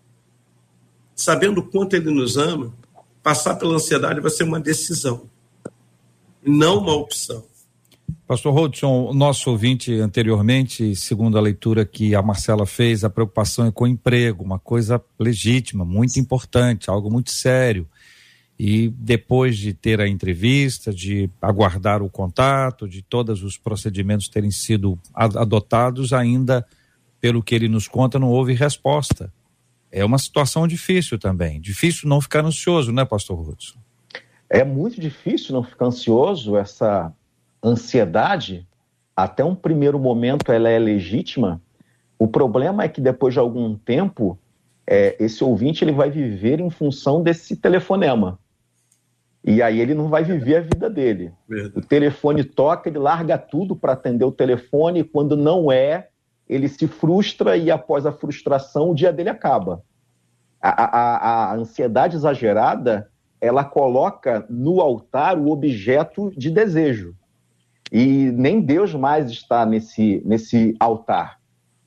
sabendo 1.17 1.62
o 1.62 1.64
quanto 1.64 1.97
ele 1.97 2.11
nos 2.11 2.37
ama, 2.37 2.73
passar 3.23 3.57
pela 3.57 3.75
ansiedade 3.75 4.21
vai 4.21 4.31
ser 4.31 4.45
uma 4.45 4.61
decisão, 4.61 5.23
não 6.45 6.79
uma 6.79 6.95
opção. 6.95 7.43
Pastor 8.27 8.53
Rodson, 8.53 9.12
nosso 9.14 9.51
ouvinte 9.51 9.95
anteriormente, 9.95 10.95
segundo 10.95 11.39
a 11.39 11.41
leitura 11.41 11.87
que 11.87 12.14
a 12.14 12.21
Marcela 12.21 12.67
fez, 12.67 13.03
a 13.03 13.11
preocupação 13.11 13.67
é 13.67 13.71
com 13.71 13.85
o 13.85 13.89
emprego, 13.89 14.45
uma 14.45 14.59
coisa 14.59 15.03
legítima, 15.19 15.85
muito 15.85 16.21
importante, 16.21 16.91
algo 16.91 17.11
muito 17.11 17.31
sério. 17.31 17.89
E 18.59 18.89
depois 18.89 19.57
de 19.57 19.73
ter 19.73 20.01
a 20.01 20.09
entrevista, 20.09 20.93
de 20.93 21.31
aguardar 21.41 22.03
o 22.03 22.11
contato, 22.11 22.89
de 22.89 23.01
todos 23.01 23.43
os 23.43 23.57
procedimentos 23.57 24.29
terem 24.29 24.51
sido 24.51 24.99
adotados, 25.14 26.12
ainda, 26.12 26.67
pelo 27.21 27.43
que 27.43 27.55
ele 27.55 27.69
nos 27.69 27.87
conta, 27.87 28.19
não 28.19 28.29
houve 28.29 28.55
resposta 28.55 29.33
é 29.91 30.05
uma 30.05 30.18
situação 30.18 30.66
difícil 30.66 31.18
também. 31.18 31.61
Difícil 31.61 32.09
não 32.09 32.20
ficar 32.20 32.45
ansioso, 32.45 32.93
né, 32.93 33.05
Pastor 33.05 33.41
Hudson? 33.49 33.78
É 34.49 34.64
muito 34.64 35.01
difícil 35.01 35.55
não 35.55 35.62
ficar 35.62 35.87
ansioso. 35.87 36.57
Essa 36.57 37.12
ansiedade, 37.62 38.66
até 39.14 39.45
um 39.45 39.55
primeiro 39.55 39.99
momento, 39.99 40.53
ela 40.53 40.68
é 40.68 40.78
legítima. 40.78 41.61
O 42.18 42.28
problema 42.28 42.84
é 42.84 42.89
que 42.89 43.01
depois 43.01 43.34
de 43.34 43.41
algum 43.41 43.74
tempo, 43.76 44.39
é, 44.87 45.16
esse 45.18 45.43
ouvinte 45.43 45.84
ele 45.84 45.93
vai 45.93 46.11
viver 46.11 46.61
em 46.61 46.70
função 46.70 47.22
desse 47.22 47.57
telefonema. 47.57 48.39
E 49.45 49.62
aí 49.62 49.80
ele 49.80 49.95
não 49.95 50.09
vai 50.09 50.24
viver 50.24 50.57
a 50.57 50.61
vida 50.61 50.91
dele. 50.91 51.32
Verdade. 51.49 51.78
O 51.78 51.80
telefone 51.80 52.43
toca, 52.43 52.89
ele 52.89 52.99
larga 52.99 53.39
tudo 53.39 53.76
para 53.76 53.93
atender 53.93 54.24
o 54.24 54.32
telefone, 54.32 55.01
e 55.01 55.05
quando 55.05 55.37
não 55.37 55.70
é, 55.70 56.09
ele 56.49 56.69
se 56.69 56.87
frustra 56.87 57.57
e 57.57 57.71
após 57.71 58.07
a 58.07 58.13
frustração 58.13 58.91
o 58.91 58.95
dia 58.95 59.13
dele 59.13 59.29
acaba. 59.29 59.83
A, 60.61 60.71
a, 60.71 61.53
a 61.53 61.55
ansiedade 61.55 62.17
exagerada 62.17 63.11
ela 63.41 63.65
coloca 63.65 64.47
no 64.49 64.81
altar 64.81 65.39
o 65.39 65.51
objeto 65.51 66.33
de 66.37 66.51
desejo. 66.51 67.15
E 67.93 68.31
nem 68.33 68.61
Deus 68.61 68.95
mais 68.95 69.31
está 69.31 69.65
nesse, 69.65 70.23
nesse 70.25 70.75
altar, 70.81 71.39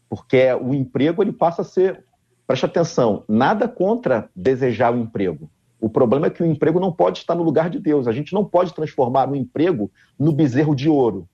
porque 0.09 0.53
o 0.53 0.73
emprego 0.73 1.21
ele 1.21 1.33
passa 1.33 1.61
a 1.61 1.65
ser, 1.65 2.05
preste 2.47 2.65
atenção, 2.65 3.23
nada 3.27 3.67
contra 3.67 4.29
desejar 4.35 4.93
o 4.93 4.97
emprego. 4.97 5.49
O 5.81 5.89
problema 5.89 6.27
é 6.27 6.29
que 6.29 6.43
o 6.43 6.45
emprego 6.45 6.79
não 6.79 6.91
pode 6.91 7.19
estar 7.19 7.35
no 7.35 7.43
lugar 7.43 7.69
de 7.69 7.79
Deus. 7.79 8.07
A 8.07 8.11
gente 8.11 8.33
não 8.33 8.43
pode 8.43 8.73
transformar 8.73 9.29
o 9.29 9.35
emprego 9.35 9.89
no 10.17 10.33
bezerro 10.33 10.75
de 10.75 10.89
ouro. 10.89 11.27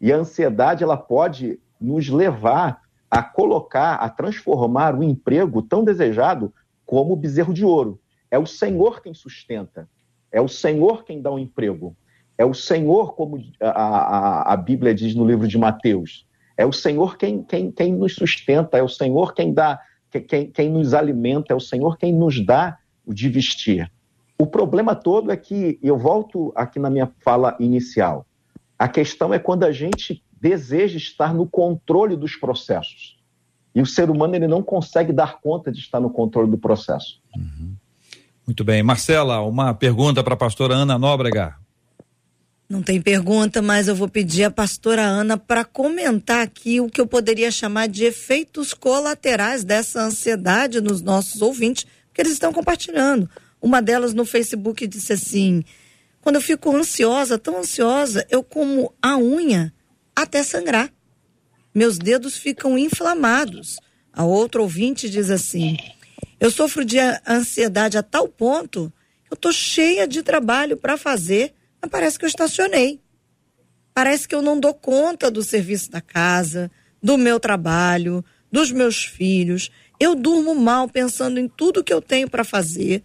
E 0.00 0.12
a 0.12 0.16
ansiedade 0.16 0.84
ela 0.84 0.96
pode 0.96 1.58
nos 1.80 2.08
levar 2.08 2.80
a 3.10 3.22
colocar, 3.22 3.94
a 3.94 4.08
transformar 4.08 4.94
o 4.94 5.02
emprego 5.02 5.62
tão 5.62 5.82
desejado 5.82 6.52
como 6.84 7.12
o 7.12 7.16
bezerro 7.16 7.54
de 7.54 7.64
ouro. 7.64 8.00
É 8.30 8.38
o 8.38 8.46
Senhor 8.46 9.02
quem 9.02 9.14
sustenta, 9.14 9.88
é 10.30 10.40
o 10.40 10.48
Senhor 10.48 11.04
quem 11.04 11.20
dá 11.22 11.30
o 11.30 11.36
um 11.36 11.38
emprego, 11.38 11.96
é 12.36 12.44
o 12.44 12.54
Senhor, 12.54 13.14
como 13.14 13.42
a, 13.60 13.70
a, 13.70 14.52
a, 14.52 14.56
Bíblia 14.56 14.94
diz 14.94 15.14
no 15.14 15.26
livro 15.26 15.48
de 15.48 15.58
Mateus, 15.58 16.26
é 16.56 16.66
o 16.66 16.72
Senhor 16.72 17.16
quem, 17.16 17.42
quem, 17.42 17.70
quem 17.70 17.92
nos 17.92 18.14
sustenta, 18.14 18.76
é 18.76 18.82
o 18.82 18.88
Senhor 18.88 19.34
quem 19.34 19.52
dá, 19.52 19.80
quem, 20.10 20.50
quem 20.50 20.70
nos 20.70 20.92
alimenta, 20.92 21.52
é 21.52 21.56
o 21.56 21.60
Senhor 21.60 21.96
quem 21.96 22.12
nos 22.12 22.44
dá 22.44 22.78
o 23.04 23.14
de 23.14 23.28
vestir. 23.28 23.90
O 24.38 24.46
problema 24.46 24.94
todo 24.94 25.32
é 25.32 25.36
que, 25.36 25.78
eu 25.82 25.98
volto 25.98 26.52
aqui 26.54 26.78
na 26.78 26.90
minha 26.90 27.10
fala 27.24 27.56
inicial, 27.58 28.26
a 28.78 28.86
questão 28.86 29.34
é 29.34 29.38
quando 29.38 29.64
a 29.64 29.72
gente 29.72 30.22
deseja 30.40 30.96
estar 30.96 31.34
no 31.34 31.46
controle 31.46 32.16
dos 32.16 32.36
processos. 32.36 33.16
E 33.74 33.80
o 33.80 33.86
ser 33.86 34.10
humano 34.10 34.34
ele 34.34 34.48
não 34.48 34.62
consegue 34.62 35.12
dar 35.12 35.40
conta 35.40 35.70
de 35.70 35.78
estar 35.78 36.00
no 36.00 36.10
controle 36.10 36.50
do 36.50 36.58
processo. 36.58 37.20
Uhum. 37.36 37.74
Muito 38.46 38.64
bem. 38.64 38.82
Marcela, 38.82 39.40
uma 39.42 39.74
pergunta 39.74 40.24
para 40.24 40.34
a 40.34 40.36
pastora 40.36 40.74
Ana 40.74 40.98
Nóbrega. 40.98 41.54
Não 42.68 42.82
tem 42.82 43.00
pergunta, 43.00 43.62
mas 43.62 43.88
eu 43.88 43.94
vou 43.94 44.08
pedir 44.08 44.44
à 44.44 44.50
pastora 44.50 45.02
Ana 45.02 45.38
para 45.38 45.64
comentar 45.64 46.42
aqui 46.42 46.80
o 46.80 46.88
que 46.88 47.00
eu 47.00 47.06
poderia 47.06 47.50
chamar 47.50 47.88
de 47.88 48.04
efeitos 48.04 48.74
colaterais 48.74 49.64
dessa 49.64 50.02
ansiedade 50.02 50.80
nos 50.80 51.00
nossos 51.00 51.40
ouvintes, 51.40 51.86
que 52.12 52.20
eles 52.20 52.32
estão 52.32 52.52
compartilhando. 52.52 53.28
Uma 53.60 53.80
delas 53.80 54.12
no 54.12 54.24
Facebook 54.24 54.86
disse 54.86 55.14
assim: 55.14 55.64
quando 56.20 56.36
eu 56.36 56.42
fico 56.42 56.74
ansiosa, 56.76 57.38
tão 57.38 57.58
ansiosa, 57.58 58.26
eu 58.30 58.42
como 58.42 58.92
a 59.00 59.16
unha 59.16 59.72
até 60.22 60.42
sangrar. 60.42 60.92
Meus 61.74 61.96
dedos 61.96 62.36
ficam 62.36 62.76
inflamados. 62.76 63.78
A 64.12 64.24
outra 64.24 64.60
ouvinte 64.60 65.08
diz 65.08 65.30
assim: 65.30 65.76
Eu 66.40 66.50
sofro 66.50 66.84
de 66.84 66.98
ansiedade 67.26 67.96
a 67.96 68.02
tal 68.02 68.26
ponto 68.26 68.92
que 69.24 69.32
eu 69.32 69.36
estou 69.36 69.52
cheia 69.52 70.08
de 70.08 70.22
trabalho 70.22 70.76
para 70.76 70.96
fazer, 70.96 71.54
mas 71.80 71.90
parece 71.90 72.18
que 72.18 72.24
eu 72.24 72.28
estacionei. 72.28 73.00
Parece 73.94 74.26
que 74.26 74.34
eu 74.34 74.42
não 74.42 74.58
dou 74.58 74.74
conta 74.74 75.30
do 75.30 75.42
serviço 75.42 75.90
da 75.90 76.00
casa, 76.00 76.70
do 77.02 77.16
meu 77.16 77.38
trabalho, 77.38 78.24
dos 78.50 78.72
meus 78.72 79.04
filhos. 79.04 79.70
Eu 80.00 80.14
durmo 80.14 80.54
mal 80.54 80.88
pensando 80.88 81.38
em 81.38 81.48
tudo 81.48 81.84
que 81.84 81.92
eu 81.92 82.00
tenho 82.00 82.28
para 82.28 82.44
fazer. 82.44 83.02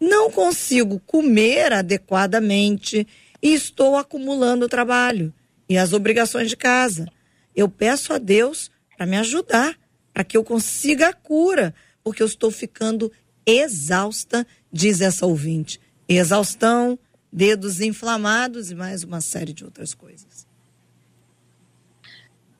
Não 0.00 0.30
consigo 0.30 1.00
comer 1.06 1.72
adequadamente 1.72 3.06
e 3.40 3.52
estou 3.52 3.96
acumulando 3.96 4.68
trabalho 4.68 5.32
e 5.68 5.78
as 5.78 5.92
obrigações 5.92 6.48
de 6.48 6.56
casa. 6.56 7.06
Eu 7.54 7.68
peço 7.68 8.12
a 8.12 8.18
Deus 8.18 8.70
para 8.96 9.06
me 9.06 9.16
ajudar, 9.16 9.78
para 10.12 10.24
que 10.24 10.36
eu 10.36 10.44
consiga 10.44 11.08
a 11.08 11.12
cura, 11.12 11.74
porque 12.02 12.22
eu 12.22 12.26
estou 12.26 12.50
ficando 12.50 13.10
exausta, 13.46 14.46
diz 14.72 15.00
essa 15.00 15.26
ouvinte. 15.26 15.80
Exaustão, 16.08 16.98
dedos 17.32 17.80
inflamados 17.80 18.70
e 18.70 18.74
mais 18.74 19.02
uma 19.02 19.20
série 19.20 19.52
de 19.52 19.64
outras 19.64 19.94
coisas. 19.94 20.46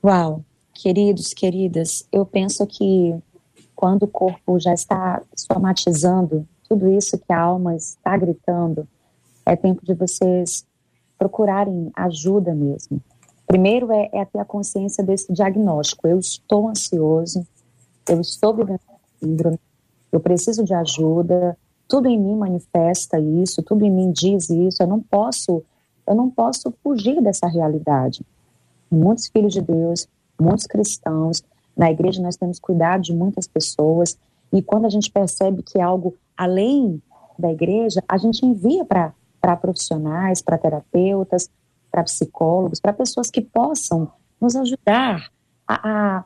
Uau, 0.05 0.45
queridos, 0.75 1.33
queridas, 1.33 2.07
eu 2.11 2.25
penso 2.25 2.67
que 2.67 3.15
quando 3.75 4.05
o 4.05 4.09
corpo 4.09 4.59
já 4.59 4.73
está 4.73 5.23
somatizando 5.37 6.49
tudo 6.69 6.91
isso 6.93 7.19
que 7.19 7.33
a 7.33 7.41
alma 7.41 7.77
está 7.77 8.17
gritando, 8.17 8.89
é 9.45 9.55
tempo 9.55 9.85
de 9.85 9.95
vocês 9.95 10.65
procurarem 11.23 11.93
ajuda 11.95 12.53
mesmo. 12.53 13.01
Primeiro 13.47 13.93
é, 13.93 14.11
é 14.13 14.25
ter 14.25 14.41
a 14.41 14.45
consciência 14.45 15.05
desse 15.05 15.33
diagnóstico. 15.33 16.09
Eu 16.09 16.19
estou 16.19 16.69
ansioso, 16.69 17.47
eu 18.09 18.21
estou 18.21 18.53
vivendo 18.53 18.81
síndrome, 19.21 19.59
eu 20.11 20.19
preciso 20.19 20.65
de 20.65 20.75
ajuda, 20.75 21.57
tudo 21.87 22.09
em 22.09 22.19
mim 22.19 22.35
manifesta 22.35 23.21
isso, 23.21 23.63
tudo 23.63 23.85
em 23.85 23.91
mim 23.91 24.11
diz 24.11 24.51
isso, 24.51 24.83
eu 24.83 24.87
não 24.89 25.01
posso, 25.01 25.63
eu 26.07 26.15
não 26.15 26.29
posso 26.29 26.75
fugir 26.83 27.23
dessa 27.23 27.47
realidade. 27.47 28.23
Muitos 28.91 29.29
filhos 29.29 29.53
de 29.53 29.61
Deus, 29.61 30.09
muitos 30.41 30.67
cristãos, 30.67 31.45
na 31.77 31.89
igreja 31.91 32.21
nós 32.21 32.37
temos 32.37 32.59
cuidado 32.59 33.03
de 33.03 33.15
muitas 33.15 33.47
pessoas, 33.47 34.19
e 34.53 34.61
quando 34.61 34.87
a 34.87 34.91
gente 34.91 35.11
percebe 35.11 35.63
que 35.63 35.79
é 35.79 35.83
algo 35.83 36.17
além 36.37 37.01
da 37.39 37.53
igreja, 37.53 38.03
a 38.09 38.19
gente 38.19 38.45
envia 38.45 38.85
para 38.85 39.15
para 39.43 39.57
profissionais, 39.57 40.41
para 40.41 40.57
terapeutas, 40.57 41.51
para 41.91 42.05
psicólogos, 42.05 42.81
para 42.81 42.93
pessoas 42.93 43.29
que 43.29 43.41
possam 43.41 44.09
nos 44.41 44.55
ajudar 44.55 45.29
a, 45.67 45.91
a, 45.91 46.25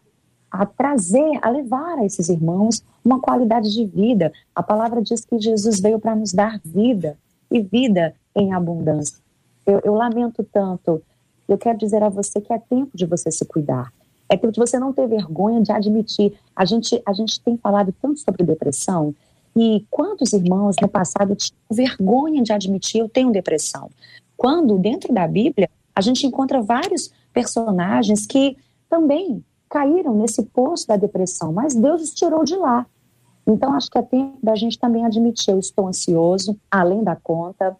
a, 0.50 0.66
trazer, 0.66 1.38
a 1.40 1.48
levar 1.48 1.98
a 1.98 2.04
esses 2.04 2.28
irmãos 2.28 2.84
uma 3.02 3.18
qualidade 3.18 3.72
de 3.72 3.86
vida. 3.86 4.30
A 4.54 4.62
palavra 4.62 5.00
diz 5.00 5.24
que 5.24 5.40
Jesus 5.40 5.80
veio 5.80 5.98
para 5.98 6.14
nos 6.14 6.32
dar 6.32 6.60
vida 6.62 7.16
e 7.50 7.60
vida 7.60 8.14
em 8.34 8.52
abundância. 8.52 9.16
Eu, 9.66 9.80
eu 9.82 9.94
lamento 9.94 10.44
tanto. 10.44 11.02
Eu 11.48 11.56
quero 11.56 11.78
dizer 11.78 12.02
a 12.02 12.10
você 12.10 12.40
que 12.40 12.52
é 12.52 12.58
tempo 12.58 12.90
de 12.94 13.06
você 13.06 13.30
se 13.30 13.44
cuidar. 13.46 13.90
É 14.28 14.36
tempo 14.36 14.52
de 14.52 14.58
você 14.58 14.78
não 14.78 14.92
ter 14.92 15.08
vergonha 15.08 15.62
de 15.62 15.72
admitir. 15.72 16.38
A 16.54 16.64
gente, 16.64 17.00
a 17.06 17.12
gente 17.12 17.40
tem 17.40 17.56
falado 17.56 17.94
tanto 18.02 18.20
sobre 18.20 18.44
depressão 18.44 19.14
e 19.56 19.86
quantos 19.90 20.34
irmãos 20.34 20.76
no 20.82 20.86
passado 20.86 21.34
tinham 21.34 21.58
vergonha 21.70 22.42
de 22.42 22.52
admitir 22.52 23.00
eu 23.00 23.08
tenho 23.08 23.32
depressão? 23.32 23.90
Quando 24.36 24.78
dentro 24.78 25.14
da 25.14 25.26
Bíblia 25.26 25.70
a 25.94 26.02
gente 26.02 26.26
encontra 26.26 26.60
vários 26.60 27.10
personagens 27.32 28.26
que 28.26 28.58
também 28.88 29.42
caíram 29.70 30.14
nesse 30.14 30.42
poço 30.42 30.86
da 30.86 30.96
depressão, 30.96 31.54
mas 31.54 31.74
Deus 31.74 32.02
os 32.02 32.14
tirou 32.14 32.44
de 32.44 32.54
lá. 32.54 32.86
Então 33.46 33.72
acho 33.72 33.90
que 33.90 33.96
é 33.96 34.02
tempo 34.02 34.36
da 34.42 34.54
gente 34.54 34.78
também 34.78 35.06
admitir 35.06 35.52
eu 35.52 35.58
estou 35.58 35.88
ansioso, 35.88 36.58
além 36.70 37.02
da 37.02 37.16
conta, 37.16 37.74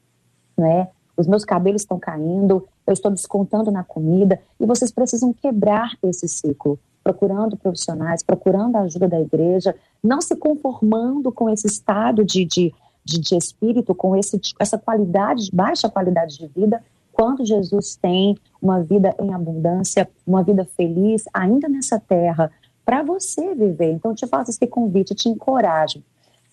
né? 0.56 0.88
Os 1.14 1.26
meus 1.26 1.44
cabelos 1.44 1.82
estão 1.82 1.98
caindo, 1.98 2.66
eu 2.86 2.92
estou 2.92 3.10
descontando 3.10 3.70
na 3.70 3.84
comida 3.84 4.40
e 4.58 4.64
vocês 4.64 4.90
precisam 4.90 5.32
quebrar 5.32 5.92
esse 6.02 6.26
ciclo 6.26 6.78
procurando 7.06 7.56
profissionais, 7.56 8.22
procurando 8.22 8.74
a 8.74 8.80
ajuda 8.80 9.08
da 9.08 9.20
igreja, 9.20 9.74
não 10.06 10.20
se 10.20 10.36
conformando 10.36 11.32
com 11.32 11.50
esse 11.50 11.66
estado 11.66 12.24
de, 12.24 12.44
de, 12.44 12.74
de, 13.04 13.18
de 13.18 13.36
espírito, 13.36 13.94
com 13.94 14.16
esse, 14.16 14.40
essa 14.58 14.78
qualidade, 14.78 15.50
baixa 15.52 15.88
qualidade 15.88 16.38
de 16.38 16.46
vida, 16.46 16.82
quando 17.12 17.46
Jesus 17.46 17.96
tem 17.96 18.36
uma 18.60 18.82
vida 18.82 19.14
em 19.20 19.32
abundância, 19.32 20.08
uma 20.26 20.42
vida 20.42 20.64
feliz, 20.76 21.24
ainda 21.32 21.68
nessa 21.68 21.98
terra, 21.98 22.50
para 22.84 23.02
você 23.02 23.54
viver. 23.54 23.92
Então, 23.92 24.14
te 24.14 24.26
faço 24.26 24.50
esse 24.50 24.66
convite, 24.66 25.14
te 25.14 25.28
encorajo 25.28 26.02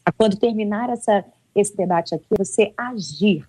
a 0.06 0.12
quando 0.12 0.38
terminar 0.38 0.90
essa, 0.90 1.24
esse 1.56 1.76
debate 1.76 2.16
aqui, 2.16 2.26
você 2.38 2.74
agir, 2.78 3.48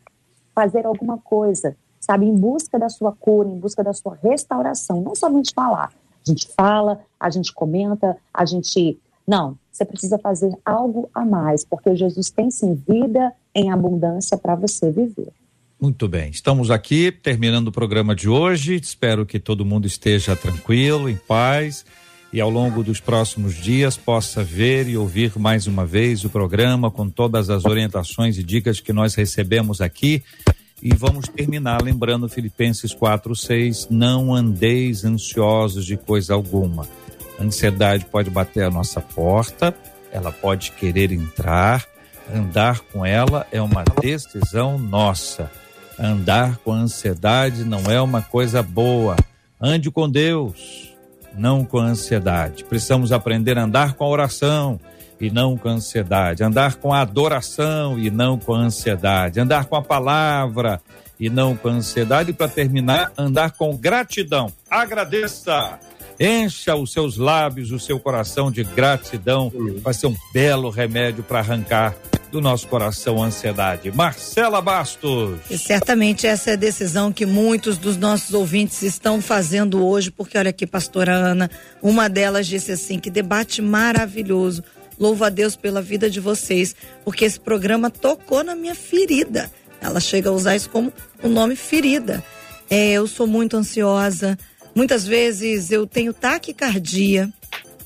fazer 0.54 0.86
alguma 0.86 1.18
coisa, 1.18 1.76
sabe, 2.00 2.26
em 2.26 2.34
busca 2.34 2.78
da 2.78 2.88
sua 2.88 3.12
cura, 3.12 3.48
em 3.48 3.58
busca 3.58 3.82
da 3.82 3.92
sua 3.92 4.18
restauração, 4.22 5.00
não 5.00 5.14
somente 5.14 5.52
falar, 5.54 5.92
a 6.26 6.30
gente 6.30 6.48
fala, 6.48 7.00
a 7.20 7.28
gente 7.28 7.52
comenta, 7.52 8.16
a 8.32 8.44
gente. 8.44 8.98
Não, 9.26 9.56
você 9.70 9.84
precisa 9.84 10.18
fazer 10.18 10.52
algo 10.64 11.08
a 11.14 11.24
mais, 11.24 11.64
porque 11.64 11.96
Jesus 11.96 12.30
tem 12.30 12.50
sim 12.50 12.74
vida 12.74 13.32
em 13.54 13.70
abundância 13.70 14.36
para 14.36 14.54
você 14.54 14.90
viver. 14.90 15.32
Muito 15.80 16.08
bem, 16.08 16.30
estamos 16.30 16.70
aqui 16.70 17.10
terminando 17.10 17.68
o 17.68 17.72
programa 17.72 18.14
de 18.14 18.28
hoje. 18.28 18.76
Espero 18.76 19.26
que 19.26 19.38
todo 19.38 19.64
mundo 19.64 19.86
esteja 19.86 20.36
tranquilo, 20.36 21.08
em 21.08 21.16
paz 21.16 21.84
e 22.32 22.40
ao 22.40 22.50
longo 22.50 22.82
dos 22.82 23.00
próximos 23.00 23.54
dias 23.54 23.96
possa 23.96 24.42
ver 24.42 24.88
e 24.88 24.96
ouvir 24.96 25.38
mais 25.38 25.66
uma 25.66 25.86
vez 25.86 26.24
o 26.24 26.30
programa 26.30 26.90
com 26.90 27.08
todas 27.08 27.48
as 27.48 27.64
orientações 27.64 28.36
e 28.38 28.42
dicas 28.42 28.80
que 28.80 28.92
nós 28.92 29.14
recebemos 29.14 29.80
aqui 29.80 30.22
e 30.82 30.92
vamos 30.94 31.28
terminar 31.28 31.80
lembrando 31.80 32.28
Filipenses 32.28 32.92
4, 32.92 33.34
6, 33.36 33.88
não 33.88 34.34
andeis 34.34 35.04
ansiosos 35.04 35.86
de 35.86 35.96
coisa 35.96 36.34
alguma. 36.34 36.88
A 37.38 37.42
ansiedade 37.42 38.04
pode 38.04 38.30
bater 38.30 38.64
a 38.64 38.70
nossa 38.70 39.00
porta, 39.00 39.74
ela 40.12 40.30
pode 40.30 40.72
querer 40.72 41.12
entrar, 41.12 41.84
andar 42.32 42.80
com 42.80 43.04
ela 43.04 43.46
é 43.50 43.60
uma 43.60 43.84
decisão 44.00 44.78
nossa. 44.78 45.50
Andar 45.98 46.56
com 46.58 46.72
ansiedade 46.72 47.64
não 47.64 47.90
é 47.90 48.00
uma 48.00 48.22
coisa 48.22 48.62
boa. 48.62 49.16
Ande 49.60 49.90
com 49.90 50.08
Deus, 50.08 50.94
não 51.36 51.64
com 51.64 51.78
ansiedade. 51.78 52.64
Precisamos 52.64 53.12
aprender 53.12 53.58
a 53.58 53.64
andar 53.64 53.94
com 53.94 54.04
a 54.04 54.08
oração 54.08 54.80
e 55.20 55.30
não 55.30 55.56
com 55.56 55.68
a 55.68 55.72
ansiedade, 55.72 56.42
andar 56.42 56.74
com 56.76 56.92
a 56.92 57.00
adoração 57.00 57.98
e 57.98 58.10
não 58.10 58.38
com 58.38 58.54
a 58.54 58.58
ansiedade, 58.58 59.40
andar 59.40 59.66
com 59.66 59.76
a 59.76 59.82
palavra 59.82 60.80
e 61.18 61.30
não 61.30 61.56
com 61.56 61.68
a 61.68 61.72
ansiedade, 61.72 62.30
e 62.30 62.34
para 62.34 62.48
terminar, 62.48 63.12
andar 63.16 63.52
com 63.52 63.76
gratidão. 63.76 64.52
Agradeça! 64.68 65.78
Encha 66.18 66.76
os 66.76 66.92
seus 66.92 67.16
lábios, 67.16 67.70
o 67.72 67.78
seu 67.78 67.98
coração 67.98 68.50
de 68.50 68.62
gratidão, 68.62 69.52
vai 69.82 69.94
ser 69.94 70.06
um 70.06 70.16
belo 70.32 70.70
remédio 70.70 71.22
para 71.24 71.40
arrancar 71.40 71.94
do 72.34 72.40
nosso 72.40 72.66
coração 72.66 73.22
a 73.22 73.26
ansiedade. 73.26 73.92
Marcela 73.92 74.60
Bastos. 74.60 75.38
E 75.48 75.56
certamente 75.56 76.26
essa 76.26 76.50
é 76.50 76.52
a 76.54 76.56
decisão 76.56 77.12
que 77.12 77.24
muitos 77.24 77.78
dos 77.78 77.96
nossos 77.96 78.34
ouvintes 78.34 78.82
estão 78.82 79.22
fazendo 79.22 79.86
hoje, 79.86 80.10
porque 80.10 80.36
olha 80.36 80.50
aqui, 80.50 80.66
pastora 80.66 81.12
Ana, 81.12 81.48
uma 81.80 82.08
delas 82.08 82.48
disse 82.48 82.72
assim: 82.72 82.98
que 82.98 83.08
debate 83.08 83.62
maravilhoso. 83.62 84.64
Louvo 84.98 85.24
a 85.24 85.28
Deus 85.28 85.54
pela 85.54 85.80
vida 85.80 86.10
de 86.10 86.18
vocês, 86.18 86.74
porque 87.04 87.24
esse 87.24 87.38
programa 87.38 87.88
tocou 87.88 88.42
na 88.42 88.56
minha 88.56 88.74
ferida. 88.74 89.50
Ela 89.80 90.00
chega 90.00 90.30
a 90.30 90.32
usar 90.32 90.56
isso 90.56 90.70
como 90.70 90.92
o 91.22 91.28
um 91.28 91.30
nome 91.30 91.54
ferida. 91.54 92.22
É, 92.68 92.92
eu 92.92 93.06
sou 93.06 93.26
muito 93.26 93.56
ansiosa. 93.56 94.36
Muitas 94.74 95.06
vezes 95.06 95.70
eu 95.70 95.86
tenho 95.86 96.12
taquicardia, 96.12 97.32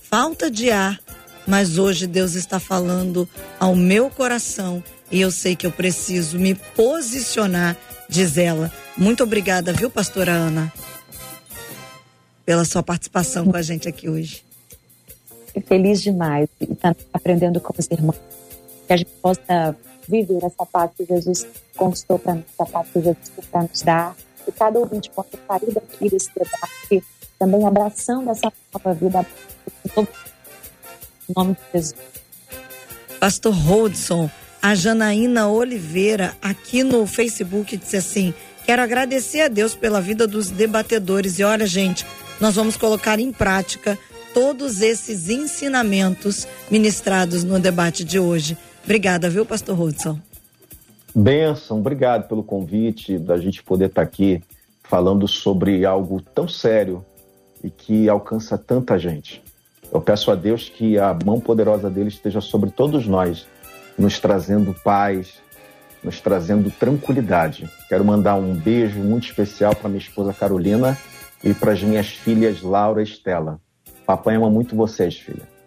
falta 0.00 0.50
de 0.50 0.70
ar, 0.70 0.98
mas 1.46 1.76
hoje 1.78 2.06
Deus 2.06 2.34
está 2.34 2.58
falando 2.58 3.28
ao 3.60 3.76
meu 3.76 4.08
coração 4.08 4.82
e 5.10 5.20
eu 5.20 5.30
sei 5.30 5.54
que 5.54 5.66
eu 5.66 5.72
preciso 5.72 6.38
me 6.38 6.54
posicionar, 6.54 7.76
diz 8.08 8.38
ela. 8.38 8.72
Muito 8.96 9.22
obrigada, 9.22 9.72
viu, 9.72 9.90
pastora 9.90 10.32
Ana, 10.32 10.72
pela 12.44 12.64
sua 12.64 12.82
participação 12.82 13.46
com 13.46 13.56
a 13.56 13.62
gente 13.62 13.88
aqui 13.88 14.08
hoje. 14.08 14.42
Feliz 15.66 16.02
demais 16.02 16.48
e 16.60 16.66
tá 16.74 16.94
aprendendo 17.12 17.60
com 17.60 17.74
os 17.76 17.86
irmãos. 17.90 18.16
Que 18.86 18.92
a 18.94 18.96
gente 18.96 19.10
possa 19.20 19.76
viver 20.08 20.42
essa 20.42 20.64
paz 20.64 20.90
que 20.96 21.04
Jesus 21.04 21.46
conquistou 21.76 22.18
para 22.18 22.36
nós, 22.36 22.44
essa 22.58 22.70
paz 22.70 22.88
que 22.92 23.00
Jesus 23.00 23.32
está 23.38 23.62
nos 23.62 23.82
dar. 23.82 24.16
E 24.48 24.52
cada 24.52 24.78
ouvinte 24.78 25.10
possa 25.10 25.38
sair 25.46 25.72
daqui 25.72 26.08
desse 26.08 26.30
debate, 26.34 27.06
também 27.38 27.66
abraçando 27.66 28.30
essa 28.30 28.50
nova 28.72 28.94
vida 28.94 29.26
em 29.96 31.34
nome 31.36 31.54
de 31.54 31.60
Jesus. 31.78 31.94
Pastor 33.20 33.52
Rodson, 33.52 34.30
a 34.62 34.74
Janaína 34.74 35.48
Oliveira, 35.48 36.36
aqui 36.40 36.82
no 36.82 37.06
Facebook, 37.06 37.76
disse 37.76 37.96
assim: 37.96 38.34
Quero 38.64 38.82
agradecer 38.82 39.42
a 39.42 39.48
Deus 39.48 39.74
pela 39.74 40.00
vida 40.00 40.26
dos 40.26 40.50
debatedores. 40.50 41.38
E 41.38 41.44
olha, 41.44 41.66
gente, 41.66 42.06
nós 42.40 42.54
vamos 42.54 42.76
colocar 42.76 43.18
em 43.18 43.32
prática 43.32 43.98
todos 44.32 44.80
esses 44.80 45.28
ensinamentos 45.28 46.46
ministrados 46.70 47.44
no 47.44 47.58
debate 47.58 48.04
de 48.04 48.18
hoje. 48.18 48.56
Obrigada, 48.84 49.28
viu, 49.28 49.44
Pastor 49.44 49.76
Rodson? 49.76 50.18
Benção, 51.14 51.78
obrigado 51.78 52.28
pelo 52.28 52.42
convite, 52.42 53.18
da 53.18 53.36
gente 53.38 53.62
poder 53.62 53.86
estar 53.86 54.02
aqui 54.02 54.42
falando 54.84 55.26
sobre 55.26 55.84
algo 55.84 56.20
tão 56.20 56.46
sério 56.46 57.04
e 57.62 57.70
que 57.70 58.08
alcança 58.08 58.56
tanta 58.56 58.98
gente. 58.98 59.42
Eu 59.92 60.00
peço 60.00 60.30
a 60.30 60.34
Deus 60.34 60.68
que 60.68 60.98
a 60.98 61.16
mão 61.24 61.40
poderosa 61.40 61.88
dele 61.88 62.08
esteja 62.08 62.40
sobre 62.40 62.70
todos 62.70 63.06
nós, 63.06 63.46
nos 63.98 64.20
trazendo 64.20 64.74
paz, 64.84 65.40
nos 66.02 66.20
trazendo 66.20 66.70
tranquilidade. 66.70 67.68
Quero 67.88 68.04
mandar 68.04 68.36
um 68.36 68.54
beijo 68.54 69.00
muito 69.00 69.26
especial 69.26 69.74
para 69.74 69.88
minha 69.88 70.00
esposa 70.00 70.32
Carolina 70.32 70.96
e 71.42 71.54
para 71.54 71.72
as 71.72 71.82
minhas 71.82 72.08
filhas 72.08 72.62
Laura 72.62 73.00
e 73.00 73.04
Estela. 73.04 73.60
Papai 74.06 74.36
ama 74.36 74.50
muito 74.50 74.76
vocês, 74.76 75.16
filha. 75.16 75.57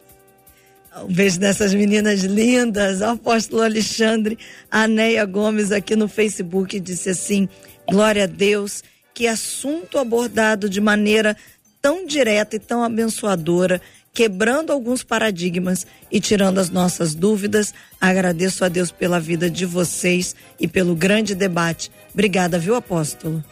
Um 0.98 1.14
beijo 1.14 1.40
dessas 1.40 1.74
meninas 1.74 2.22
lindas. 2.22 3.02
O 3.02 3.06
apóstolo 3.06 3.62
Alexandre, 3.62 4.38
a 4.70 4.88
Neia 4.88 5.26
Gomes 5.26 5.72
aqui 5.72 5.96
no 5.96 6.08
Facebook 6.08 6.80
disse 6.80 7.10
assim: 7.10 7.48
Glória 7.90 8.26
a 8.26 8.28
Deus, 8.28 8.84
que 9.14 9.28
assunto 9.28 9.98
abordado 9.98 10.70
de 10.70 10.82
maneira 10.82 11.36
tão 11.82 12.06
direta 12.06 12.56
e 12.56 12.60
tão 12.60 12.84
abençoadora 12.84 13.82
quebrando 14.14 14.72
alguns 14.72 15.04
paradigmas 15.04 15.88
e 16.12 16.20
tirando 16.20 16.60
as 16.60 16.70
nossas 16.70 17.16
dúvidas. 17.16 17.74
Agradeço 18.00 18.66
a 18.66 18.70
Deus 18.70 18.92
pela 18.92 19.20
vida 19.20 19.50
de 19.50 19.66
vocês 19.66 20.36
e 20.60 20.68
pelo 20.68 20.96
grande 20.96 21.34
debate. 21.34 21.92
Obrigada, 22.14 22.60
viu, 22.60 22.76
apóstolo? 22.76 23.44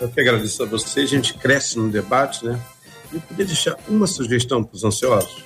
Eu 0.00 0.08
que 0.08 0.20
agradeço 0.20 0.62
a 0.62 0.66
vocês. 0.66 1.06
A 1.06 1.14
gente 1.14 1.34
cresce 1.34 1.78
no 1.78 1.90
debate, 1.90 2.44
né? 2.44 2.60
Eu 3.12 3.20
poderia 3.20 3.46
deixar 3.46 3.76
uma 3.88 4.06
sugestão 4.06 4.62
para 4.62 4.74
os 4.74 4.84
ansiosos. 4.84 5.44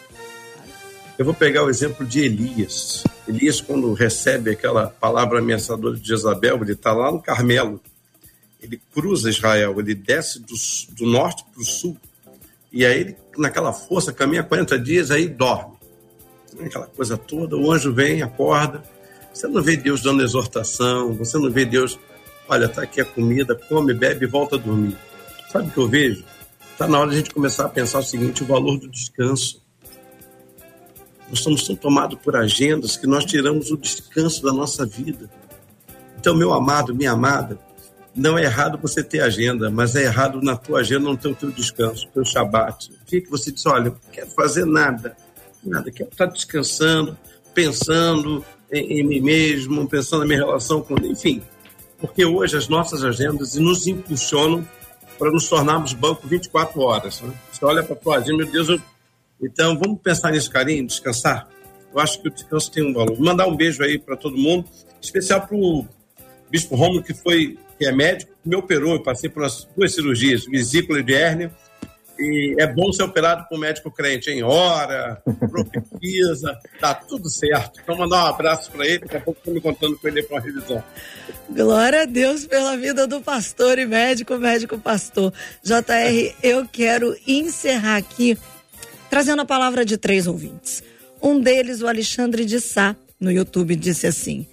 Eu 1.21 1.25
vou 1.27 1.35
pegar 1.35 1.63
o 1.63 1.69
exemplo 1.69 2.07
de 2.07 2.21
Elias. 2.21 3.05
Elias, 3.29 3.61
quando 3.61 3.93
recebe 3.93 4.53
aquela 4.53 4.87
palavra 4.87 5.39
ameaçadora 5.39 5.95
de 5.95 6.09
Jezabel, 6.09 6.59
ele 6.63 6.73
está 6.73 6.95
lá 6.95 7.13
no 7.13 7.21
Carmelo. 7.21 7.79
Ele 8.59 8.81
cruza 8.95 9.29
Israel, 9.29 9.79
ele 9.79 9.95
desce 9.95 10.41
do, 10.41 10.55
do 10.95 11.05
norte 11.05 11.45
para 11.53 11.61
o 11.61 11.65
sul 11.67 11.95
e 12.73 12.87
aí 12.87 13.01
ele, 13.01 13.17
naquela 13.37 13.71
força, 13.71 14.15
caminha 14.15 14.43
40 14.43 14.79
dias, 14.79 15.11
aí 15.11 15.29
dorme. 15.29 15.77
Aquela 16.59 16.87
coisa 16.87 17.19
toda, 17.19 17.55
o 17.55 17.71
anjo 17.71 17.93
vem, 17.93 18.23
acorda. 18.23 18.83
Você 19.31 19.47
não 19.47 19.63
vê 19.63 19.77
Deus 19.77 20.01
dando 20.01 20.23
exortação, 20.23 21.13
você 21.13 21.37
não 21.37 21.51
vê 21.51 21.67
Deus, 21.67 21.99
olha, 22.49 22.67
tá 22.67 22.81
aqui 22.81 22.99
a 22.99 23.05
comida, 23.05 23.55
come, 23.55 23.93
bebe 23.93 24.25
e 24.25 24.27
volta 24.27 24.57
a 24.57 24.59
dormir. 24.59 24.97
Sabe 25.53 25.69
o 25.69 25.71
que 25.71 25.79
eu 25.81 25.87
vejo? 25.87 26.25
Está 26.73 26.89
na 26.89 26.99
hora 26.99 27.11
de 27.11 27.17
a 27.17 27.19
gente 27.19 27.35
começar 27.35 27.67
a 27.67 27.69
pensar 27.69 27.99
o 27.99 28.03
seguinte: 28.03 28.43
o 28.43 28.47
valor 28.47 28.79
do 28.79 28.89
descanso. 28.89 29.61
Nós 31.31 31.39
estamos 31.39 31.67
tão 31.67 31.77
tomados 31.77 32.19
por 32.19 32.37
agendas 32.37 32.97
que 32.97 33.07
nós 33.07 33.25
tiramos 33.25 33.71
o 33.71 33.77
descanso 33.77 34.43
da 34.43 34.53
nossa 34.53 34.85
vida. 34.85 35.31
Então, 36.19 36.35
meu 36.35 36.53
amado, 36.53 36.95
minha 36.95 37.13
amada, 37.13 37.59
não 38.15 38.37
é 38.37 38.43
errado 38.43 38.79
você 38.81 39.03
ter 39.03 39.21
agenda, 39.21 39.71
mas 39.71 39.95
é 39.95 40.03
errado 40.03 40.43
na 40.43 40.57
tua 40.57 40.81
agenda 40.81 41.05
não 41.05 41.17
ter 41.17 41.29
o 41.29 41.35
teu 41.35 41.51
descanso, 41.51 42.07
o 42.07 42.11
teu 42.11 42.25
shabat. 42.25 42.91
O 42.91 43.05
que 43.07 43.25
você 43.31 43.53
diz, 43.53 43.65
olha, 43.67 43.91
não 43.91 43.97
quero 44.13 44.31
fazer 44.31 44.67
nada, 44.67 45.17
nada, 45.63 45.91
quero 45.91 46.11
estar 46.11 46.27
descansando, 46.27 47.17
pensando 47.55 48.45
em, 48.71 49.01
em 49.01 49.05
mim 49.05 49.21
mesmo, 49.21 49.89
pensando 49.89 50.21
na 50.21 50.27
minha 50.27 50.41
relação 50.41 50.83
com... 50.83 50.95
Enfim, 51.07 51.43
porque 51.99 52.25
hoje 52.25 52.57
as 52.57 52.69
nossas 52.69 53.05
agendas 53.05 53.55
nos 53.55 53.87
impulsionam 53.87 54.67
para 55.19 55.31
nos 55.31 55.49
tornarmos 55.49 55.93
banco 55.93 56.27
24 56.27 56.81
horas. 56.81 57.21
Né? 57.21 57.33
Você 57.53 57.65
olha 57.65 57.83
para 57.83 57.95
a 57.95 57.99
tua 57.99 58.17
agenda, 58.17 58.39
meu 58.39 58.51
Deus, 58.51 58.69
eu... 58.69 58.81
então 59.43 59.79
vamos 59.79 60.01
pensar 60.01 60.33
nisso, 60.33 60.51
carinho, 60.51 60.87
descansar? 60.87 61.49
Eu 61.93 62.01
acho 62.01 62.21
que 62.21 62.29
o 62.29 62.31
descanso 62.31 62.71
tem 62.71 62.85
um 62.85 62.93
valor. 62.93 63.17
Vou 63.17 63.25
mandar 63.25 63.47
um 63.47 63.57
beijo 63.57 63.83
aí 63.83 63.99
para 63.99 64.17
todo 64.17 64.37
mundo, 64.37 64.69
especial 65.01 65.47
para 65.47 65.57
o 65.57 65.87
Bispo 66.51 66.77
Romulo, 66.77 67.03
que 67.03 67.15
foi 67.15 67.59
que 67.79 67.87
é 67.87 67.93
médico, 67.93 68.31
me 68.45 68.55
operou, 68.57 68.93
eu 68.93 69.03
passei 69.03 69.31
por 69.31 69.47
duas 69.75 69.95
cirurgias, 69.95 70.45
vesícula 70.45 71.03
de 71.03 71.15
hérnia, 71.15 71.51
e 72.19 72.55
é 72.59 72.67
bom 72.67 72.93
ser 72.93 73.05
operado 73.05 73.47
por 73.49 73.57
um 73.57 73.61
médico 73.61 73.91
crente, 73.91 74.31
em 74.31 74.43
hora, 74.43 75.23
profetiza, 75.51 76.59
tá 76.79 76.95
tudo 76.95 77.31
certo. 77.31 77.81
Então, 77.83 77.97
mandar 77.97 78.25
um 78.25 78.29
abraço 78.29 78.71
para 78.71 78.87
ele, 78.87 78.99
daqui 78.99 79.17
a 79.17 79.21
pouco 79.21 79.39
estou 79.39 79.55
me 79.55 79.61
contando 79.63 79.99
com 79.99 80.09
ele 80.09 80.23
para 80.23 80.37
uma 80.37 80.43
revisão. 80.43 80.85
Glória 81.49 82.03
a 82.03 82.05
Deus 82.05 82.45
pela 82.45 82.77
vida 82.77 83.07
do 83.07 83.23
pastor 83.23 83.79
e 83.79 83.87
médico, 83.87 84.37
médico 84.37 84.79
pastor. 84.79 85.33
JR, 85.65 86.35
eu 86.43 86.69
quero 86.71 87.17
encerrar 87.27 87.97
aqui 87.97 88.37
trazendo 89.11 89.43
a 89.43 89.45
palavra 89.45 89.85
de 89.85 89.99
três 89.99 90.27
ouvintes. 90.27 90.83
Um 91.21 91.39
deles, 91.39 91.83
o 91.83 91.89
Alexandre 91.89 92.47
de 92.47 92.61
Sá, 92.61 92.97
no 93.21 93.31
YouTube, 93.31 93.77
disse 93.77 94.07
assim: 94.07 94.47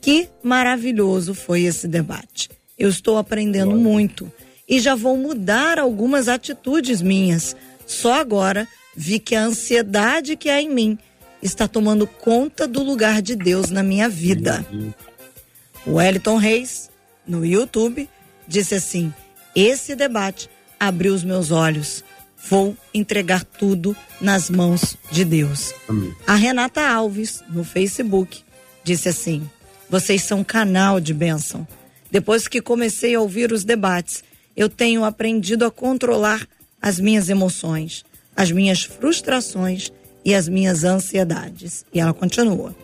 Que 0.00 0.28
maravilhoso 0.42 1.34
foi 1.34 1.64
esse 1.64 1.86
debate. 1.88 2.48
Eu 2.78 2.88
estou 2.88 3.18
aprendendo 3.18 3.76
muito 3.76 4.32
e 4.68 4.80
já 4.80 4.94
vou 4.94 5.16
mudar 5.16 5.78
algumas 5.78 6.28
atitudes 6.28 7.02
minhas. 7.02 7.56
Só 7.86 8.14
agora 8.14 8.66
vi 8.94 9.18
que 9.18 9.34
a 9.34 9.42
ansiedade 9.42 10.36
que 10.36 10.48
há 10.48 10.60
em 10.60 10.70
mim 10.70 10.98
está 11.42 11.68
tomando 11.68 12.06
conta 12.06 12.66
do 12.66 12.82
lugar 12.82 13.20
de 13.20 13.36
Deus 13.36 13.70
na 13.70 13.82
minha 13.82 14.08
vida. 14.08 14.64
O 15.86 15.94
Wellington 15.94 16.36
Reis, 16.36 16.90
no 17.26 17.44
YouTube, 17.44 18.08
disse 18.46 18.74
assim: 18.74 19.12
Esse 19.54 19.94
debate 19.94 20.48
abriu 20.78 21.14
os 21.14 21.24
meus 21.24 21.50
olhos. 21.50 22.04
Vou 22.48 22.76
entregar 22.94 23.44
tudo 23.44 23.96
nas 24.20 24.48
mãos 24.48 24.96
de 25.10 25.24
Deus. 25.24 25.74
Amém. 25.88 26.14
A 26.26 26.34
Renata 26.34 26.80
Alves, 26.88 27.42
no 27.48 27.64
Facebook, 27.64 28.42
disse 28.84 29.08
assim: 29.08 29.48
Vocês 29.90 30.22
são 30.22 30.44
canal 30.44 31.00
de 31.00 31.12
bênção. 31.12 31.66
Depois 32.10 32.46
que 32.46 32.60
comecei 32.62 33.14
a 33.14 33.20
ouvir 33.20 33.50
os 33.52 33.64
debates, 33.64 34.22
eu 34.56 34.68
tenho 34.68 35.04
aprendido 35.04 35.64
a 35.64 35.70
controlar 35.70 36.46
as 36.80 37.00
minhas 37.00 37.28
emoções, 37.28 38.04
as 38.36 38.52
minhas 38.52 38.84
frustrações 38.84 39.90
e 40.24 40.34
as 40.34 40.48
minhas 40.48 40.84
ansiedades. 40.84 41.84
E 41.92 41.98
ela 41.98 42.14
continua. 42.14 42.74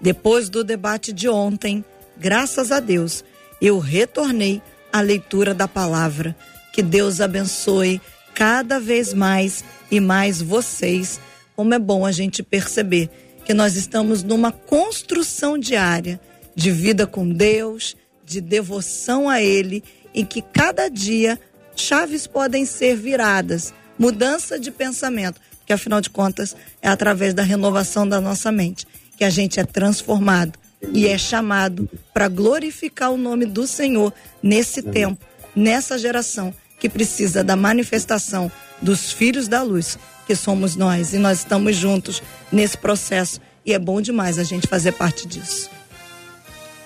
Depois 0.00 0.48
do 0.48 0.64
debate 0.64 1.12
de 1.12 1.28
ontem, 1.28 1.84
graças 2.16 2.72
a 2.72 2.80
Deus, 2.80 3.22
eu 3.60 3.78
retornei 3.78 4.62
à 4.92 5.00
leitura 5.00 5.52
da 5.52 5.68
palavra. 5.68 6.34
Que 6.72 6.82
Deus 6.82 7.20
abençoe 7.20 8.00
cada 8.34 8.80
vez 8.80 9.12
mais 9.12 9.64
e 9.90 10.00
mais 10.00 10.40
vocês. 10.40 11.20
Como 11.54 11.74
é 11.74 11.78
bom 11.78 12.06
a 12.06 12.12
gente 12.12 12.42
perceber 12.42 13.10
que 13.44 13.52
nós 13.52 13.76
estamos 13.76 14.22
numa 14.22 14.52
construção 14.52 15.58
diária 15.58 16.20
de 16.54 16.70
vida 16.70 17.06
com 17.06 17.28
Deus, 17.28 17.96
de 18.24 18.40
devoção 18.40 19.28
a 19.28 19.42
Ele, 19.42 19.82
em 20.14 20.24
que 20.24 20.42
cada 20.42 20.88
dia 20.88 21.38
chaves 21.74 22.26
podem 22.26 22.64
ser 22.64 22.96
viradas, 22.96 23.72
mudança 23.98 24.58
de 24.58 24.70
pensamento, 24.70 25.40
que 25.66 25.72
afinal 25.72 26.00
de 26.00 26.10
contas 26.10 26.54
é 26.80 26.88
através 26.88 27.34
da 27.34 27.42
renovação 27.42 28.06
da 28.06 28.20
nossa 28.20 28.52
mente 28.52 28.86
que 29.16 29.24
a 29.24 29.30
gente 29.30 29.60
é 29.60 29.64
transformado 29.64 30.58
e 30.92 31.06
é 31.06 31.16
chamado 31.16 31.88
para 32.12 32.28
glorificar 32.28 33.12
o 33.12 33.16
nome 33.16 33.46
do 33.46 33.66
Senhor 33.66 34.12
nesse 34.42 34.82
tempo, 34.82 35.24
nessa 35.54 35.96
geração 35.96 36.52
que 36.82 36.88
precisa 36.88 37.44
da 37.44 37.54
manifestação 37.54 38.50
dos 38.82 39.12
filhos 39.12 39.46
da 39.46 39.62
luz, 39.62 39.96
que 40.26 40.34
somos 40.34 40.74
nós, 40.74 41.14
e 41.14 41.18
nós 41.18 41.38
estamos 41.38 41.76
juntos 41.76 42.20
nesse 42.50 42.76
processo. 42.76 43.40
E 43.64 43.72
é 43.72 43.78
bom 43.78 44.00
demais 44.00 44.36
a 44.36 44.42
gente 44.42 44.66
fazer 44.66 44.90
parte 44.90 45.28
disso. 45.28 45.70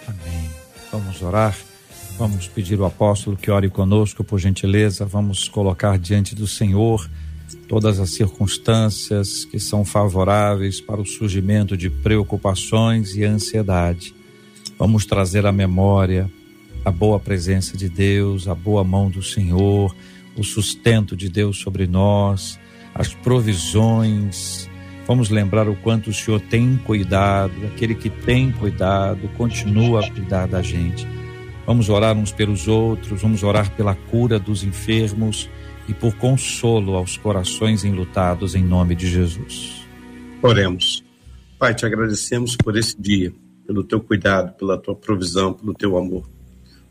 Amém. 0.06 0.50
Vamos 0.92 1.22
orar. 1.22 1.56
Vamos 2.18 2.46
pedir 2.46 2.78
ao 2.78 2.84
apóstolo 2.84 3.38
que 3.38 3.50
ore 3.50 3.70
conosco, 3.70 4.22
por 4.22 4.38
gentileza. 4.38 5.06
Vamos 5.06 5.48
colocar 5.48 5.98
diante 5.98 6.34
do 6.34 6.46
Senhor 6.46 7.08
todas 7.66 7.98
as 7.98 8.10
circunstâncias 8.10 9.46
que 9.46 9.58
são 9.58 9.82
favoráveis 9.82 10.78
para 10.78 11.00
o 11.00 11.06
surgimento 11.06 11.74
de 11.74 11.88
preocupações 11.88 13.16
e 13.16 13.24
ansiedade. 13.24 14.14
Vamos 14.78 15.06
trazer 15.06 15.46
à 15.46 15.52
memória 15.52 16.30
a 16.86 16.90
boa 16.92 17.18
presença 17.18 17.76
de 17.76 17.88
Deus, 17.88 18.46
a 18.46 18.54
boa 18.54 18.84
mão 18.84 19.10
do 19.10 19.20
Senhor, 19.20 19.92
o 20.36 20.44
sustento 20.44 21.16
de 21.16 21.28
Deus 21.28 21.58
sobre 21.58 21.84
nós, 21.84 22.60
as 22.94 23.12
provisões. 23.12 24.70
Vamos 25.04 25.28
lembrar 25.28 25.68
o 25.68 25.74
quanto 25.74 26.10
o 26.10 26.14
Senhor 26.14 26.40
tem 26.40 26.76
cuidado, 26.76 27.52
aquele 27.66 27.96
que 27.96 28.08
tem 28.08 28.52
cuidado, 28.52 29.28
continua 29.36 30.06
a 30.06 30.10
cuidar 30.12 30.46
da 30.46 30.62
gente. 30.62 31.04
Vamos 31.66 31.88
orar 31.88 32.16
uns 32.16 32.30
pelos 32.30 32.68
outros, 32.68 33.20
vamos 33.20 33.42
orar 33.42 33.68
pela 33.74 33.96
cura 33.96 34.38
dos 34.38 34.62
enfermos 34.62 35.50
e 35.88 35.92
por 35.92 36.14
consolo 36.14 36.94
aos 36.94 37.16
corações 37.16 37.82
enlutados 37.82 38.54
em 38.54 38.62
nome 38.62 38.94
de 38.94 39.10
Jesus. 39.10 39.84
Oremos. 40.40 41.02
Pai, 41.58 41.74
te 41.74 41.84
agradecemos 41.84 42.54
por 42.54 42.76
esse 42.76 42.94
dia, 42.96 43.34
pelo 43.66 43.82
teu 43.82 44.00
cuidado, 44.00 44.56
pela 44.56 44.78
tua 44.78 44.94
provisão, 44.94 45.52
pelo 45.52 45.74
teu 45.74 45.96
amor. 45.96 46.35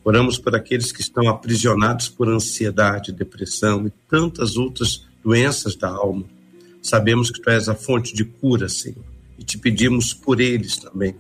Oramos 0.06 0.38
por 0.38 0.56
aqueles 0.56 0.93
que 0.93 1.01
estão 1.01 1.28
aprisionados 1.28 2.08
por 2.08 2.30
ansiedade, 2.30 3.12
depressão 3.12 3.86
e 3.86 3.89
tantas 4.10 4.56
outras 4.56 5.06
doenças 5.22 5.76
da 5.76 5.89
alma. 5.89 6.24
Sabemos 6.82 7.30
que 7.30 7.41
tu 7.41 7.49
és 7.49 7.68
a 7.68 7.76
fonte 7.76 8.14
de 8.14 8.24
cura, 8.24 8.70
Senhor, 8.70 9.03
e 9.38 9.43
te 9.43 9.58
pedimos 9.58 10.14
por 10.14 10.39
eles 10.39 10.78
também 10.78 11.16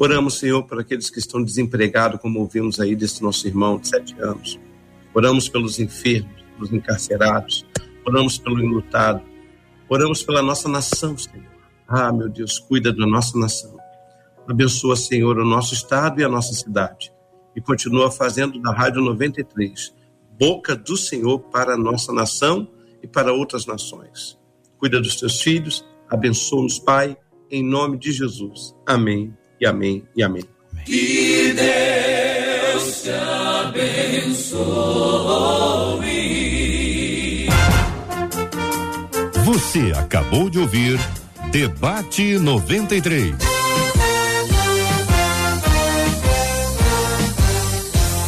Oramos, 0.00 0.38
Senhor, 0.38 0.62
por 0.62 0.78
aqueles 0.78 1.10
que 1.10 1.18
estão 1.18 1.42
desempregados, 1.42 2.20
como 2.20 2.38
ouvimos 2.38 2.78
aí 2.78 2.94
desse 2.94 3.20
nosso 3.20 3.48
irmão 3.48 3.80
de 3.80 3.88
sete 3.88 4.14
anos. 4.20 4.56
Oramos 5.12 5.48
pelos 5.48 5.80
enfermos, 5.80 6.40
pelos 6.54 6.72
encarcerados. 6.72 7.66
Oramos 8.06 8.38
pelo 8.38 8.60
enlutado. 8.60 9.20
Oramos 9.88 10.22
pela 10.22 10.40
nossa 10.40 10.68
nação, 10.68 11.18
Senhor. 11.18 11.44
Ah, 11.88 12.12
meu 12.12 12.28
Deus, 12.28 12.60
cuida 12.60 12.92
da 12.92 13.04
nossa 13.04 13.36
nação. 13.36 13.76
Abençoa, 14.48 14.94
Senhor, 14.94 15.36
o 15.36 15.44
nosso 15.44 15.74
estado 15.74 16.20
e 16.20 16.24
a 16.24 16.28
nossa 16.28 16.54
cidade. 16.54 17.12
E 17.58 17.60
continua 17.60 18.08
fazendo 18.08 18.62
da 18.62 18.72
Rádio 18.72 19.02
93 19.02 19.98
boca 20.38 20.76
do 20.76 20.96
Senhor 20.96 21.40
para 21.40 21.74
a 21.74 21.76
nossa 21.76 22.12
nação 22.12 22.68
e 23.02 23.08
para 23.08 23.32
outras 23.32 23.66
nações. 23.66 24.38
Cuida 24.78 25.00
dos 25.00 25.16
teus 25.16 25.42
filhos, 25.42 25.84
abençoa-nos, 26.08 26.78
Pai, 26.78 27.16
em 27.50 27.64
nome 27.64 27.98
de 27.98 28.12
Jesus. 28.12 28.72
Amém 28.86 29.34
e 29.60 29.66
amém 29.66 30.04
e 30.14 30.22
amém. 30.22 30.44
Que 30.86 31.52
Deus 31.52 33.02
te 33.02 33.10
abençoe. 33.10 34.58
Você 39.44 39.92
acabou 39.96 40.48
de 40.48 40.60
ouvir 40.60 41.00
Debate 41.50 42.38
93. 42.38 43.57